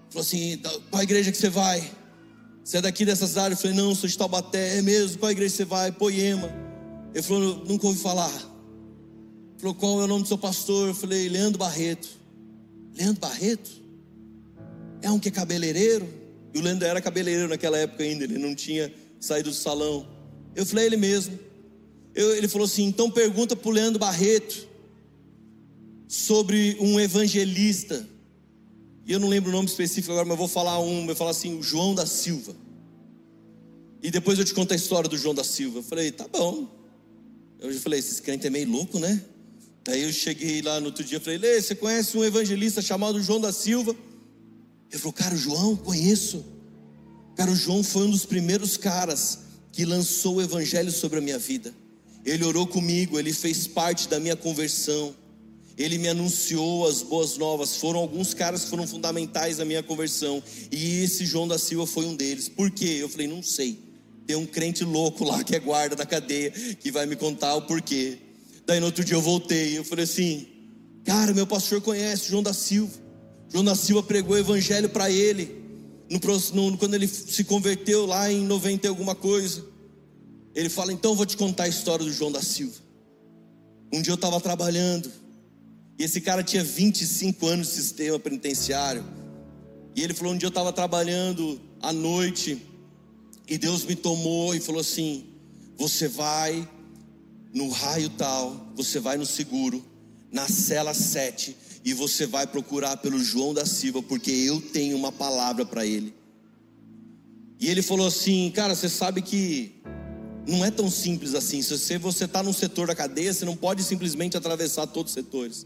[0.09, 1.89] Falou assim: Qual igreja que você vai?
[2.63, 3.59] Você é daqui dessas áreas?
[3.59, 4.77] Eu falei: Não, sou de Taubaté.
[4.77, 5.19] É mesmo?
[5.19, 5.91] Qual igreja você vai?
[5.91, 6.66] Poema.
[7.17, 8.29] Ele falou, nunca ouvi falar.
[8.29, 10.89] Ele falou, qual é o nome do seu pastor?
[10.89, 12.09] Eu falei, Leandro Barreto.
[12.93, 13.71] Leandro Barreto?
[15.01, 16.07] É um que é cabeleireiro?
[16.53, 20.07] E o Leandro era cabeleireiro naquela época ainda, ele não tinha saído do salão.
[20.55, 21.39] Eu falei, ele mesmo.
[22.13, 24.67] Eu, ele falou assim, então pergunta para o Leandro Barreto
[26.07, 28.07] sobre um evangelista.
[29.07, 31.15] E eu não lembro o nome específico agora, mas eu vou falar um, eu vou
[31.15, 32.55] falar assim, o João da Silva.
[34.03, 35.79] E depois eu te conto a história do João da Silva.
[35.79, 36.76] Eu falei, tá bom.
[37.59, 39.21] Eu falei, esses crentes é meio louco, né?
[39.83, 43.39] Daí eu cheguei lá no outro dia, falei, Lê, você conhece um evangelista chamado João
[43.39, 43.95] da Silva?
[44.91, 46.45] Ele falou, cara, o João, conheço.
[47.35, 49.39] Cara, o João foi um dos primeiros caras
[49.71, 51.73] que lançou o evangelho sobre a minha vida.
[52.25, 55.15] Ele orou comigo, ele fez parte da minha conversão.
[55.77, 57.77] Ele me anunciou as boas novas.
[57.77, 60.43] Foram alguns caras que foram fundamentais na minha conversão.
[60.71, 62.49] E esse João da Silva foi um deles.
[62.49, 62.97] Por quê?
[62.99, 63.86] Eu falei, não sei.
[64.27, 67.61] Tem um crente louco lá que é guarda da cadeia que vai me contar o
[67.63, 68.17] porquê.
[68.65, 70.45] Daí no outro dia eu voltei, eu falei assim:
[71.05, 73.07] "Cara, meu pastor conhece João da Silva".
[73.49, 75.63] João da Silva pregou o evangelho para ele,
[76.09, 76.19] no,
[76.69, 79.65] no, quando ele se converteu lá em 90 e alguma coisa.
[80.53, 82.75] Ele fala: Então vou te contar a história do João da Silva.
[83.93, 85.09] Um dia eu estava trabalhando,
[85.97, 89.05] e esse cara tinha 25 anos de sistema penitenciário.
[89.95, 92.61] E ele falou: Um dia eu estava trabalhando à noite,
[93.47, 95.25] e Deus me tomou e falou assim:
[95.77, 96.67] Você vai
[97.53, 99.83] no raio tal, você vai no seguro,
[100.31, 101.55] na cela 7,
[101.85, 106.13] e você vai procurar pelo João da Silva, porque eu tenho uma palavra para ele.
[107.59, 109.71] E ele falou assim: Cara, você sabe que
[110.45, 111.61] não é tão simples assim.
[111.61, 115.65] Se você está num setor da cadeia, você não pode simplesmente atravessar todos os setores.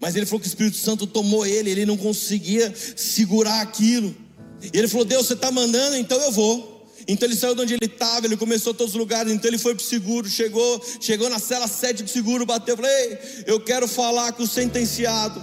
[0.00, 4.14] Mas ele falou que o Espírito Santo tomou ele, ele não conseguia segurar aquilo.
[4.62, 6.79] E ele falou: Deus, você está mandando, então eu vou.
[7.10, 9.74] Então ele saiu de onde ele estava, ele começou todos os lugares, então ele foi
[9.74, 14.32] para o seguro, chegou, chegou na cela 7 do seguro, bateu, falei, eu quero falar
[14.32, 15.42] com o sentenciado,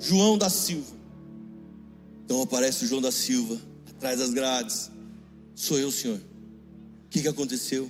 [0.00, 0.96] João da Silva.
[2.24, 3.56] Então aparece o João da Silva,
[3.88, 4.90] atrás das grades.
[5.54, 6.18] Sou eu, senhor.
[6.18, 7.88] O que, que aconteceu?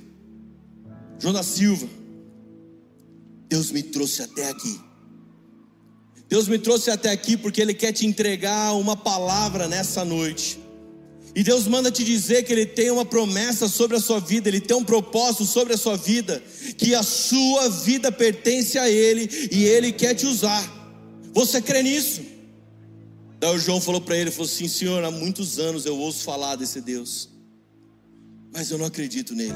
[1.18, 1.88] João da Silva,
[3.48, 4.78] Deus me trouxe até aqui.
[6.28, 10.65] Deus me trouxe até aqui porque Ele quer te entregar uma palavra nessa noite.
[11.36, 14.58] E Deus manda te dizer que Ele tem uma promessa sobre a sua vida, Ele
[14.58, 16.42] tem um propósito sobre a sua vida,
[16.78, 20.64] que a sua vida pertence a Ele e Ele quer te usar.
[21.34, 22.22] Você crê nisso?
[23.38, 26.56] Daí o João falou para ele, falou assim, Senhor, há muitos anos eu ouço falar
[26.56, 27.28] desse Deus,
[28.50, 29.52] mas eu não acredito nele.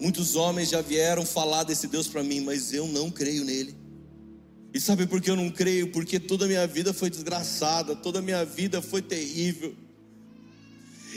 [0.00, 3.74] Muitos homens já vieram falar desse Deus para mim, mas eu não creio nele.
[4.72, 5.90] E sabe por que eu não creio?
[5.90, 9.74] Porque toda a minha vida foi desgraçada, toda a minha vida foi terrível.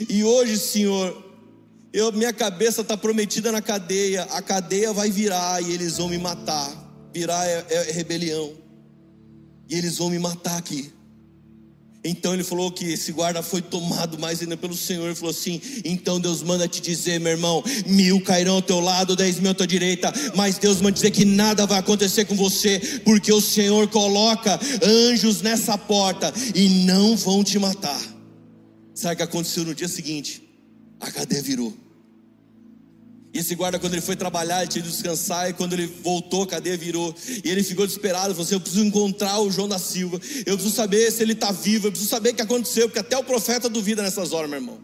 [0.08, 1.30] E hoje, Senhor,
[1.92, 6.18] eu, minha cabeça está prometida na cadeia, a cadeia vai virar e eles vão me
[6.18, 6.72] matar.
[7.12, 8.52] Virar é, é rebelião.
[9.68, 10.92] E eles vão me matar aqui.
[12.02, 15.04] Então ele falou que esse guarda foi tomado mais ainda pelo Senhor.
[15.06, 19.14] Ele falou assim: então Deus manda te dizer, meu irmão, mil cairão ao teu lado,
[19.14, 22.80] dez mil à tua direita, mas Deus manda dizer que nada vai acontecer com você,
[23.04, 28.00] porque o Senhor coloca anjos nessa porta e não vão te matar.
[29.00, 30.42] Sabe o que aconteceu no dia seguinte?
[31.00, 31.74] A cadeia virou.
[33.32, 36.42] E esse guarda, quando ele foi trabalhar, ele tinha de descansar, e quando ele voltou,
[36.42, 37.14] a cadeia virou.
[37.42, 40.76] E ele ficou desesperado, falou assim: Eu preciso encontrar o João da Silva, eu preciso
[40.76, 43.70] saber se ele está vivo, eu preciso saber o que aconteceu, porque até o profeta
[43.70, 44.78] duvida nessas horas, meu irmão.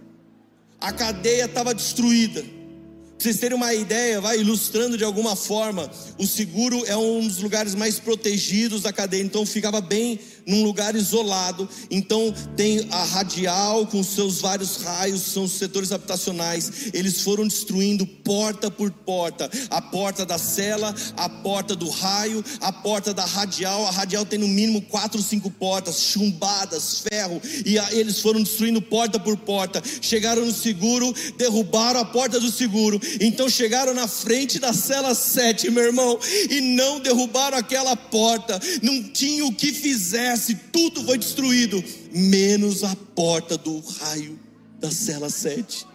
[0.81, 2.41] A cadeia estava destruída.
[2.41, 7.39] Pra vocês terem uma ideia, vai ilustrando de alguma forma, o seguro é um dos
[7.39, 11.69] lugares mais protegidos da cadeia, então ficava bem num lugar isolado.
[11.91, 16.91] Então tem a radial com seus vários raios, são os setores habitacionais.
[16.95, 22.73] Eles foram destruindo porta por porta, a porta da cela, a porta do raio, a
[22.73, 23.87] porta da radial.
[23.87, 28.81] A radial tem no mínimo quatro, cinco portas, chumbadas, ferro, e a, eles foram destruindo
[28.81, 29.83] porta por porta.
[30.01, 33.01] Chegaram no seguro, derrubaram a porta do seguro.
[33.21, 36.19] Então chegaram na frente da cela 7, meu irmão,
[36.51, 38.61] e não derrubaram aquela porta.
[38.83, 40.36] Não tinha o que fizer
[40.73, 41.83] tudo foi destruído,
[42.13, 44.39] menos a porta do raio
[44.79, 45.87] da cela 7.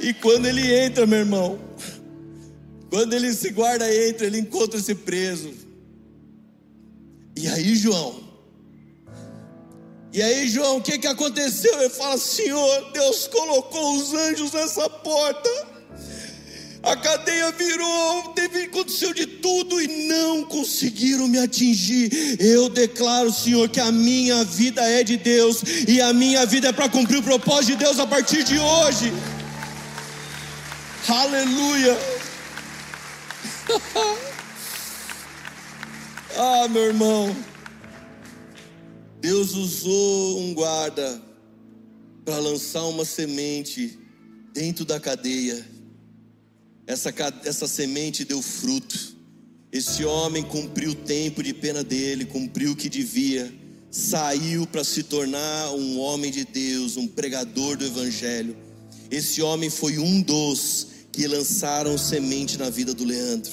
[0.00, 1.58] E quando ele entra, meu irmão,
[2.90, 5.52] quando ele se guarda entra, ele encontra esse preso.
[7.36, 8.22] E aí, João?
[10.12, 11.80] E aí, João, o que, que aconteceu?
[11.80, 15.73] Ele fala: Senhor, Deus colocou os anjos nessa porta
[16.84, 22.36] a cadeia virou, teve, aconteceu de tudo e não conseguiram me atingir.
[22.38, 26.72] Eu declaro, Senhor, que a minha vida é de Deus e a minha vida é
[26.72, 29.12] para cumprir o propósito de Deus a partir de hoje.
[31.08, 31.98] Aleluia.
[36.36, 37.34] ah, meu irmão.
[39.22, 41.18] Deus usou um guarda
[42.26, 43.98] para lançar uma semente
[44.52, 45.73] dentro da cadeia
[46.86, 47.12] essa,
[47.44, 49.14] essa semente deu fruto.
[49.72, 53.52] Esse homem cumpriu o tempo de pena dele, cumpriu o que devia,
[53.90, 58.56] saiu para se tornar um homem de Deus, um pregador do Evangelho.
[59.10, 63.50] Esse homem foi um dos que lançaram semente na vida do Leandro.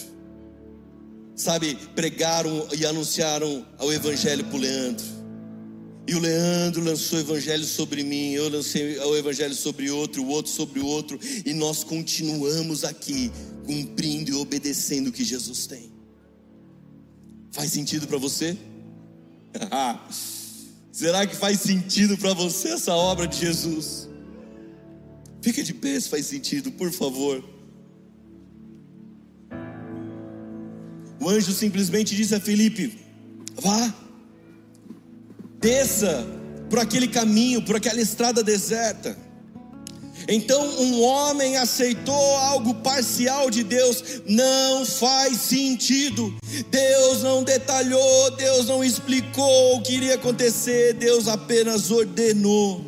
[1.35, 5.20] Sabe, pregaram e anunciaram o Evangelho para o Leandro.
[6.11, 10.27] E o Leandro lançou o evangelho sobre mim, eu lancei o evangelho sobre outro, o
[10.27, 13.31] outro sobre o outro, e nós continuamos aqui
[13.65, 15.89] cumprindo e obedecendo o que Jesus tem.
[17.53, 18.57] Faz sentido para você?
[20.91, 24.09] Será que faz sentido para você essa obra de Jesus?
[25.41, 27.41] Fica de pé se faz sentido, por favor.
[31.21, 32.99] O anjo simplesmente disse a Felipe:
[33.55, 34.10] Vá,
[35.61, 36.25] desça
[36.69, 39.15] por aquele caminho, por aquela estrada deserta.
[40.27, 46.33] Então, um homem aceitou algo parcial de Deus, não faz sentido.
[46.69, 52.85] Deus não detalhou, Deus não explicou o que iria acontecer, Deus apenas ordenou.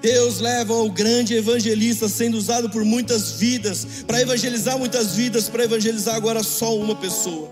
[0.00, 5.64] Deus leva o grande evangelista sendo usado por muitas vidas, para evangelizar muitas vidas, para
[5.64, 7.48] evangelizar agora só uma pessoa.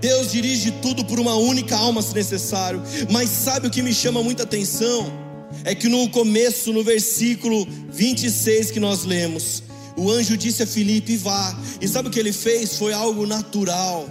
[0.00, 4.22] Deus dirige tudo por uma única alma se necessário, mas sabe o que me chama
[4.22, 5.24] muita atenção?
[5.62, 9.62] é que no começo, no versículo 26 que nós lemos,
[9.96, 11.56] o anjo disse a Filipe: vá.
[11.80, 12.76] E sabe o que ele fez?
[12.78, 14.08] Foi algo natural.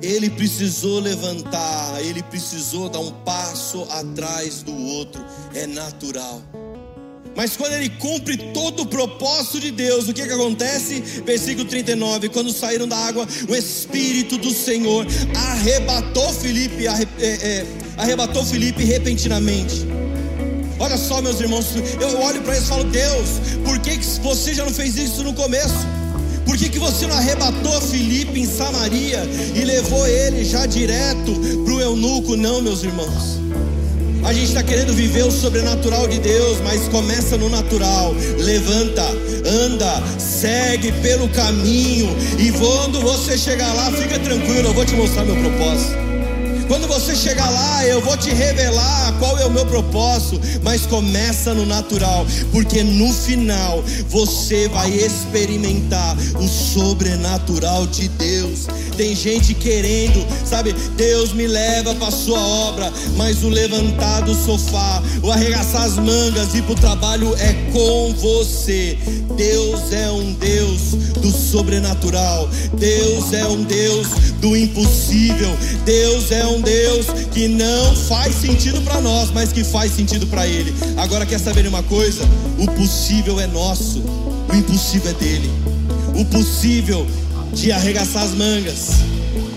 [0.00, 5.24] Ele precisou levantar, ele precisou dar um passo atrás do outro,
[5.54, 6.40] é natural.
[7.38, 10.98] Mas quando ele cumpre todo o propósito de Deus, o que, que acontece?
[11.24, 15.06] Versículo 39: quando saíram da água, o Espírito do Senhor
[15.52, 17.66] arrebatou Filipe, é, é,
[17.96, 19.86] arrebatou Filipe repentinamente.
[20.80, 21.66] Olha só, meus irmãos,
[22.00, 23.28] eu olho para eles e falo: Deus,
[23.64, 25.86] por que, que você já não fez isso no começo?
[26.44, 29.22] Por que, que você não arrebatou Felipe em Samaria
[29.54, 31.32] e levou ele já direto
[31.64, 32.36] para o eunuco?
[32.36, 33.38] Não, meus irmãos.
[34.28, 38.14] A gente está querendo viver o sobrenatural de Deus, mas começa no natural.
[38.36, 39.02] Levanta,
[39.46, 42.14] anda, segue pelo caminho.
[42.38, 45.96] E quando você chegar lá, fica tranquilo, eu vou te mostrar meu propósito.
[46.68, 51.54] Quando você chegar lá, eu vou te revelar qual é o meu propósito, mas começa
[51.54, 58.66] no natural, porque no final você vai experimentar o sobrenatural de Deus.
[58.98, 60.72] Tem gente querendo, sabe?
[60.96, 66.52] Deus me leva para sua obra, mas o levantar do sofá, o arregaçar as mangas
[66.52, 68.98] e ir para o trabalho é com você.
[69.36, 70.80] Deus é um Deus
[71.22, 72.50] do sobrenatural.
[72.76, 74.08] Deus é um Deus
[74.40, 75.56] do impossível.
[75.84, 80.44] Deus é um Deus que não faz sentido para nós, mas que faz sentido para
[80.44, 80.74] Ele.
[80.96, 82.24] Agora quer saber uma coisa?
[82.58, 85.48] O possível é nosso, o impossível é dele.
[86.16, 87.06] O possível
[87.52, 88.90] de arregaçar as mangas,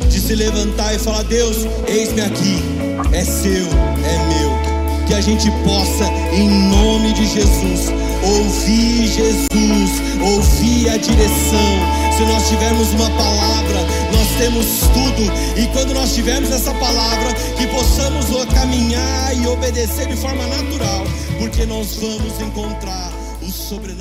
[0.10, 1.58] de se levantar e falar: Deus,
[1.88, 2.64] eis-me aqui,
[3.12, 3.68] é seu,
[4.06, 4.62] é meu.
[5.08, 7.92] Que a gente possa, em nome de Jesus,
[8.24, 9.92] ouvir Jesus,
[10.22, 12.02] ouvir a direção.
[12.18, 13.80] Se nós tivermos uma palavra,
[14.14, 15.60] nós temos tudo.
[15.60, 18.12] E quando nós tivermos essa palavra, que possamos
[18.54, 21.04] caminhar e obedecer de forma natural,
[21.40, 23.12] porque nós vamos encontrar
[23.42, 24.01] o sobrenatural.